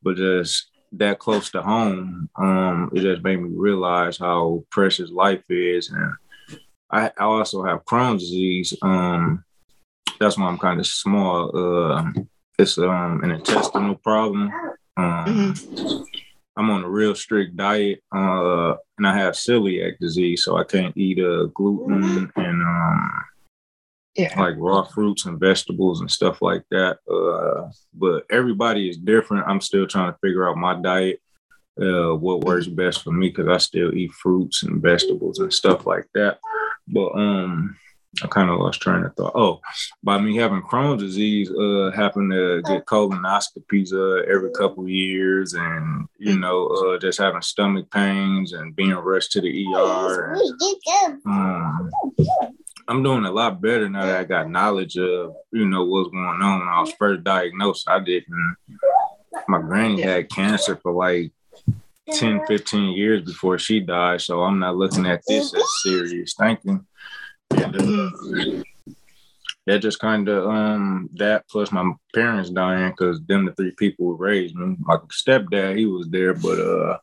But 0.02 0.16
just 0.16 0.70
that 0.94 1.20
close 1.20 1.50
to 1.52 1.62
home, 1.62 2.30
um, 2.38 2.90
it 2.94 3.02
just 3.02 3.24
made 3.24 3.42
me 3.42 3.50
realize 3.54 4.18
how 4.18 4.64
precious 4.72 5.12
life 5.12 5.44
is. 5.50 5.90
And 5.90 6.14
I, 6.90 7.12
I 7.18 7.24
also 7.24 7.64
have 7.64 7.84
Crohn's 7.84 8.24
disease. 8.24 8.74
Um, 8.82 9.44
that's 10.20 10.38
why 10.38 10.46
I'm 10.46 10.58
kind 10.58 10.80
of 10.80 10.88
small. 10.88 11.56
Uh, 11.56 12.12
it's 12.58 12.78
um, 12.78 13.24
an 13.24 13.32
intestinal 13.32 13.96
problem. 13.96 14.52
Um, 14.96 15.26
mm-hmm 15.54 16.04
I'm 16.58 16.72
on 16.72 16.84
a 16.84 16.90
real 16.90 17.14
strict 17.14 17.56
diet, 17.56 18.04
uh, 18.14 18.74
and 18.98 19.06
I 19.06 19.16
have 19.16 19.36
celiac 19.36 20.00
disease, 20.00 20.44
so 20.44 20.58
I 20.58 20.64
can't 20.64 20.98
eat 20.98 21.20
uh, 21.20 21.46
gluten 21.54 22.32
and 22.36 22.62
um, 22.64 23.12
yeah. 24.16 24.40
like 24.40 24.56
raw 24.58 24.84
fruits 24.84 25.28
and 25.28 25.40
vegetables 25.40 26.02
and 26.02 26.10
stuff 26.10 26.42
like 26.42 26.64
that. 26.72 26.98
Uh, 27.08 27.70
but 27.94 28.24
everybody 28.32 28.90
is 28.90 28.98
different. 28.98 29.48
I'm 29.48 29.62
still 29.62 29.86
trying 29.86 30.12
to 30.12 30.18
figure 30.20 30.50
out 30.50 30.58
my 30.58 30.82
diet, 30.82 31.22
uh, 31.80 32.16
what 32.16 32.44
works 32.44 32.66
best 32.68 33.04
for 33.04 33.12
me, 33.12 33.30
because 33.30 33.48
I 33.48 33.58
still 33.58 33.94
eat 33.94 34.12
fruits 34.14 34.64
and 34.64 34.82
vegetables 34.82 35.38
and 35.38 35.54
stuff 35.54 35.86
like 35.86 36.08
that. 36.16 36.40
But 36.88 37.12
um, 37.12 37.78
I 38.24 38.28
kind 38.28 38.50
of 38.50 38.60
lost 38.60 38.82
train 38.82 39.04
of 39.04 39.16
thought. 39.16 39.34
Oh, 39.36 39.60
by 40.04 40.20
me 40.20 40.36
having 40.38 40.62
Crohn's 40.62 41.02
disease, 41.02 41.52
uh, 41.52 41.92
having 41.96 42.30
to 42.32 42.62
get 42.64 42.86
colonoscopies 42.86 43.94
uh 43.94 44.24
every 44.32 44.52
couple 44.52 44.88
years, 44.88 45.54
and 45.54 46.08
you 46.18 46.36
mm. 46.36 46.40
know, 46.40 46.68
uh, 46.68 46.98
just 46.98 47.20
having 47.20 47.42
stomach 47.42 47.92
pains 47.92 48.54
and 48.54 48.76
being 48.76 48.92
rushed 48.92 49.32
to 49.34 49.42
the 49.42 49.66
ER. 49.76 50.34
And, 50.34 51.22
um, 51.26 51.92
I'm 52.88 53.04
doing 53.04 53.26
a 53.26 53.32
lot 53.32 53.62
better 53.62 53.90
now 53.90 54.06
that 54.06 54.20
I 54.22 54.24
got 54.24 54.50
knowledge 54.50 54.98
of, 54.98 55.36
you 55.52 55.68
know, 55.68 55.84
what's 55.84 56.10
going 56.10 56.26
on. 56.26 56.60
When 56.60 56.70
I 56.70 56.80
was 56.80 56.94
first 56.94 57.24
diagnosed, 57.24 57.90
I 57.90 58.00
didn't. 58.00 58.56
My 59.48 59.60
granny 59.60 60.02
had 60.02 60.30
cancer 60.30 60.78
for 60.78 60.94
like 60.94 61.32
10, 62.14 62.46
15 62.48 62.94
years 62.94 63.24
before 63.24 63.60
she 63.60 63.82
died, 63.82 64.22
so 64.22 64.42
I'm 64.42 64.60
not 64.60 64.78
looking 64.78 65.06
at 65.06 65.22
this 65.28 65.54
as 65.54 65.64
serious 65.84 66.34
thinking. 66.40 66.86
That 69.66 69.80
just 69.80 70.00
kind 70.00 70.30
of 70.30 70.48
um 70.48 71.10
that 71.16 71.48
plus 71.50 71.72
my 71.74 71.92
parents 72.14 72.50
dying 72.50 72.92
because 72.92 73.20
them 73.28 73.46
the 73.46 73.52
three 73.54 73.72
people 73.72 74.06
who 74.06 74.16
raised 74.16 74.56
me. 74.56 74.78
My 74.80 74.98
stepdad, 75.12 75.78
he 75.78 75.86
was 75.86 76.08
there, 76.10 76.34
but 76.34 76.60
uh 76.60 76.98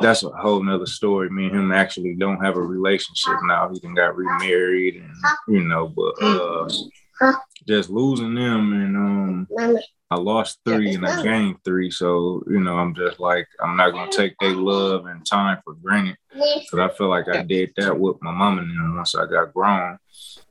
that's 0.00 0.24
a 0.24 0.30
whole 0.30 0.62
nother 0.62 0.86
story. 0.86 1.30
Me 1.30 1.46
and 1.46 1.54
him 1.54 1.72
actually 1.72 2.14
don't 2.14 2.42
have 2.44 2.56
a 2.56 2.60
relationship 2.60 3.36
now. 3.44 3.70
He 3.72 3.78
done 3.78 3.94
got 3.94 4.16
remarried 4.16 4.96
and 4.96 5.14
you 5.46 5.62
know, 5.62 5.88
but 5.88 6.20
uh 6.20 6.68
just 7.66 7.90
losing 7.90 8.34
them 8.34 8.72
and 8.72 8.96
um 8.96 9.46
I 10.12 10.16
lost 10.16 10.58
three 10.66 10.94
and 10.94 11.06
I 11.06 11.22
gained 11.22 11.62
three. 11.64 11.90
So, 11.90 12.42
you 12.48 12.58
know, 12.58 12.76
I'm 12.76 12.94
just 12.96 13.20
like, 13.20 13.46
I'm 13.62 13.76
not 13.76 13.92
to 14.10 14.16
take 14.16 14.34
their 14.40 14.54
love 14.54 15.06
and 15.06 15.24
time 15.24 15.60
for 15.64 15.74
granted. 15.74 16.16
Because 16.32 16.80
I 16.80 16.88
feel 16.88 17.08
like 17.08 17.28
I 17.28 17.42
did 17.42 17.72
that 17.76 17.96
with 17.96 18.20
my 18.20 18.32
mom 18.32 18.58
and 18.58 18.70
them 18.70 18.96
once 18.96 19.14
I 19.14 19.26
got 19.26 19.54
grown. 19.54 19.98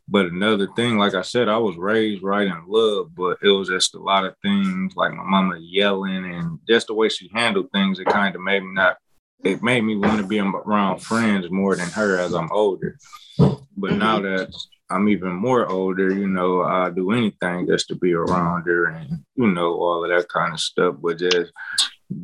But 0.08 0.28
another 0.28 0.68
thing, 0.76 0.98
like 0.98 1.14
I 1.14 1.22
said, 1.22 1.50
I 1.50 1.58
was 1.58 1.76
raised 1.76 2.24
right 2.24 2.48
in 2.48 2.64
love, 2.68 3.14
but 3.16 3.38
it 3.44 3.50
was 3.50 3.68
just 3.68 3.94
a 3.96 4.00
lot 4.00 4.26
of 4.26 4.34
things 4.42 4.96
like 4.96 5.14
my 5.14 5.24
mama 5.24 5.58
yelling 5.60 6.26
and 6.26 6.60
just 6.68 6.88
the 6.88 6.94
way 6.94 7.10
she 7.10 7.30
handled 7.34 7.70
things. 7.74 8.00
It 8.00 8.08
kind 8.08 8.34
of 8.34 8.42
made 8.42 8.64
me 8.64 8.74
not, 8.74 8.98
it 9.44 9.64
made 9.64 9.82
me 9.82 9.96
want 9.96 10.20
to 10.20 10.28
be 10.28 10.40
around 10.40 11.00
friends 11.00 11.50
more 11.50 11.76
than 11.76 11.90
her 11.90 12.20
as 12.20 12.34
I'm 12.34 12.52
older. 12.52 12.98
But 13.38 13.94
now 13.94 14.20
mm-hmm. 14.20 14.36
that 14.36 14.54
I'm 14.90 15.08
even 15.08 15.34
more 15.34 15.68
older, 15.68 16.14
you 16.14 16.28
know, 16.28 16.64
I 16.64 16.90
do 16.90 17.12
anything 17.12 17.68
just 17.68 17.88
to 17.90 17.96
be 17.96 18.14
around 18.14 18.64
her 18.64 18.86
and, 18.88 19.24
you 19.36 19.48
know, 19.48 19.76
all 19.76 20.04
of 20.04 20.10
that 20.10 20.28
kind 20.30 20.54
of 20.54 20.60
stuff. 20.60 20.96
But 21.02 21.20
just 21.20 21.52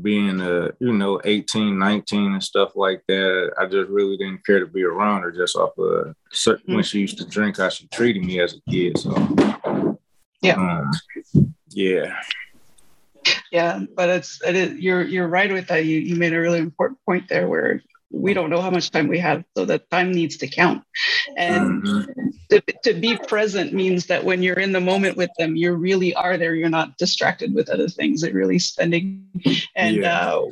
being 0.01 0.41
a, 0.41 0.71
you 0.79 0.93
know, 0.93 1.21
18, 1.23 1.77
19 1.77 2.33
and 2.33 2.43
stuff 2.43 2.71
like 2.75 3.03
that, 3.07 3.53
I 3.57 3.65
just 3.67 3.89
really 3.89 4.17
didn't 4.17 4.45
care 4.45 4.59
to 4.59 4.65
be 4.65 4.83
around 4.83 5.21
her 5.21 5.31
just 5.31 5.55
off 5.55 5.77
of 5.77 6.15
certain, 6.31 6.75
when 6.75 6.83
she 6.83 6.99
used 6.99 7.19
to 7.19 7.25
drink, 7.25 7.57
how 7.57 7.69
she 7.69 7.87
treated 7.87 8.23
me 8.23 8.39
as 8.39 8.55
a 8.55 8.71
kid. 8.71 8.97
So, 8.97 9.95
yeah. 10.41 10.55
Um, 10.55 10.91
yeah. 11.69 12.15
Yeah, 13.51 13.81
but 13.95 14.09
it's 14.09 14.41
it 14.45 14.55
is, 14.55 14.79
you're 14.79 15.03
you're 15.03 15.27
right 15.27 15.51
with 15.51 15.67
that. 15.67 15.85
You 15.85 15.99
you 15.99 16.15
made 16.15 16.33
a 16.33 16.39
really 16.39 16.59
important 16.59 16.99
point 17.05 17.29
there 17.29 17.47
where 17.47 17.81
we 18.11 18.33
don't 18.33 18.49
know 18.49 18.61
how 18.61 18.69
much 18.69 18.91
time 18.91 19.07
we 19.07 19.19
have 19.19 19.43
so 19.57 19.65
that 19.65 19.89
time 19.89 20.11
needs 20.11 20.37
to 20.37 20.47
count 20.47 20.83
and 21.35 21.83
mm-hmm. 21.83 22.24
To, 22.49 22.61
to 22.83 22.93
be 22.93 23.17
present 23.17 23.73
means 23.73 24.05
that 24.07 24.23
when 24.23 24.43
you're 24.43 24.59
in 24.59 24.71
the 24.71 24.81
moment 24.81 25.17
with 25.17 25.29
them 25.37 25.55
you 25.55 25.73
really 25.73 26.13
are 26.15 26.37
there. 26.37 26.55
You're 26.55 26.69
not 26.69 26.97
distracted 26.97 27.53
with 27.53 27.69
other 27.69 27.87
things. 27.87 28.23
You're 28.23 28.33
really 28.33 28.59
spending 28.59 29.25
and 29.75 29.97
yeah. 29.97 30.27
uh, 30.27 30.45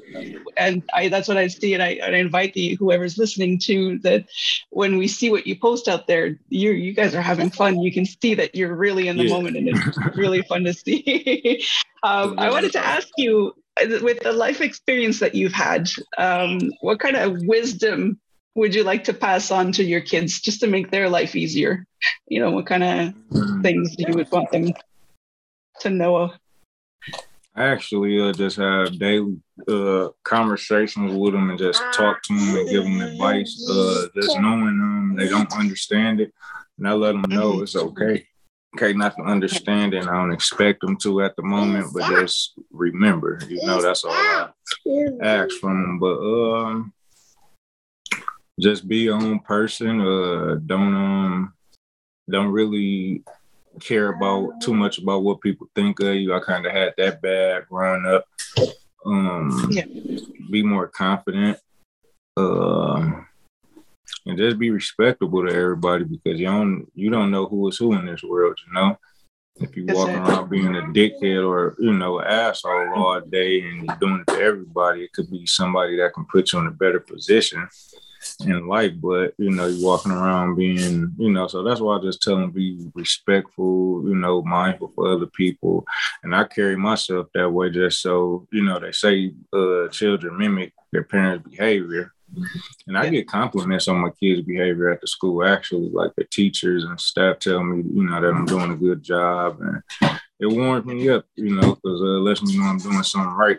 and 0.57 0.83
I 0.93 1.09
that's 1.09 1.27
what 1.27 1.37
I 1.37 1.47
see. 1.47 1.73
And 1.73 1.83
I, 1.83 1.99
I 2.03 2.09
invite 2.09 2.53
the 2.53 2.75
whoever's 2.75 3.17
listening 3.17 3.59
to 3.59 3.99
that 3.99 4.25
when 4.69 4.97
we 4.97 5.07
see 5.07 5.29
what 5.29 5.47
you 5.47 5.57
post 5.57 5.87
out 5.87 6.07
there 6.07 6.37
you 6.49 6.71
you 6.71 6.93
guys 6.93 7.15
are 7.15 7.21
having 7.21 7.49
fun. 7.49 7.79
You 7.79 7.91
can 7.91 8.05
see 8.05 8.33
that 8.35 8.55
you're 8.55 8.75
really 8.75 9.07
in 9.07 9.17
the 9.17 9.25
yeah. 9.25 9.33
moment 9.33 9.57
and 9.57 9.69
it's 9.69 9.97
really 10.15 10.41
fun 10.43 10.63
to 10.65 10.73
see. 10.73 11.65
Um, 12.05 12.37
I 12.37 12.49
wanted 12.49 12.73
to 12.73 12.85
ask 12.85 13.07
you 13.17 13.53
with 14.01 14.19
the 14.19 14.33
life 14.33 14.59
experience 14.59 15.19
that 15.19 15.35
you've 15.35 15.53
had, 15.53 15.89
um, 16.17 16.59
what 16.81 16.99
kind 16.99 17.15
of 17.15 17.37
wisdom 17.45 18.19
would 18.55 18.75
you 18.75 18.83
like 18.83 19.05
to 19.05 19.13
pass 19.13 19.51
on 19.51 19.71
to 19.73 19.83
your 19.83 20.01
kids 20.01 20.39
just 20.39 20.59
to 20.61 20.67
make 20.67 20.91
their 20.91 21.09
life 21.09 21.35
easier? 21.35 21.85
You 22.27 22.39
know, 22.39 22.51
what 22.51 22.65
kind 22.65 22.83
of 22.83 23.13
things 23.61 23.95
you 23.97 24.13
would 24.13 24.31
want 24.31 24.51
them 24.51 24.73
to 25.81 25.89
know? 25.89 26.33
I 27.55 27.65
actually 27.65 28.19
uh, 28.19 28.33
just 28.33 28.57
have 28.57 28.97
daily 28.97 29.37
uh, 29.67 30.09
conversations 30.23 31.13
with 31.13 31.33
them 31.33 31.51
and 31.51 31.59
just 31.59 31.81
talk 31.93 32.21
to 32.23 32.33
them 32.33 32.57
and 32.57 32.69
give 32.69 32.83
them 32.83 33.01
advice. 33.01 33.67
Uh, 33.69 34.07
just 34.15 34.39
knowing 34.39 34.79
them, 34.79 35.15
they 35.15 35.27
don't 35.29 35.53
understand 35.53 36.19
it, 36.19 36.33
and 36.77 36.87
I 36.87 36.93
let 36.93 37.11
them 37.11 37.25
know 37.29 37.61
it's 37.61 37.75
okay 37.75 38.25
okay 38.75 38.93
not 38.93 39.15
to 39.15 39.23
understand 39.23 39.93
and 39.93 40.09
I 40.09 40.13
don't 40.13 40.33
expect 40.33 40.81
them 40.81 40.97
to 40.97 41.21
at 41.21 41.35
the 41.35 41.43
moment, 41.43 41.87
but 41.93 42.09
just 42.09 42.53
remember, 42.71 43.39
you 43.47 43.65
know, 43.65 43.81
that's 43.81 44.03
all 44.03 44.11
I 44.11 44.49
ask 45.21 45.55
from 45.59 45.81
them. 45.81 45.99
But 45.99 46.17
um 46.17 46.93
just 48.63 48.87
be 48.87 48.99
your 48.99 49.15
own 49.15 49.39
person. 49.39 49.99
Uh 49.99 50.55
don't 50.65 50.95
um 50.95 51.53
don't 52.29 52.51
really 52.51 53.21
care 53.81 54.09
about 54.13 54.61
too 54.61 54.73
much 54.73 54.99
about 54.99 55.23
what 55.23 55.41
people 55.41 55.67
think 55.75 55.99
of 55.99 56.15
you. 56.15 56.33
I 56.33 56.39
kind 56.39 56.65
of 56.65 56.71
had 56.71 56.93
that 56.97 57.21
bad 57.21 57.65
growing 57.69 58.05
up. 58.05 58.25
Um 59.05 59.67
yeah. 59.69 59.85
be 60.49 60.63
more 60.63 60.87
confident. 60.87 61.59
Um 62.37 63.27
and 64.25 64.37
just 64.37 64.57
be 64.57 64.71
respectable 64.71 65.45
to 65.45 65.53
everybody 65.53 66.05
because 66.05 66.39
you 66.39 66.45
don't 66.45 66.87
you 66.95 67.09
don't 67.09 67.31
know 67.31 67.45
who 67.45 67.67
is 67.67 67.77
who 67.77 67.93
in 67.93 68.05
this 68.05 68.23
world, 68.23 68.57
you 68.65 68.73
know. 68.73 68.97
If 69.57 69.77
you 69.77 69.85
walk 69.87 70.09
around 70.09 70.49
being 70.49 70.75
a 70.75 70.81
dickhead 70.81 71.47
or 71.47 71.75
you 71.77 71.93
know 71.93 72.21
asshole 72.21 72.93
all 72.95 73.21
day 73.21 73.61
and 73.61 73.85
you're 73.85 73.97
doing 73.97 74.23
it 74.25 74.31
to 74.31 74.39
everybody, 74.39 75.03
it 75.03 75.13
could 75.13 75.29
be 75.29 75.45
somebody 75.45 75.97
that 75.97 76.13
can 76.13 76.25
put 76.25 76.53
you 76.53 76.59
in 76.59 76.67
a 76.67 76.71
better 76.71 76.99
position 76.99 77.67
in 78.45 78.67
life. 78.67 78.93
But 78.95 79.33
you 79.37 79.51
know, 79.51 79.67
you're 79.67 79.85
walking 79.85 80.11
around 80.11 80.55
being, 80.55 81.13
you 81.17 81.31
know, 81.31 81.47
so 81.47 81.63
that's 81.63 81.81
why 81.81 81.97
I 81.97 82.01
just 82.01 82.21
tell 82.21 82.37
them 82.37 82.51
be 82.51 82.89
respectful, 82.93 84.03
you 84.05 84.15
know, 84.15 84.41
mindful 84.41 84.91
for 84.95 85.11
other 85.11 85.27
people. 85.27 85.85
And 86.23 86.35
I 86.35 86.43
carry 86.45 86.75
myself 86.75 87.27
that 87.33 87.49
way 87.49 87.69
just 87.69 88.01
so 88.01 88.47
you 88.51 88.63
know 88.63 88.79
they 88.79 88.91
say 88.91 89.33
uh, 89.53 89.87
children 89.89 90.37
mimic 90.37 90.73
their 90.91 91.03
parents' 91.03 91.47
behavior. 91.47 92.13
And 92.87 92.97
I 92.97 93.09
get 93.09 93.27
compliments 93.27 93.87
on 93.87 93.97
my 93.97 94.09
kids' 94.09 94.41
behavior 94.41 94.89
at 94.89 95.01
the 95.01 95.07
school. 95.07 95.45
Actually, 95.45 95.89
like 95.89 96.13
the 96.17 96.23
teachers 96.23 96.83
and 96.83 96.99
staff 96.99 97.37
tell 97.37 97.63
me, 97.63 97.83
you 97.93 98.03
know, 98.03 98.19
that 98.19 98.33
I'm 98.33 98.45
doing 98.45 98.71
a 98.71 98.75
good 98.75 99.03
job, 99.03 99.59
and 99.61 99.83
it 100.39 100.47
warms 100.47 100.85
me 100.85 101.07
up, 101.09 101.25
you 101.35 101.55
know, 101.55 101.75
because 101.75 102.01
uh, 102.01 102.19
lets 102.21 102.41
me 102.41 102.57
know 102.57 102.65
I'm 102.65 102.79
doing 102.79 103.03
something 103.03 103.33
right. 103.33 103.57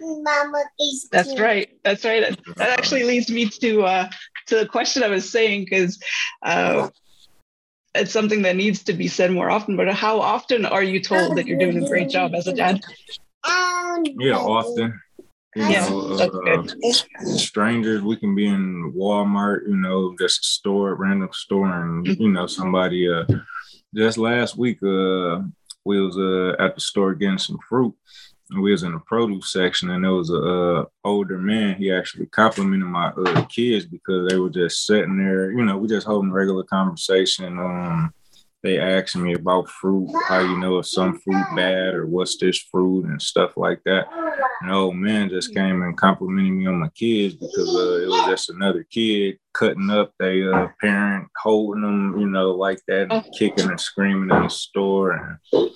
That's 1.12 1.38
right. 1.38 1.70
That's 1.84 2.04
right. 2.04 2.36
That 2.56 2.78
actually 2.78 3.04
leads 3.04 3.30
me 3.30 3.48
to 3.48 3.82
uh, 3.84 4.08
to 4.46 4.56
the 4.56 4.66
question 4.66 5.02
I 5.02 5.08
was 5.08 5.30
saying 5.30 5.64
because. 5.64 5.98
Uh, 6.42 6.88
it's 7.96 8.10
something 8.10 8.42
that 8.42 8.56
needs 8.56 8.82
to 8.82 8.92
be 8.92 9.06
said 9.06 9.30
more 9.30 9.52
often, 9.52 9.76
but 9.76 9.88
how 9.94 10.20
often 10.20 10.66
are 10.66 10.82
you 10.82 10.98
told 10.98 11.36
that 11.36 11.46
you're 11.46 11.60
doing 11.60 11.80
a 11.80 11.86
great 11.86 12.08
job 12.08 12.34
as 12.34 12.48
a 12.48 12.52
dad? 12.52 12.80
Yeah, 14.18 14.36
often. 14.36 15.00
You 15.56 15.68
yeah, 15.68 15.88
know, 15.88 16.14
uh, 16.14 17.36
strangers, 17.36 18.02
we 18.02 18.16
can 18.16 18.34
be 18.34 18.46
in 18.46 18.92
Walmart, 18.92 19.68
you 19.68 19.76
know, 19.76 20.16
just 20.18 20.40
a 20.40 20.48
store, 20.48 20.96
random 20.96 21.28
store, 21.32 21.80
and 21.80 22.04
mm-hmm. 22.04 22.22
you 22.22 22.32
know, 22.32 22.48
somebody. 22.48 23.08
Uh, 23.08 23.24
just 23.94 24.18
last 24.18 24.56
week, 24.56 24.78
uh, 24.82 25.42
we 25.84 26.00
was 26.00 26.18
uh 26.18 26.60
at 26.60 26.74
the 26.74 26.80
store 26.80 27.14
getting 27.14 27.38
some 27.38 27.58
fruit, 27.68 27.94
and 28.50 28.62
we 28.62 28.72
was 28.72 28.82
in 28.82 28.92
the 28.92 29.00
produce 29.00 29.52
section, 29.52 29.90
and 29.90 30.04
there 30.04 30.12
was 30.12 30.30
a 30.30 30.36
uh, 30.36 30.84
older 31.04 31.38
man. 31.38 31.76
He 31.76 31.90
actually 31.90 32.26
complimented 32.26 32.88
my 32.88 33.08
uh, 33.08 33.44
kids 33.46 33.86
because 33.86 34.28
they 34.28 34.38
were 34.38 34.50
just 34.50 34.86
sitting 34.86 35.16
there, 35.16 35.50
you 35.50 35.64
know, 35.64 35.78
we 35.78 35.88
just 35.88 36.06
holding 36.06 36.32
regular 36.32 36.64
conversation. 36.64 37.58
Um, 37.58 38.12
they 38.64 38.78
asked 38.78 39.14
me 39.14 39.34
about 39.34 39.68
fruit, 39.68 40.10
how 40.26 40.40
you 40.40 40.58
know 40.58 40.78
if 40.78 40.86
some 40.86 41.20
fruit 41.20 41.44
bad 41.54 41.94
or 41.94 42.06
what's 42.06 42.38
this 42.38 42.58
fruit 42.72 43.04
and 43.04 43.20
stuff 43.20 43.58
like 43.58 43.80
that. 43.84 44.06
And 44.62 44.72
old 44.72 44.96
man 44.96 45.28
just 45.28 45.54
came 45.54 45.82
and 45.82 45.96
complimented 45.96 46.52
me 46.52 46.66
on 46.66 46.80
my 46.80 46.88
kids 46.88 47.34
because 47.34 47.76
uh, 47.76 48.02
it 48.02 48.08
was 48.08 48.26
just 48.26 48.48
another 48.48 48.86
kid 48.90 49.36
cutting 49.52 49.90
up 49.90 50.12
their 50.18 50.54
uh, 50.54 50.68
parent, 50.80 51.28
holding 51.42 51.82
them, 51.82 52.18
you 52.18 52.26
know, 52.26 52.52
like 52.52 52.80
that, 52.88 53.12
and 53.12 53.24
kicking 53.38 53.68
and 53.68 53.78
screaming 53.78 54.34
in 54.34 54.42
the 54.44 54.48
store. 54.48 55.12
And, 55.52 55.70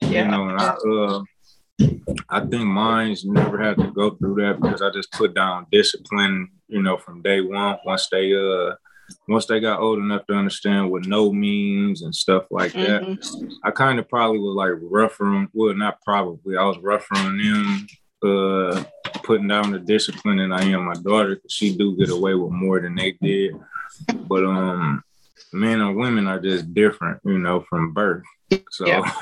yeah. 0.00 0.24
you 0.24 0.30
know, 0.30 0.48
and 0.48 0.58
I, 0.58 0.68
uh, 0.68 1.22
I 2.28 2.40
think 2.40 2.64
mine's 2.64 3.24
never 3.24 3.60
had 3.62 3.78
to 3.78 3.90
go 3.90 4.10
through 4.10 4.36
that 4.36 4.60
because 4.60 4.82
I 4.82 4.90
just 4.90 5.10
put 5.12 5.34
down 5.34 5.66
discipline, 5.72 6.50
you 6.68 6.82
know, 6.82 6.96
from 6.96 7.22
day 7.22 7.40
one. 7.40 7.78
Once 7.84 8.08
they 8.10 8.32
uh 8.34 8.74
once 9.28 9.46
they 9.46 9.60
got 9.60 9.80
old 9.80 9.98
enough 9.98 10.26
to 10.26 10.34
understand 10.34 10.90
what 10.90 11.06
no 11.06 11.32
means 11.32 12.02
and 12.02 12.14
stuff 12.14 12.44
like 12.50 12.72
that, 12.72 13.02
mm-hmm. 13.02 13.48
I 13.64 13.70
kind 13.70 13.98
of 13.98 14.08
probably 14.08 14.38
was 14.38 14.54
like 14.56 14.72
rougher 14.80 15.26
on 15.26 15.48
well, 15.52 15.74
not 15.74 16.00
probably, 16.02 16.56
I 16.56 16.64
was 16.64 16.78
rougher 16.78 17.16
on 17.16 17.38
them, 17.38 17.86
uh 18.24 18.84
putting 19.24 19.48
down 19.48 19.72
the 19.72 19.78
discipline 19.78 20.38
than 20.38 20.52
I 20.52 20.62
am 20.64 20.84
my 20.84 20.94
daughter 20.94 21.36
because 21.36 21.52
she 21.52 21.76
do 21.76 21.96
get 21.96 22.10
away 22.10 22.34
with 22.34 22.52
more 22.52 22.80
than 22.80 22.94
they 22.94 23.12
did. 23.20 23.54
But 24.28 24.44
um 24.44 25.02
men 25.52 25.80
and 25.80 25.96
women 25.96 26.26
are 26.26 26.40
just 26.40 26.72
different, 26.72 27.20
you 27.24 27.38
know, 27.38 27.64
from 27.68 27.92
birth. 27.92 28.24
So. 28.70 29.04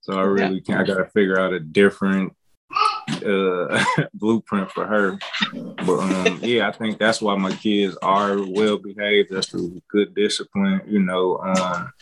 So 0.00 0.18
I 0.18 0.22
really 0.22 0.62
yeah. 0.66 0.80
I 0.80 0.84
gotta 0.84 1.06
figure 1.06 1.38
out 1.38 1.52
a 1.52 1.60
different 1.60 2.34
uh, 3.24 3.84
blueprint 4.14 4.70
for 4.70 4.86
her. 4.86 5.18
But 5.52 5.98
um, 5.98 6.38
yeah, 6.42 6.68
I 6.68 6.72
think 6.72 6.98
that's 6.98 7.20
why 7.20 7.36
my 7.36 7.52
kids 7.52 7.96
are 8.02 8.38
well 8.38 8.78
behaved. 8.78 9.30
That's 9.30 9.48
through 9.48 9.80
good 9.88 10.14
discipline. 10.14 10.82
You 10.86 11.00
know, 11.00 11.38
um, 11.38 11.92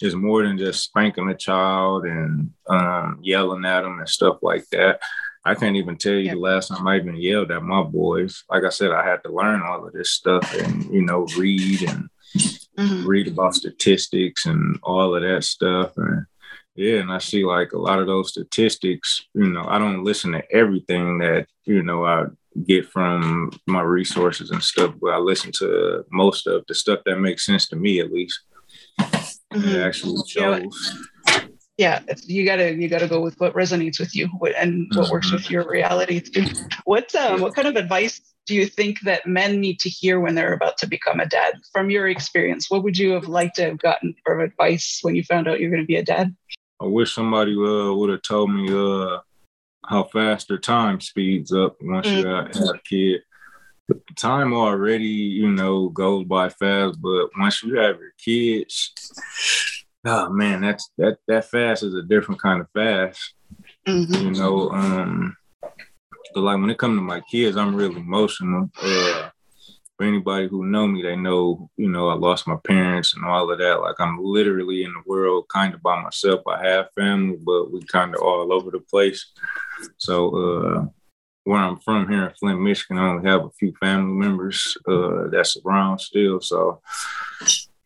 it's 0.00 0.14
more 0.14 0.42
than 0.44 0.58
just 0.58 0.84
spanking 0.84 1.28
a 1.28 1.36
child 1.36 2.04
and 2.04 2.50
um, 2.68 3.18
yelling 3.22 3.64
at 3.64 3.82
them 3.82 3.98
and 3.98 4.08
stuff 4.08 4.38
like 4.42 4.68
that. 4.70 5.00
I 5.44 5.54
can't 5.54 5.76
even 5.76 5.96
tell 5.96 6.14
you 6.14 6.30
the 6.30 6.36
last 6.36 6.68
time 6.68 6.86
I 6.86 6.96
even 6.96 7.16
yelled 7.16 7.50
at 7.50 7.62
my 7.62 7.82
boys. 7.82 8.44
Like 8.50 8.64
I 8.64 8.68
said, 8.68 8.90
I 8.90 9.06
had 9.06 9.22
to 9.24 9.32
learn 9.32 9.62
all 9.62 9.86
of 9.86 9.92
this 9.92 10.10
stuff 10.10 10.54
and 10.54 10.84
you 10.92 11.02
know 11.02 11.26
read 11.38 11.82
and 11.82 12.10
mm-hmm. 12.36 13.06
read 13.06 13.28
about 13.28 13.54
statistics 13.54 14.46
and 14.46 14.78
all 14.82 15.14
of 15.14 15.22
that 15.22 15.44
stuff 15.44 15.92
and 15.96 16.26
yeah, 16.78 17.00
and 17.00 17.10
I 17.10 17.18
see 17.18 17.44
like 17.44 17.72
a 17.72 17.78
lot 17.78 17.98
of 17.98 18.06
those 18.06 18.28
statistics, 18.28 19.26
you 19.34 19.48
know, 19.48 19.64
I 19.66 19.80
don't 19.80 20.04
listen 20.04 20.30
to 20.30 20.44
everything 20.52 21.18
that, 21.18 21.48
you 21.64 21.82
know, 21.82 22.04
I 22.04 22.26
get 22.66 22.88
from 22.88 23.50
my 23.66 23.80
resources 23.80 24.52
and 24.52 24.62
stuff, 24.62 24.94
but 25.00 25.10
I 25.10 25.18
listen 25.18 25.50
to 25.58 26.04
most 26.12 26.46
of 26.46 26.64
the 26.68 26.76
stuff 26.76 27.00
that 27.04 27.18
makes 27.18 27.44
sense 27.44 27.66
to 27.68 27.76
me 27.76 27.98
at 27.98 28.12
least. 28.12 28.38
Mm-hmm. 29.00 29.68
It 29.68 29.82
actually 29.84 30.22
shows. 30.28 31.04
Yeah, 31.78 32.00
you 32.26 32.44
gotta 32.44 32.74
you 32.74 32.88
gotta 32.88 33.08
go 33.08 33.20
with 33.20 33.34
what 33.38 33.54
resonates 33.54 33.98
with 33.98 34.14
you 34.14 34.24
and 34.24 34.32
what 34.40 34.54
mm-hmm. 34.54 35.12
works 35.12 35.32
with 35.32 35.50
your 35.50 35.68
reality. 35.68 36.22
What 36.84 37.12
um, 37.16 37.40
what 37.40 37.56
kind 37.56 37.66
of 37.66 37.74
advice 37.74 38.20
do 38.48 38.54
you 38.54 38.66
think 38.66 39.00
that 39.02 39.26
men 39.26 39.60
need 39.60 39.78
to 39.78 39.90
hear 39.90 40.18
when 40.18 40.34
they're 40.34 40.54
about 40.54 40.78
to 40.78 40.88
become 40.88 41.20
a 41.20 41.26
dad? 41.26 41.54
From 41.70 41.90
your 41.90 42.08
experience, 42.08 42.70
what 42.70 42.82
would 42.82 42.96
you 42.96 43.12
have 43.12 43.28
liked 43.28 43.56
to 43.56 43.64
have 43.64 43.78
gotten 43.78 44.14
for 44.24 44.40
advice 44.40 45.00
when 45.02 45.14
you 45.14 45.22
found 45.22 45.46
out 45.46 45.60
you're 45.60 45.70
going 45.70 45.82
to 45.82 45.86
be 45.86 45.96
a 45.96 46.02
dad? 46.02 46.34
I 46.80 46.86
wish 46.86 47.14
somebody 47.14 47.52
uh, 47.52 47.92
would 47.92 48.10
have 48.10 48.22
told 48.22 48.52
me 48.52 48.68
uh, 48.72 49.18
how 49.84 50.04
fast 50.04 50.48
their 50.48 50.58
time 50.58 51.00
speeds 51.00 51.52
up 51.52 51.76
once 51.80 52.06
mm-hmm. 52.06 52.18
you 52.18 52.26
have 52.26 52.74
a 52.74 52.80
kid. 52.88 53.22
The 53.88 54.00
time 54.16 54.52
already, 54.52 55.06
you 55.06 55.48
know, 55.50 55.88
goes 55.88 56.24
by 56.24 56.50
fast, 56.50 57.00
but 57.00 57.30
once 57.38 57.62
you 57.62 57.76
have 57.76 57.98
your 57.98 58.12
kids, 58.22 58.92
oh 60.04 60.28
man, 60.28 60.60
that's 60.60 60.90
that 60.98 61.18
that 61.26 61.46
fast 61.46 61.82
is 61.82 61.94
a 61.94 62.02
different 62.02 62.40
kind 62.40 62.60
of 62.60 62.68
fast. 62.74 63.34
Mm-hmm. 63.86 64.26
You 64.26 64.30
know, 64.32 64.70
um, 64.70 65.36
but 65.62 66.40
like 66.42 66.60
when 66.60 66.70
it 66.70 66.78
comes 66.78 66.98
to 66.98 67.02
my 67.02 67.20
kids, 67.30 67.56
I'm 67.56 67.74
really 67.74 67.96
emotional. 67.96 68.70
Uh, 68.80 69.30
for 69.98 70.04
anybody 70.04 70.46
who 70.46 70.64
know 70.64 70.86
me, 70.86 71.02
they 71.02 71.16
know, 71.16 71.68
you 71.76 71.88
know, 71.88 72.08
I 72.08 72.14
lost 72.14 72.46
my 72.46 72.56
parents 72.64 73.14
and 73.14 73.24
all 73.24 73.50
of 73.50 73.58
that. 73.58 73.80
Like 73.80 73.96
I'm 73.98 74.22
literally 74.22 74.84
in 74.84 74.92
the 74.92 75.02
world 75.04 75.46
kind 75.52 75.74
of 75.74 75.82
by 75.82 76.00
myself. 76.00 76.42
I 76.46 76.64
have 76.64 76.92
family, 76.94 77.36
but 77.36 77.72
we 77.72 77.82
kind 77.82 78.14
of 78.14 78.22
all 78.22 78.52
over 78.52 78.70
the 78.70 78.78
place. 78.78 79.32
So 79.96 80.36
uh 80.36 80.86
where 81.42 81.58
I'm 81.58 81.80
from 81.80 82.08
here 82.08 82.28
in 82.28 82.34
Flint, 82.34 82.60
Michigan, 82.60 82.98
I 82.98 83.08
only 83.08 83.28
have 83.28 83.44
a 83.44 83.50
few 83.58 83.74
family 83.80 84.14
members 84.14 84.78
uh 84.86 85.28
that's 85.32 85.56
around 85.66 85.98
still. 85.98 86.40
So 86.40 86.80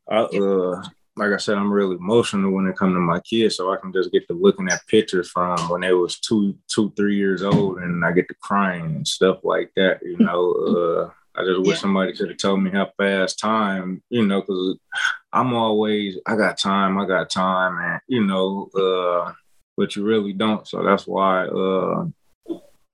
I 0.06 0.18
uh 0.18 0.82
like 1.16 1.32
I 1.32 1.38
said, 1.38 1.56
I'm 1.56 1.72
really 1.72 1.96
emotional 1.96 2.50
when 2.52 2.66
it 2.66 2.76
comes 2.76 2.94
to 2.94 3.00
my 3.00 3.20
kids. 3.20 3.56
So 3.56 3.72
I 3.72 3.76
can 3.76 3.92
just 3.92 4.12
get 4.12 4.26
to 4.28 4.34
looking 4.34 4.68
at 4.68 4.86
pictures 4.86 5.30
from 5.30 5.58
when 5.68 5.82
they 5.82 5.92
was 5.92 6.18
two, 6.18 6.56
two, 6.68 6.92
three 6.96 7.16
years 7.16 7.42
old, 7.42 7.78
and 7.78 8.02
I 8.02 8.12
get 8.12 8.28
to 8.28 8.34
crying 8.40 8.96
and 8.96 9.06
stuff 9.06 9.38
like 9.44 9.72
that. 9.76 10.00
You 10.02 10.16
know, 10.16 10.52
uh, 10.52 11.10
I 11.34 11.44
just 11.44 11.60
wish 11.60 11.68
yeah. 11.68 11.80
somebody 11.80 12.12
could 12.12 12.28
have 12.28 12.38
told 12.38 12.62
me 12.62 12.70
how 12.70 12.90
fast 12.98 13.38
time, 13.38 14.02
you 14.10 14.26
know, 14.26 14.42
because 14.42 14.78
I'm 15.32 15.54
always, 15.54 16.18
I 16.26 16.36
got 16.36 16.58
time, 16.58 16.98
I 16.98 17.06
got 17.06 17.30
time, 17.30 17.78
and 17.78 18.00
you 18.06 18.24
know, 18.24 18.68
uh, 18.74 19.32
but 19.76 19.96
you 19.96 20.04
really 20.04 20.34
don't. 20.34 20.66
So 20.68 20.82
that's 20.82 21.06
why 21.06 21.46
uh, 21.46 22.06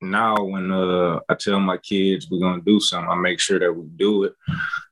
now 0.00 0.36
when 0.36 0.70
uh, 0.70 1.18
I 1.28 1.34
tell 1.34 1.58
my 1.58 1.78
kids 1.78 2.28
we're 2.30 2.40
gonna 2.40 2.62
do 2.62 2.78
something, 2.78 3.10
I 3.10 3.16
make 3.16 3.40
sure 3.40 3.58
that 3.58 3.72
we 3.72 3.86
do 3.96 4.24
it. 4.24 4.34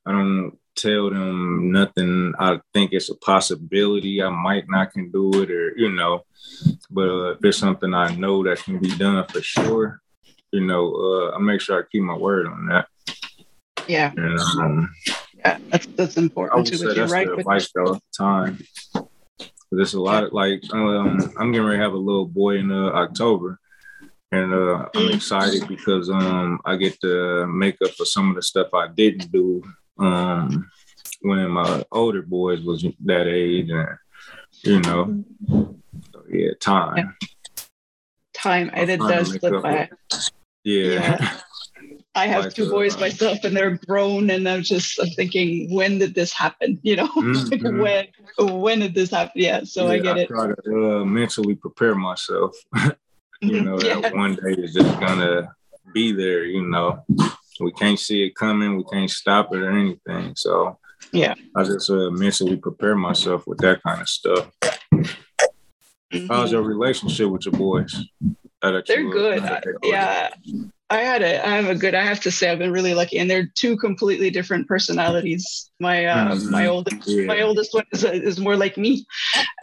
I 0.05 0.11
don't 0.11 0.59
tell 0.77 1.11
them 1.11 1.71
nothing. 1.71 2.35
I 2.39 2.61
think 2.75 2.93
it's 2.93 3.11
a 3.11 3.15
possibility. 3.17 4.23
I 4.23 4.29
might 4.29 4.65
not 4.69 4.93
can 4.93 5.11
do 5.11 5.43
it, 5.43 5.51
or 5.51 5.77
you 5.77 5.93
know, 5.93 6.25
but 6.91 7.09
uh, 7.09 7.31
if 7.31 7.45
it's 7.45 7.59
something 7.59 7.95
I 7.95 8.15
know 8.17 8.43
that 8.45 8.63
can 8.63 8.79
be 8.79 8.91
done 8.97 9.25
for 9.29 9.41
sure, 9.41 10.01
you 10.51 10.63
know, 10.63 10.93
uh, 10.95 11.37
I 11.37 11.39
make 11.39 11.61
sure 11.61 11.79
I 11.81 11.87
keep 11.91 12.03
my 12.03 12.17
word 12.17 12.47
on 12.47 12.67
that. 12.67 12.89
Yeah. 13.89 14.13
And, 14.17 14.39
um, 14.39 14.95
yeah, 15.39 15.59
that's 15.71 15.87
that's 15.87 16.17
important 16.17 16.67
too. 16.67 16.77
Say 16.77 16.95
that's 16.95 17.13
right 17.13 17.27
the 17.27 17.35
advice 17.35 17.71
though 17.75 17.95
at 17.95 18.03
the 18.03 18.17
time. 18.17 18.59
There's 19.71 19.95
a 19.95 20.01
lot 20.01 20.25
of 20.25 20.33
like 20.33 20.63
um, 20.73 21.33
I'm 21.39 21.53
getting 21.53 21.67
ready 21.67 21.79
to 21.79 21.85
have 21.85 21.93
a 21.93 21.97
little 21.97 22.27
boy 22.27 22.57
in 22.57 22.71
uh, 22.71 22.91
October, 22.91 23.59
and 24.33 24.53
uh, 24.53 24.89
I'm 24.95 25.11
excited 25.11 25.67
because 25.69 26.09
um, 26.11 26.61
I 26.65 26.77
get 26.77 27.01
to 27.01 27.47
make 27.47 27.77
up 27.85 27.91
for 27.93 28.05
some 28.05 28.31
of 28.31 28.37
the 28.37 28.43
stuff 28.43 28.69
I 28.75 28.89
didn't 28.89 29.31
do 29.31 29.63
um, 29.99 30.71
when 31.23 31.51
my 31.51 31.85
older 31.93 32.23
boys 32.23 32.63
was 32.63 32.85
that 33.05 33.27
age, 33.27 33.71
and 33.71 33.99
you 34.63 34.81
know, 34.81 35.25
so 35.49 36.23
yeah, 36.31 36.51
time. 36.61 36.97
Yeah. 36.97 37.29
Time, 38.35 38.71
and 38.73 38.91
it 38.91 39.01
does 39.01 39.33
slip 39.33 39.63
by. 39.63 39.91
Yeah. 40.65 41.19
yeah. 41.21 41.41
I 42.17 42.27
have 42.27 42.55
two 42.55 42.71
boys 42.71 42.99
myself, 42.99 43.45
and 43.45 43.55
they're 43.55 43.79
grown, 43.87 44.31
and 44.31 44.49
I'm 44.49 44.63
just 44.63 44.99
I'm 44.99 45.11
thinking, 45.11 45.73
when 45.73 45.99
did 45.99 46.15
this 46.15 46.33
happen? 46.33 46.81
You 46.87 46.97
know, 46.97 47.09
mm-hmm. 47.09 47.81
when 47.81 48.07
when 48.39 48.79
did 48.79 48.95
this 48.95 49.11
happen? 49.11 49.33
Yeah, 49.35 49.65
so 49.65 49.87
yeah, 49.87 49.93
I 49.93 49.99
get 49.99 50.17
I 50.17 50.21
it. 50.21 50.29
Try 50.29 50.47
to 50.47 51.01
uh, 51.01 51.05
mentally 51.05 51.55
prepare 51.55 51.95
myself. 51.95 52.57
you 53.43 53.61
know, 53.61 53.79
yeah. 53.81 54.01
that 54.01 54.15
one 54.15 54.37
day 54.37 54.53
is 54.53 54.73
just 54.73 54.99
gonna 55.01 55.55
be 55.93 56.13
there. 56.13 56.45
You 56.45 56.63
know, 56.63 57.05
we 57.61 57.73
can't 57.73 57.99
see 57.99 58.25
it 58.25 58.35
coming, 58.35 58.77
we 58.77 58.85
can't 58.85 59.11
stop 59.11 59.53
it 59.53 59.63
or 59.63 59.73
anything. 59.73 60.35
So 60.37 60.79
yeah, 61.13 61.35
I 61.55 61.65
just 61.65 61.91
uh, 61.91 62.11
mentally 62.11 62.57
prepare 62.57 62.97
myself 62.97 63.47
with 63.47 63.59
that 63.59 63.83
kind 63.83 64.01
of 64.01 64.09
stuff. 64.09 64.51
Mm-hmm. 64.63 66.27
How's 66.29 66.53
your 66.53 66.63
relationship 66.63 67.29
with 67.29 67.47
your 67.47 67.53
boys? 67.53 67.95
They're 68.63 68.83
good. 68.83 69.43
Uh, 69.43 69.61
yeah, 69.83 70.31
I 70.89 70.99
had 70.99 71.23
a, 71.23 71.45
I 71.45 71.57
have 71.57 71.69
a 71.69 71.75
good. 71.75 71.95
I 71.97 72.05
have 72.05 72.21
to 72.21 72.31
say, 72.31 72.49
I've 72.49 72.61
been 72.61 72.73
really 72.73 72.95
lucky, 72.95 73.19
and 73.19 73.29
they're 73.29 73.51
two 73.55 73.77
completely 73.77 74.31
different 74.31 74.69
personalities. 74.69 75.69
My 75.81 76.05
uh, 76.05 76.35
mm-hmm. 76.35 76.51
my 76.51 76.67
oldest 76.67 77.09
yeah. 77.09 77.25
my 77.25 77.41
oldest 77.41 77.75
one 77.75 77.85
is, 77.93 78.05
is 78.05 78.39
more 78.39 78.57
like 78.57 78.77
me, 78.77 79.05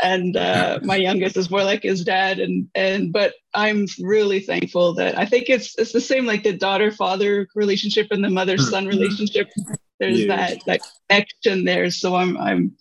and 0.01 0.35
uh, 0.35 0.79
my 0.83 0.97
youngest 0.97 1.37
is 1.37 1.49
more 1.49 1.63
like 1.63 1.83
his 1.83 2.03
dad. 2.03 2.39
And 2.39 2.67
and 2.75 3.13
but 3.13 3.35
I'm 3.53 3.87
really 4.01 4.41
thankful 4.41 4.95
that 4.95 5.17
I 5.17 5.25
think 5.25 5.45
it's 5.47 5.77
it's 5.79 5.93
the 5.93 6.01
same 6.01 6.25
like 6.25 6.43
the 6.43 6.57
daughter 6.57 6.91
father 6.91 7.47
relationship 7.55 8.07
and 8.11 8.21
the 8.21 8.29
mother 8.29 8.57
son 8.57 8.83
mm-hmm. 8.83 8.97
relationship. 8.97 9.49
There's 10.01 10.25
yeah. 10.25 10.35
that 10.35 10.65
that 10.65 10.81
connection 11.09 11.63
there. 11.63 11.89
So 11.89 12.15
I'm 12.15 12.37
I'm 12.37 12.75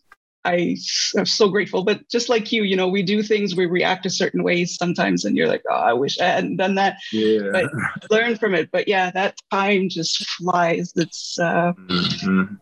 I 0.45 0.77
am 1.17 1.27
so 1.27 1.49
grateful. 1.49 1.85
But 1.85 2.09
just 2.09 2.29
like 2.29 2.51
you, 2.53 2.63
you 2.63 2.77
know, 2.77 2.89
we 2.89 3.03
do 3.03 3.23
things, 3.23 3.55
we 3.55 3.67
react 3.67 4.07
a 4.07 4.11
certain 4.11 4.43
ways 4.43 4.77
sometimes, 4.77 5.25
and 5.25 5.37
you're 5.37 5.49
like, 5.49 5.63
oh, 5.71 5.75
I 5.75 5.93
wish 5.93 6.19
I 6.19 6.27
hadn't 6.27 6.57
done 6.57 6.75
that. 6.77 6.97
Yeah. 7.13 7.51
But 7.53 7.71
learn 8.11 8.37
from 8.37 8.55
it. 8.55 8.71
But 8.71 8.89
yeah, 8.89 9.11
that 9.13 9.37
time 9.51 9.89
just 9.89 10.27
flies. 10.31 10.93
It's 10.97 11.39
uh 11.39 11.73
mm-hmm. 11.73 12.55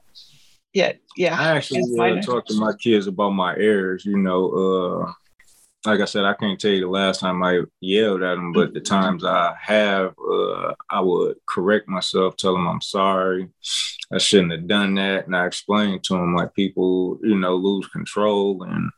yeah, 0.72 0.92
yeah. 1.16 1.40
I 1.40 1.56
actually 1.56 1.82
uh, 1.98 2.20
talk 2.22 2.46
to 2.46 2.54
my 2.54 2.72
kids 2.74 3.06
about 3.06 3.30
my 3.30 3.56
errors, 3.56 4.04
you 4.04 4.18
know, 4.18 4.50
uh 5.06 5.12
like 5.86 6.00
I 6.00 6.04
said, 6.04 6.24
I 6.24 6.34
can't 6.34 6.60
tell 6.60 6.70
you 6.70 6.80
the 6.80 6.88
last 6.88 7.20
time 7.20 7.42
I 7.42 7.60
yelled 7.80 8.22
at 8.22 8.36
him, 8.36 8.52
but 8.52 8.74
the 8.74 8.80
times 8.80 9.24
I 9.24 9.54
have, 9.60 10.14
uh, 10.18 10.74
I 10.90 11.00
would 11.00 11.36
correct 11.46 11.88
myself, 11.88 12.36
tell 12.36 12.54
him 12.54 12.68
I'm 12.68 12.82
sorry. 12.82 13.48
I 14.12 14.18
shouldn't 14.18 14.52
have 14.52 14.66
done 14.66 14.94
that. 14.96 15.26
And 15.26 15.34
I 15.34 15.46
explained 15.46 16.04
to 16.04 16.16
him 16.16 16.34
like 16.34 16.54
people, 16.54 17.18
you 17.22 17.36
know, 17.36 17.54
lose 17.54 17.86
control. 17.86 18.62
And 18.64 18.90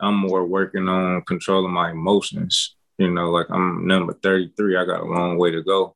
I'm 0.00 0.16
more 0.16 0.44
working 0.44 0.88
on 0.88 1.22
controlling 1.22 1.72
my 1.72 1.92
emotions. 1.92 2.76
You 2.98 3.10
know, 3.10 3.30
like 3.30 3.46
I'm 3.50 3.86
number 3.86 4.12
33, 4.12 4.76
I 4.76 4.84
got 4.84 5.00
a 5.00 5.04
long 5.04 5.38
way 5.38 5.50
to 5.52 5.62
go. 5.62 5.94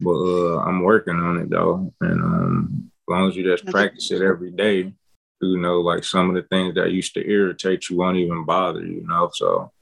But 0.00 0.14
uh, 0.14 0.58
I'm 0.60 0.82
working 0.82 1.16
on 1.16 1.38
it 1.38 1.50
though. 1.50 1.92
And 2.00 2.22
um, 2.22 2.90
as 2.90 3.12
long 3.12 3.28
as 3.28 3.36
you 3.36 3.44
just 3.44 3.66
practice 3.66 4.10
it 4.10 4.22
every 4.22 4.50
day, 4.50 4.94
you 5.40 5.58
know, 5.58 5.80
like 5.80 6.04
some 6.04 6.28
of 6.28 6.34
the 6.34 6.42
things 6.42 6.74
that 6.74 6.92
used 6.92 7.14
to 7.14 7.28
irritate 7.28 7.88
you 7.88 7.96
won't 7.96 8.16
even 8.16 8.44
bother 8.44 8.80
you, 8.80 8.96
you 8.96 9.06
know. 9.06 9.30
So 9.32 9.72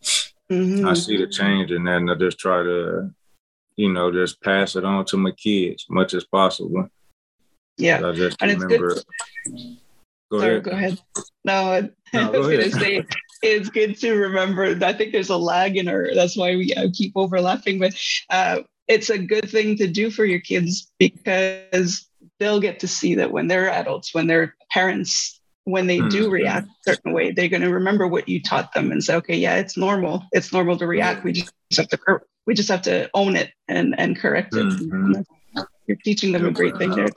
mm-hmm. 0.50 0.86
I 0.86 0.94
see 0.94 1.16
the 1.16 1.26
change 1.26 1.70
in 1.70 1.84
that, 1.84 1.96
and 1.96 2.10
I 2.10 2.14
just 2.14 2.38
try 2.38 2.62
to, 2.62 3.10
you 3.76 3.92
know, 3.92 4.10
just 4.10 4.42
pass 4.42 4.76
it 4.76 4.84
on 4.84 5.04
to 5.06 5.16
my 5.16 5.32
kids 5.32 5.86
as 5.88 5.94
much 5.94 6.14
as 6.14 6.24
possible. 6.24 6.88
Yeah, 7.78 8.06
I 8.06 8.12
just 8.12 8.36
and 8.40 8.52
remember. 8.60 8.90
It's 8.90 9.04
good. 9.46 9.78
Go 10.30 10.38
Sorry, 10.38 10.52
ahead. 10.52 10.64
go 10.64 10.70
ahead. 10.70 11.00
No, 11.44 11.88
no 12.14 12.32
I 12.32 12.38
was 12.38 12.46
going 12.46 12.60
to 12.62 12.70
say 12.70 13.06
it's 13.42 13.68
good 13.68 13.98
to 13.98 14.14
remember. 14.14 14.78
I 14.82 14.92
think 14.94 15.12
there's 15.12 15.28
a 15.28 15.36
lag 15.36 15.76
in 15.76 15.88
our. 15.88 16.14
That's 16.14 16.36
why 16.36 16.56
we 16.56 16.72
uh, 16.74 16.88
keep 16.94 17.12
overlapping, 17.16 17.78
but 17.78 17.94
uh, 18.30 18.60
it's 18.88 19.10
a 19.10 19.18
good 19.18 19.50
thing 19.50 19.76
to 19.76 19.86
do 19.86 20.10
for 20.10 20.24
your 20.24 20.40
kids 20.40 20.90
because 20.98 22.08
they'll 22.38 22.60
get 22.60 22.80
to 22.80 22.88
see 22.88 23.16
that 23.16 23.30
when 23.30 23.46
they're 23.46 23.70
adults, 23.70 24.14
when 24.14 24.26
they're 24.26 24.56
parents, 24.70 25.40
when 25.64 25.86
they 25.86 25.98
do 25.98 26.24
mm-hmm. 26.24 26.32
react 26.32 26.66
a 26.68 26.92
certain 26.92 27.12
way, 27.12 27.30
they're 27.30 27.48
going 27.48 27.62
to 27.62 27.70
remember 27.70 28.06
what 28.08 28.28
you 28.28 28.42
taught 28.42 28.72
them 28.72 28.90
and 28.90 29.02
say, 29.02 29.14
okay, 29.16 29.36
yeah, 29.36 29.56
it's 29.56 29.76
normal. 29.76 30.24
It's 30.32 30.52
normal 30.52 30.76
to 30.78 30.86
react. 30.86 31.24
We 31.24 31.32
just 31.32 31.52
have 31.76 31.88
to 31.88 31.98
we 32.46 32.54
just 32.54 32.68
have 32.68 32.82
to 32.82 33.08
own 33.14 33.36
it 33.36 33.52
and 33.68 33.94
and 33.98 34.18
correct 34.18 34.54
it. 34.54 34.66
Mm-hmm. 34.66 35.22
You're 35.86 35.98
teaching 36.04 36.32
them 36.32 36.46
a 36.46 36.50
great 36.50 36.76
thing 36.78 36.90
there. 36.90 37.08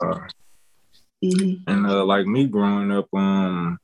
Mm-hmm. 1.24 1.54
And 1.66 1.86
uh, 1.86 2.04
like 2.04 2.26
me 2.26 2.46
growing 2.46 2.92
up, 2.92 3.08
um, 3.14 3.78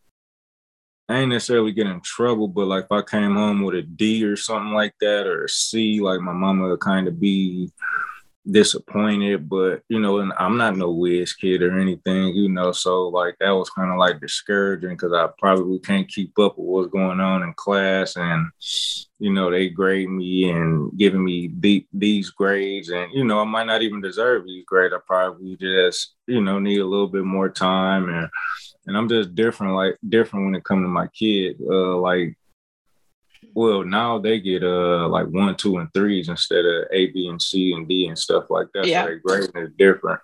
I 1.09 1.19
ain't 1.19 1.31
necessarily 1.31 1.73
get 1.73 1.87
in 1.87 2.01
trouble, 2.01 2.49
but 2.49 2.67
like 2.67 2.85
if 2.85 2.93
I 2.93 3.03
came 3.03 3.35
home 3.35 3.63
with 3.63 3.75
a 3.75 3.83
D 3.83 4.25
or 4.25 4.37
something 4.37 4.73
like 4.73 4.95
that 5.01 5.27
or 5.27 5.45
a 5.45 5.49
C, 5.49 6.01
like 6.01 6.21
my 6.21 6.33
mama 6.33 6.77
kind 6.79 7.09
of 7.09 7.21
be 7.21 7.71
disappointed, 8.51 9.49
but 9.49 9.83
you 9.89 10.01
know, 10.01 10.19
and 10.19 10.33
I'm 10.39 10.57
not 10.57 10.77
no 10.77 10.91
whiz 10.91 11.33
kid 11.33 11.63
or 11.63 11.79
anything, 11.79 12.35
you 12.35 12.49
know, 12.49 12.73
so 12.73 13.09
like 13.09 13.37
that 13.41 13.51
was 13.51 13.71
kind 13.71 13.91
of 13.91 13.99
like 13.99 14.21
discouraging 14.21 14.91
because 14.91 15.13
I 15.13 15.29
probably 15.39 15.79
can't 15.79 16.09
keep 16.09 16.39
up 16.39 16.59
with 16.59 16.67
what's 16.67 16.93
going 16.93 17.21
on 17.21 17.43
in 17.43 17.55
class, 17.55 18.17
and 18.17 18.47
you 19.19 19.33
know, 19.33 19.51
they 19.51 19.69
grade 19.69 20.09
me 20.09 20.51
and 20.51 20.97
giving 20.99 21.25
me 21.25 21.53
the, 21.59 21.87
these 21.93 22.31
grades, 22.31 22.89
and 22.89 23.13
you 23.13 23.25
know, 23.25 23.41
I 23.41 23.45
might 23.45 23.67
not 23.67 23.83
even 23.83 24.01
deserve 24.01 24.45
these 24.45 24.65
grades. 24.67 24.95
I 24.95 24.99
probably 25.07 25.57
just 25.57 26.15
you 26.27 26.41
know 26.41 26.59
need 26.59 26.79
a 26.79 26.87
little 26.87 27.09
bit 27.09 27.25
more 27.25 27.49
time, 27.49 28.09
and 28.09 28.29
and 28.87 28.97
I'm 28.97 29.09
just 29.09 29.35
different, 29.35 29.75
like 29.75 29.97
different 30.09 30.47
when 30.47 30.55
it 30.57 30.65
comes 30.65 30.85
to 30.85 30.89
my 30.89 31.07
kid, 31.09 31.57
uh, 31.71 31.97
like 31.99 32.37
well, 33.55 33.85
now 33.85 34.19
they 34.19 34.41
get 34.41 34.63
uh 34.63 35.09
like 35.09 35.27
one, 35.27 35.57
two, 35.57 35.79
and 35.79 35.93
threes 35.93 36.29
instead 36.29 36.65
of 36.65 36.85
A, 36.93 37.11
B, 37.11 37.29
and 37.29 37.41
C 37.41 37.73
and 37.73 37.89
D 37.89 38.07
and 38.09 38.19
stuff 38.19 38.45
like 38.51 38.69
that. 38.75 38.87
Yeah. 38.87 39.03
So 39.03 39.07
their 39.07 39.19
grading 39.19 39.63
is 39.63 39.71
different. 39.79 40.21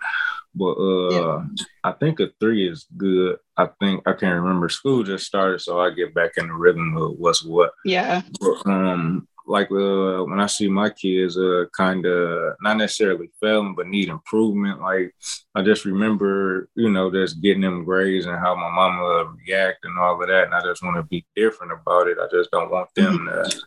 But 0.54 0.74
uh 0.74 1.10
yeah. 1.10 1.44
I 1.84 1.92
think 1.92 2.20
a 2.20 2.30
three 2.40 2.68
is 2.68 2.86
good. 2.96 3.38
I 3.56 3.68
think 3.80 4.02
I 4.06 4.12
can't 4.12 4.42
remember. 4.42 4.68
School 4.68 5.02
just 5.02 5.26
started, 5.26 5.60
so 5.60 5.80
I 5.80 5.90
get 5.90 6.14
back 6.14 6.32
in 6.36 6.48
the 6.48 6.54
rhythm 6.54 6.96
of 6.96 7.18
what's 7.18 7.44
what. 7.44 7.72
Yeah. 7.84 8.22
But, 8.40 8.70
um 8.70 9.28
like 9.48 9.70
uh, 9.70 10.22
when 10.24 10.40
I 10.40 10.46
see 10.46 10.68
my 10.68 10.90
kids 10.90 11.38
uh, 11.38 11.64
kind 11.76 12.04
of 12.04 12.54
not 12.60 12.76
necessarily 12.76 13.30
failing 13.40 13.74
but 13.74 13.86
need 13.86 14.08
improvement, 14.08 14.80
like 14.80 15.14
I 15.54 15.62
just 15.62 15.84
remember, 15.84 16.68
you 16.74 16.90
know, 16.90 17.10
just 17.10 17.40
getting 17.40 17.62
them 17.62 17.84
grades 17.84 18.26
and 18.26 18.38
how 18.38 18.54
my 18.54 18.70
mama 18.70 19.34
react 19.46 19.84
and 19.84 19.98
all 19.98 20.20
of 20.20 20.28
that, 20.28 20.44
and 20.44 20.54
I 20.54 20.60
just 20.60 20.82
want 20.82 20.96
to 20.96 21.02
be 21.02 21.24
different 21.34 21.72
about 21.72 22.08
it. 22.08 22.18
I 22.20 22.28
just 22.30 22.50
don't 22.50 22.70
want 22.70 22.94
them 22.94 23.18
mm-hmm. 23.18 23.48
to 23.48 23.60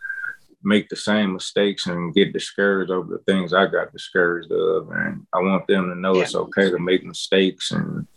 make 0.64 0.88
the 0.90 0.96
same 0.96 1.34
mistakes 1.34 1.88
and 1.88 2.14
get 2.14 2.34
discouraged 2.34 2.92
over 2.92 3.12
the 3.12 3.24
things 3.32 3.52
I 3.52 3.66
got 3.66 3.92
discouraged 3.92 4.52
of, 4.52 4.90
and 4.92 5.26
I 5.34 5.40
want 5.40 5.66
them 5.68 5.90
to 5.90 5.96
know 5.96 6.16
yeah. 6.16 6.24
it's 6.24 6.36
okay 6.36 6.70
to 6.70 6.78
make 6.78 7.04
mistakes 7.04 7.72
and 7.72 8.08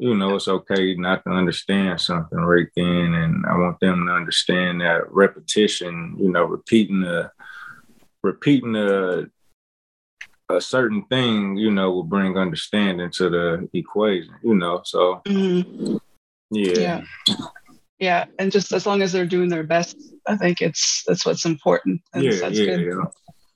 you 0.00 0.14
know, 0.14 0.34
it's 0.34 0.48
okay 0.48 0.94
not 0.94 1.22
to 1.24 1.30
understand 1.30 2.00
something 2.00 2.38
right 2.38 2.68
then. 2.74 3.14
And 3.14 3.44
I 3.44 3.54
want 3.58 3.78
them 3.80 4.06
to 4.06 4.12
understand 4.12 4.80
that 4.80 5.12
repetition, 5.12 6.16
you 6.18 6.30
know, 6.32 6.44
repeating 6.44 7.02
the, 7.02 7.30
repeating 8.22 8.72
the, 8.72 9.30
a 10.50 10.60
certain 10.60 11.04
thing, 11.04 11.56
you 11.58 11.70
know, 11.70 11.92
will 11.92 12.02
bring 12.02 12.38
understanding 12.38 13.10
to 13.12 13.28
the 13.28 13.68
equation, 13.74 14.34
you 14.42 14.54
know. 14.54 14.80
So, 14.84 15.20
mm-hmm. 15.26 15.96
yeah. 16.50 16.72
yeah. 16.78 17.02
Yeah. 17.98 18.24
And 18.38 18.50
just 18.50 18.72
as 18.72 18.86
long 18.86 19.02
as 19.02 19.12
they're 19.12 19.26
doing 19.26 19.50
their 19.50 19.64
best, 19.64 19.98
I 20.26 20.38
think 20.38 20.62
it's, 20.62 21.04
that's 21.06 21.26
what's 21.26 21.44
important. 21.44 22.00
And 22.14 22.24
yeah. 22.24 22.40
That's 22.40 22.58
yeah, 22.58 22.64
good. 22.64 22.80
Yeah. 22.80 23.04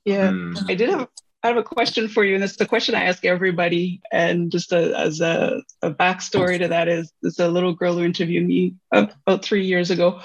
Yeah. 0.05 0.31
Mm. 0.31 0.71
I 0.71 0.75
did 0.75 0.91
have 0.91 1.09
I 1.45 1.49
have 1.49 1.59
a 1.59 1.63
question 1.63 2.09
for 2.09 2.25
you, 2.25 2.35
and 2.35 2.43
it's 2.43 2.57
the 2.57 2.65
question 2.65 2.95
I 2.95 3.05
ask 3.05 3.23
everybody. 3.27 4.01
And 4.11 4.51
just 4.51 4.73
a, 4.73 4.99
as 4.99 5.21
a, 5.21 5.61
a, 5.83 5.91
backstory 5.91 6.59
to 6.59 6.69
that 6.69 6.89
is, 6.89 7.13
it's 7.23 7.39
a 7.39 7.49
little 7.49 7.75
girl 7.75 7.99
who 7.99 8.03
interviewed 8.03 8.47
me 8.47 8.77
about 8.91 9.45
three 9.45 9.67
years 9.67 9.91
ago, 9.91 10.21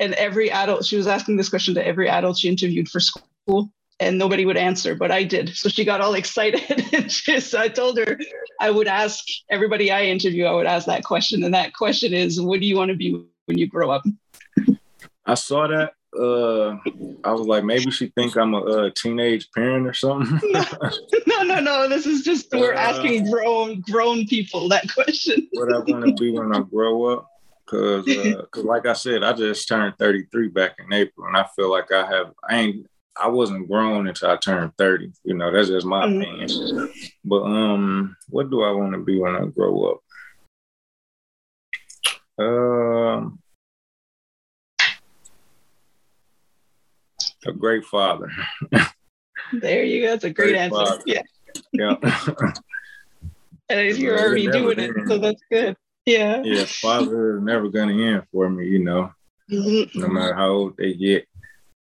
and 0.00 0.14
every 0.14 0.50
adult 0.50 0.84
she 0.84 0.96
was 0.96 1.06
asking 1.06 1.36
this 1.36 1.48
question 1.48 1.74
to 1.74 1.86
every 1.86 2.08
adult 2.08 2.38
she 2.38 2.48
interviewed 2.48 2.88
for 2.88 2.98
school, 2.98 3.72
and 4.00 4.18
nobody 4.18 4.44
would 4.44 4.56
answer, 4.56 4.96
but 4.96 5.12
I 5.12 5.22
did. 5.22 5.56
So 5.56 5.68
she 5.68 5.84
got 5.84 6.00
all 6.00 6.14
excited, 6.22 6.92
and 6.92 7.10
she, 7.10 7.38
so 7.38 7.60
I 7.60 7.68
told 7.68 7.96
her 7.96 8.18
I 8.60 8.72
would 8.72 8.88
ask 8.88 9.24
everybody 9.48 9.92
I 9.92 10.06
interview, 10.06 10.46
I 10.46 10.54
would 10.54 10.66
ask 10.66 10.86
that 10.86 11.04
question, 11.04 11.44
and 11.44 11.54
that 11.54 11.72
question 11.72 12.12
is, 12.12 12.40
what 12.40 12.58
do 12.58 12.66
you 12.66 12.76
want 12.76 12.90
to 12.90 12.96
be 12.96 13.12
when 13.46 13.58
you 13.58 13.68
grow 13.68 13.92
up? 13.92 14.02
I 15.24 15.34
saw 15.34 15.68
that 15.68 15.92
uh 16.16 16.76
I 17.24 17.32
was 17.32 17.46
like, 17.46 17.64
maybe 17.64 17.90
she 17.90 18.08
think 18.08 18.36
I'm 18.36 18.54
a, 18.54 18.62
a 18.84 18.90
teenage 18.90 19.50
parent 19.52 19.86
or 19.86 19.92
something. 19.92 20.40
no, 21.26 21.42
no, 21.42 21.60
no, 21.60 21.88
This 21.88 22.06
is 22.06 22.22
just 22.22 22.50
we're 22.52 22.74
uh, 22.74 22.78
asking 22.78 23.30
grown 23.30 23.80
grown 23.80 24.26
people 24.26 24.68
that 24.70 24.92
question. 24.92 25.48
what 25.52 25.72
I 25.72 25.78
want 25.78 26.06
to 26.06 26.12
be 26.14 26.30
when 26.30 26.54
I 26.54 26.60
grow 26.60 27.12
up, 27.12 27.28
because 27.64 28.04
because 28.04 28.36
uh, 28.56 28.62
like 28.62 28.86
I 28.86 28.94
said, 28.94 29.22
I 29.22 29.32
just 29.32 29.68
turned 29.68 29.98
33 29.98 30.48
back 30.48 30.76
in 30.78 30.92
April, 30.92 31.26
and 31.26 31.36
I 31.36 31.46
feel 31.54 31.70
like 31.70 31.92
I 31.92 32.06
have 32.06 32.32
I 32.48 32.58
ain't 32.58 32.86
I 33.20 33.28
wasn't 33.28 33.68
grown 33.68 34.06
until 34.06 34.30
I 34.30 34.36
turned 34.36 34.72
30. 34.78 35.12
You 35.24 35.34
know, 35.34 35.52
that's 35.52 35.68
just 35.68 35.86
my 35.86 36.06
mm-hmm. 36.06 36.22
opinion. 36.22 36.92
But 37.24 37.42
um, 37.42 38.16
what 38.28 38.50
do 38.50 38.62
I 38.62 38.70
want 38.70 38.92
to 38.92 38.98
be 38.98 39.18
when 39.18 39.34
I 39.34 39.44
grow 39.46 39.92
up? 39.92 40.00
Um. 42.38 43.40
A 47.46 47.52
great 47.52 47.84
father. 47.84 48.30
there 49.52 49.84
you 49.84 50.02
go. 50.02 50.10
That's 50.10 50.24
a 50.24 50.30
great, 50.30 50.50
great 50.50 50.56
answer. 50.56 50.76
Father. 50.76 51.02
Yeah. 51.06 51.22
Yeah. 51.72 51.94
and 53.68 53.96
you're 53.96 54.18
already 54.18 54.48
doing 54.48 54.78
it, 54.78 54.92
so 55.06 55.18
that's 55.18 55.42
good. 55.50 55.76
Yeah. 56.06 56.42
Yeah, 56.42 56.64
father 56.64 57.36
is 57.36 57.42
never 57.42 57.68
gonna 57.68 57.92
end 57.92 58.22
for 58.32 58.48
me, 58.48 58.66
you 58.66 58.78
know, 58.78 59.12
mm-hmm. 59.50 59.98
no 60.00 60.08
matter 60.08 60.34
how 60.34 60.48
old 60.48 60.76
they 60.76 60.94
get. 60.94 61.26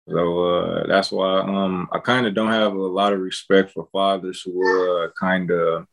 So 0.09 0.45
uh, 0.45 0.87
that's 0.87 1.11
why 1.11 1.41
um, 1.41 1.89
I 1.91 1.99
kind 1.99 2.27
of 2.27 2.35
don't 2.35 2.53
have 2.53 2.75
a 2.75 2.79
lot 2.79 3.13
of 3.13 3.21
respect 3.21 3.73
for 3.73 3.89
fathers 3.91 4.43
who 4.43 5.03
uh, 5.03 5.09
kind 5.19 5.51
of 5.51 5.87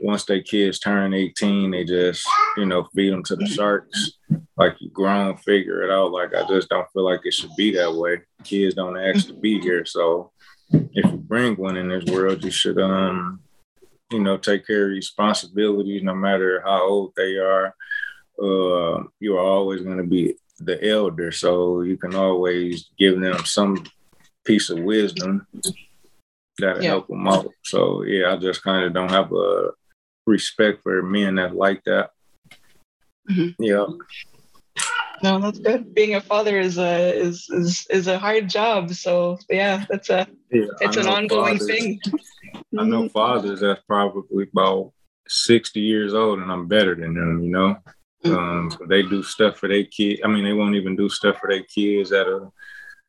once 0.00 0.24
their 0.24 0.42
kids 0.42 0.78
turn 0.78 1.14
18, 1.14 1.70
they 1.70 1.84
just, 1.84 2.26
you 2.56 2.66
know, 2.66 2.88
feed 2.94 3.12
them 3.12 3.22
to 3.24 3.36
the 3.36 3.46
sharks. 3.46 4.18
Like 4.56 4.76
you 4.80 4.90
grown, 4.90 5.36
figure 5.36 5.82
it 5.82 5.90
out. 5.90 6.12
Like 6.12 6.34
I 6.34 6.46
just 6.48 6.68
don't 6.68 6.90
feel 6.92 7.04
like 7.04 7.20
it 7.24 7.34
should 7.34 7.54
be 7.56 7.74
that 7.74 7.94
way. 7.94 8.22
Kids 8.44 8.74
don't 8.74 8.98
ask 8.98 9.26
to 9.28 9.34
be 9.34 9.60
here. 9.60 9.84
So 9.84 10.30
if 10.70 11.04
you 11.04 11.18
bring 11.18 11.54
one 11.56 11.76
in 11.76 11.88
this 11.88 12.04
world, 12.04 12.44
you 12.44 12.50
should 12.50 12.78
um, 12.78 13.40
you 14.10 14.20
know, 14.20 14.36
take 14.36 14.66
care 14.66 14.84
of 14.84 14.90
responsibilities 14.90 16.02
no 16.02 16.14
matter 16.14 16.62
how 16.64 16.88
old 16.88 17.12
they 17.16 17.36
are. 17.36 17.74
Uh, 18.40 19.04
you 19.20 19.36
are 19.36 19.44
always 19.44 19.82
gonna 19.82 20.04
be 20.04 20.34
the 20.60 20.88
elder. 20.88 21.32
So 21.32 21.82
you 21.82 21.96
can 21.96 22.14
always 22.14 22.90
give 22.98 23.20
them 23.20 23.44
some 23.44 23.84
piece 24.44 24.70
of 24.70 24.78
wisdom 24.80 25.46
that'll 26.58 26.82
yeah. 26.82 26.90
help 26.90 27.08
them 27.08 27.26
out. 27.26 27.48
So 27.64 28.02
yeah, 28.02 28.32
I 28.32 28.36
just 28.36 28.62
kind 28.62 28.84
of 28.84 28.92
don't 28.92 29.10
have 29.10 29.32
a 29.32 29.70
respect 30.26 30.82
for 30.82 31.02
men 31.02 31.36
that 31.36 31.54
like 31.54 31.82
that. 31.84 32.10
Mm-hmm. 33.30 33.62
Yeah. 33.62 33.86
No, 35.22 35.38
that's 35.38 35.58
good. 35.58 35.94
Being 35.94 36.16
a 36.16 36.20
father 36.20 36.58
is 36.58 36.78
a 36.78 37.14
is 37.14 37.48
is, 37.50 37.86
is 37.90 38.06
a 38.08 38.18
hard 38.18 38.48
job. 38.48 38.92
So 38.92 39.38
yeah, 39.48 39.84
that's 39.88 40.10
a 40.10 40.26
yeah, 40.50 40.66
it's 40.80 40.96
an 40.96 41.06
ongoing 41.06 41.58
fathers, 41.58 41.66
thing. 41.66 42.00
I 42.78 42.84
know 42.84 43.04
mm-hmm. 43.04 43.06
fathers 43.08 43.60
that's 43.60 43.80
probably 43.86 44.48
about 44.52 44.92
sixty 45.28 45.80
years 45.80 46.12
old, 46.12 46.40
and 46.40 46.50
I'm 46.50 46.66
better 46.66 46.94
than 46.94 47.14
them. 47.14 47.42
You 47.42 47.50
know, 47.50 47.76
mm-hmm. 48.24 48.34
um, 48.34 48.88
they 48.88 49.02
do 49.02 49.22
stuff 49.22 49.56
for 49.58 49.68
their 49.68 49.84
kids. 49.84 50.20
I 50.24 50.28
mean, 50.28 50.44
they 50.44 50.52
won't 50.52 50.74
even 50.76 50.96
do 50.96 51.08
stuff 51.08 51.38
for 51.38 51.48
their 51.48 51.62
kids 51.62 52.12
at 52.12 52.26
a 52.26 52.50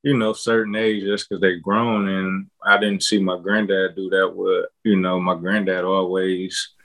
you 0.05 0.15
know, 0.15 0.33
certain 0.33 0.75
age 0.75 1.03
just 1.03 1.27
because 1.27 1.41
they're 1.41 1.57
grown. 1.57 2.07
And 2.07 2.47
I 2.63 2.77
didn't 2.77 3.01
see 3.01 3.17
my 3.17 3.39
granddad 3.39 3.95
do 3.95 4.07
that 4.11 4.31
with, 4.35 4.67
you 4.83 4.97
know, 4.97 5.19
my 5.19 5.33
granddad 5.33 5.83
always, 5.83 6.75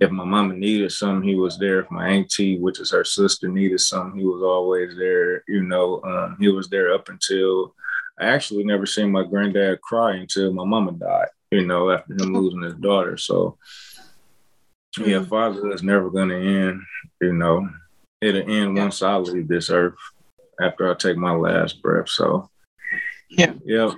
if 0.00 0.10
my 0.10 0.24
mama 0.24 0.54
needed 0.54 0.90
something, 0.92 1.28
he 1.28 1.34
was 1.34 1.58
there. 1.58 1.80
If 1.80 1.90
my 1.90 2.08
auntie, 2.08 2.58
which 2.58 2.80
is 2.80 2.90
her 2.90 3.04
sister, 3.04 3.48
needed 3.48 3.80
something, 3.80 4.18
he 4.18 4.26
was 4.26 4.42
always 4.42 4.96
there. 4.96 5.44
You 5.46 5.62
know, 5.62 6.02
um, 6.02 6.36
he 6.40 6.48
was 6.48 6.68
there 6.68 6.94
up 6.94 7.08
until 7.10 7.74
I 8.18 8.26
actually 8.26 8.64
never 8.64 8.86
seen 8.86 9.12
my 9.12 9.24
granddad 9.24 9.80
cry 9.82 10.16
until 10.16 10.52
my 10.52 10.64
mama 10.64 10.92
died, 10.92 11.28
you 11.50 11.66
know, 11.66 11.90
after 11.90 12.14
him 12.14 12.32
losing 12.32 12.62
his 12.62 12.74
daughter. 12.74 13.18
So, 13.18 13.58
yeah, 14.98 15.18
mm-hmm. 15.18 15.28
father 15.28 15.70
is 15.72 15.82
never 15.82 16.10
going 16.10 16.30
to 16.30 16.36
end, 16.36 16.80
you 17.20 17.34
know, 17.34 17.68
it'll 18.20 18.50
end 18.50 18.76
once 18.76 19.02
I 19.02 19.16
leave 19.16 19.48
this 19.48 19.70
earth 19.70 19.98
after 20.60 20.90
I 20.90 20.94
take 20.94 21.16
my 21.16 21.32
last 21.32 21.82
breath. 21.82 22.08
So 22.08 22.50
Yeah. 23.28 23.52
Yep. 23.64 23.92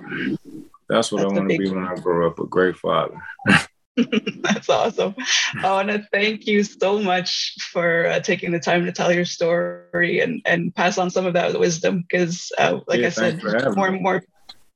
That's 0.89 1.11
what 1.11 1.21
That's 1.21 1.33
I 1.33 1.37
want 1.37 1.49
to 1.49 1.57
be 1.57 1.69
when 1.69 1.87
I 1.87 1.95
grow 1.95 2.27
up, 2.27 2.39
a 2.39 2.45
great 2.45 2.77
father. 2.77 3.17
That's 4.41 4.69
awesome. 4.69 5.15
I 5.61 5.71
want 5.71 5.89
to 5.89 6.07
thank 6.11 6.47
you 6.47 6.63
so 6.63 6.99
much 6.99 7.55
for 7.71 8.07
uh, 8.07 8.19
taking 8.19 8.51
the 8.51 8.59
time 8.59 8.85
to 8.85 8.91
tell 8.91 9.11
your 9.11 9.25
story 9.25 10.19
and, 10.19 10.41
and 10.45 10.73
pass 10.73 10.97
on 10.97 11.09
some 11.09 11.25
of 11.25 11.33
that 11.33 11.59
wisdom 11.59 12.01
because, 12.01 12.51
uh, 12.57 12.79
like 12.87 13.01
yeah, 13.01 13.07
I 13.07 13.09
said, 13.09 13.43
more 13.43 13.87
and 13.87 14.01
more 14.01 14.23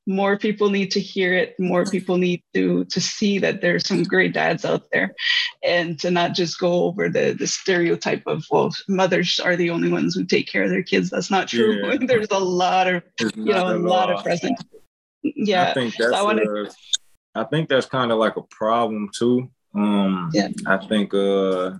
more 0.09 0.38
people 0.38 0.70
need 0.70 0.91
to 0.91 1.01
hear 1.01 1.34
it. 1.34 1.59
More 1.59 1.84
people 1.84 2.18
need 2.18 2.41
to 2.53 2.86
to 2.86 3.01
see 3.01 3.39
that 3.39 3.61
there's 3.61 3.86
some 3.86 4.03
great 4.03 4.34
dads 4.34 4.63
out 4.63 4.84
there 4.93 5.13
and 5.63 5.99
to 5.99 6.11
not 6.11 6.34
just 6.34 6.59
go 6.59 6.84
over 6.86 7.09
the 7.09 7.36
the 7.38 7.47
stereotype 7.47 8.24
of 8.26 8.45
well 8.49 8.74
mothers 8.88 9.39
are 9.39 9.57
the 9.57 9.70
only 9.70 9.89
ones 9.89 10.15
who 10.15 10.24
take 10.24 10.47
care 10.47 10.63
of 10.63 10.70
their 10.70 10.84
kids. 10.84 11.09
That's 11.09 11.30
not 11.30 11.49
true. 11.49 11.86
Yeah. 11.86 11.97
there's 12.07 12.32
a 12.32 12.39
lot 12.39 12.88
of 12.88 13.03
you 13.36 13.51
know 13.51 13.76
a 13.76 13.78
lot 13.78 14.09
of 14.09 14.24
present 14.24 14.57
yeah. 15.36 15.70
i 15.70 15.74
think 15.74 15.95
that's 15.95 16.11
so 16.11 16.18
I, 16.18 16.22
wanna, 16.22 16.43
I 17.38 17.43
think 17.45 17.69
that's 17.69 17.85
kind 17.85 18.11
of 18.11 18.17
like 18.17 18.38
a 18.38 18.43
problem 18.43 19.09
too 19.13 19.49
um 19.75 20.31
yeah 20.33 20.47
i 20.65 20.77
think 20.77 21.13
uh 21.13 21.71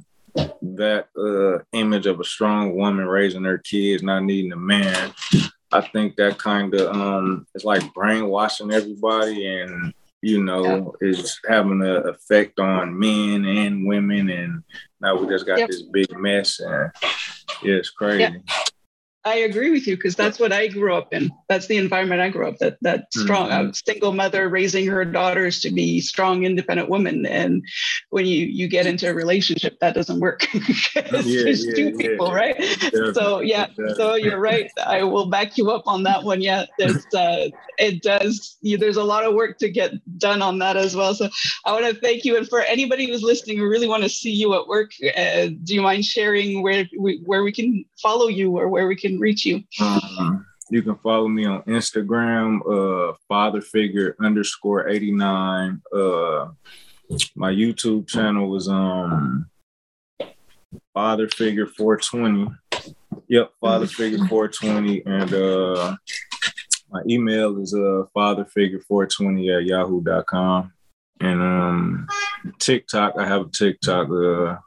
that 0.62 1.08
uh 1.18 1.64
image 1.72 2.06
of 2.06 2.20
a 2.20 2.24
strong 2.24 2.76
woman 2.76 3.08
raising 3.08 3.44
her 3.44 3.58
kids 3.58 4.04
not 4.04 4.24
needing 4.24 4.52
a 4.52 4.58
man 4.58 5.14
I 5.72 5.82
think 5.82 6.16
that 6.16 6.38
kind 6.38 6.74
of 6.74 6.96
um, 6.96 7.46
it's 7.54 7.66
like 7.66 7.94
brainwashing 7.94 8.72
everybody, 8.72 9.48
and 9.48 9.94
you 10.22 10.44
know, 10.44 10.96
yeah. 11.02 11.10
is 11.10 11.40
having 11.48 11.82
an 11.84 12.08
effect 12.08 12.60
on 12.60 12.98
men 12.98 13.46
and 13.46 13.86
women, 13.86 14.30
and 14.30 14.64
now 15.02 15.16
we 15.16 15.28
just 15.28 15.46
got 15.46 15.60
yep. 15.60 15.70
this 15.70 15.82
big 15.82 16.18
mess, 16.18 16.60
and 16.60 16.92
yeah, 17.64 17.76
it's 17.76 17.90
crazy. 17.90 18.22
Yeah. 18.22 18.64
I 19.28 19.36
agree 19.40 19.72
with 19.72 19.86
you 19.88 19.98
because 19.98 20.16
that's 20.16 20.40
what 20.40 20.54
I 20.54 20.68
grew 20.68 20.96
up 20.96 21.14
in. 21.14 21.30
That's 21.50 21.68
the 21.68 21.76
environment 21.76 22.22
I 22.22 22.30
grew 22.30 22.48
up. 22.48 22.58
That 22.60 22.78
that 22.82 23.14
strong 23.14 23.50
mm-hmm. 23.50 23.72
single 23.72 24.14
mother 24.14 24.48
raising 24.48 24.88
her 24.88 25.04
daughters 25.04 25.60
to 25.62 25.72
be 25.72 26.00
strong, 26.00 26.46
independent 26.46 26.90
women. 26.90 27.26
And 27.26 27.62
when 28.10 28.26
you 28.26 28.46
you 28.46 28.70
get 28.70 28.86
into 28.86 29.10
a 29.10 29.14
relationship, 29.14 29.80
that 29.82 29.96
doesn't 29.96 30.22
work. 30.22 30.48
yeah, 30.96 31.02
there's 31.12 31.66
yeah, 31.66 31.76
two 31.76 31.90
yeah, 31.90 31.98
people, 31.98 32.32
right? 32.32 32.56
So 33.14 33.42
yeah, 33.42 33.68
so 33.96 34.16
you're 34.16 34.40
right. 34.40 34.72
I 34.86 35.04
will 35.04 35.30
back 35.30 35.58
you 35.58 35.72
up 35.72 35.84
on 35.88 36.04
that 36.04 36.24
one. 36.24 36.42
Yeah, 36.42 36.66
uh, 36.80 37.50
it 37.78 38.02
does. 38.02 38.58
there's 38.64 38.98
a 38.98 39.04
lot 39.04 39.26
of 39.26 39.34
work 39.34 39.58
to 39.60 39.70
get 39.70 39.92
done 40.18 40.42
on 40.42 40.60
that 40.60 40.78
as 40.78 40.96
well. 40.96 41.14
So 41.14 41.30
I 41.66 41.74
want 41.74 41.86
to 41.86 42.00
thank 42.00 42.24
you. 42.24 42.38
And 42.38 42.48
for 42.48 42.62
anybody 42.62 43.08
who's 43.08 43.24
listening, 43.24 43.58
who 43.58 43.68
really 43.68 43.88
want 43.88 44.04
to 44.04 44.10
see 44.10 44.32
you 44.32 44.54
at 44.56 44.68
work, 44.68 44.92
uh, 45.18 45.48
do 45.64 45.76
you 45.76 45.82
mind 45.82 46.06
sharing 46.06 46.64
where 46.64 46.88
we, 46.98 47.22
where 47.26 47.44
we 47.44 47.52
can 47.52 47.84
follow 48.02 48.28
you 48.28 48.58
or 48.58 48.70
where 48.70 48.88
we 48.88 48.96
can 48.96 49.17
reach 49.20 49.46
you? 49.46 49.64
Um, 49.80 50.46
you 50.70 50.82
can 50.82 50.98
follow 50.98 51.28
me 51.28 51.46
on 51.46 51.62
Instagram, 51.64 52.60
uh, 52.68 53.14
father 53.28 53.62
figure 53.62 54.16
underscore 54.20 54.90
89. 54.90 55.82
Uh, 55.94 56.48
my 57.36 57.52
YouTube 57.52 58.08
channel 58.08 58.56
is 58.56 58.68
um 58.68 59.50
father 60.94 61.28
figure 61.30 61.68
420. 61.68 62.52
Yep, 63.30 63.52
father 63.62 63.88
figure 63.88 64.26
420. 64.28 65.06
And 65.06 65.34
uh 65.34 65.96
my 66.92 67.02
email 67.10 67.62
is 67.62 67.74
uh 67.74 68.04
fatherfigure420 68.16 69.58
at 69.58 69.66
yahoo.com. 69.66 70.74
And 71.22 71.42
um 71.42 72.08
TikTok, 72.60 73.14
I 73.18 73.26
have 73.26 73.42
a 73.42 73.50
TikTok. 73.50 74.10
Uh 74.10 74.58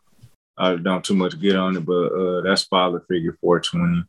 I 0.57 0.77
don't 0.77 1.05
too 1.05 1.15
much 1.15 1.41
get 1.41 1.57
on 1.57 1.77
it, 1.77 1.85
but 1.85 2.13
uh 2.13 2.41
that's 2.43 2.65
father 2.65 3.05
figure 3.09 3.37
420. 3.41 4.05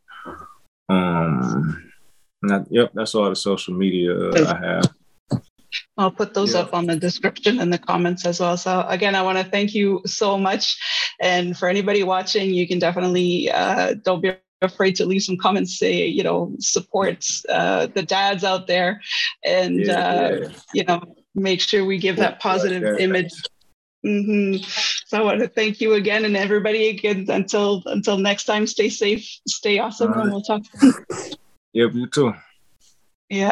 Um, 0.88 1.90
yep, 2.70 2.90
that's 2.94 3.14
all 3.14 3.28
the 3.28 3.36
social 3.36 3.74
media 3.74 4.30
I 4.46 4.58
have. 4.58 4.94
I'll 5.96 6.10
put 6.10 6.34
those 6.34 6.54
yeah. 6.54 6.60
up 6.60 6.74
on 6.74 6.86
the 6.86 6.96
description 6.96 7.60
and 7.60 7.72
the 7.72 7.78
comments 7.78 8.26
as 8.26 8.40
well. 8.40 8.56
So 8.56 8.84
again, 8.88 9.14
I 9.14 9.22
want 9.22 9.38
to 9.38 9.44
thank 9.44 9.74
you 9.74 10.02
so 10.06 10.38
much. 10.38 10.78
And 11.20 11.56
for 11.56 11.68
anybody 11.68 12.02
watching, 12.02 12.52
you 12.52 12.66
can 12.66 12.78
definitely 12.78 13.50
uh, 13.50 13.94
don't 14.02 14.20
be 14.20 14.32
afraid 14.60 14.96
to 14.96 15.06
leave 15.06 15.22
some 15.22 15.36
comments. 15.36 15.78
Say 15.78 16.06
you 16.06 16.22
know 16.22 16.54
support 16.58 17.26
uh, 17.48 17.86
the 17.86 18.02
dads 18.02 18.44
out 18.44 18.66
there, 18.66 19.00
and 19.44 19.80
yeah, 19.80 19.92
uh, 19.92 20.30
yeah. 20.40 20.48
you 20.74 20.84
know 20.84 21.02
make 21.34 21.60
sure 21.60 21.84
we 21.84 21.98
give 21.98 22.16
that 22.16 22.40
positive 22.40 22.98
image 22.98 23.32
Mm-hmm. 24.04 24.64
So 25.06 25.18
I 25.18 25.22
want 25.22 25.40
to 25.40 25.48
thank 25.48 25.80
you 25.80 25.94
again 25.94 26.24
and 26.24 26.36
everybody 26.36 26.88
again. 26.88 27.26
Until 27.28 27.82
until 27.86 28.18
next 28.18 28.44
time, 28.44 28.66
stay 28.66 28.88
safe, 28.88 29.24
stay 29.46 29.78
awesome, 29.78 30.12
right. 30.12 30.22
and 30.22 30.32
we'll 30.32 30.42
talk. 30.42 30.62
yep, 31.72 31.92
you 31.94 32.06
too. 32.08 32.34
Yeah. 33.28 33.50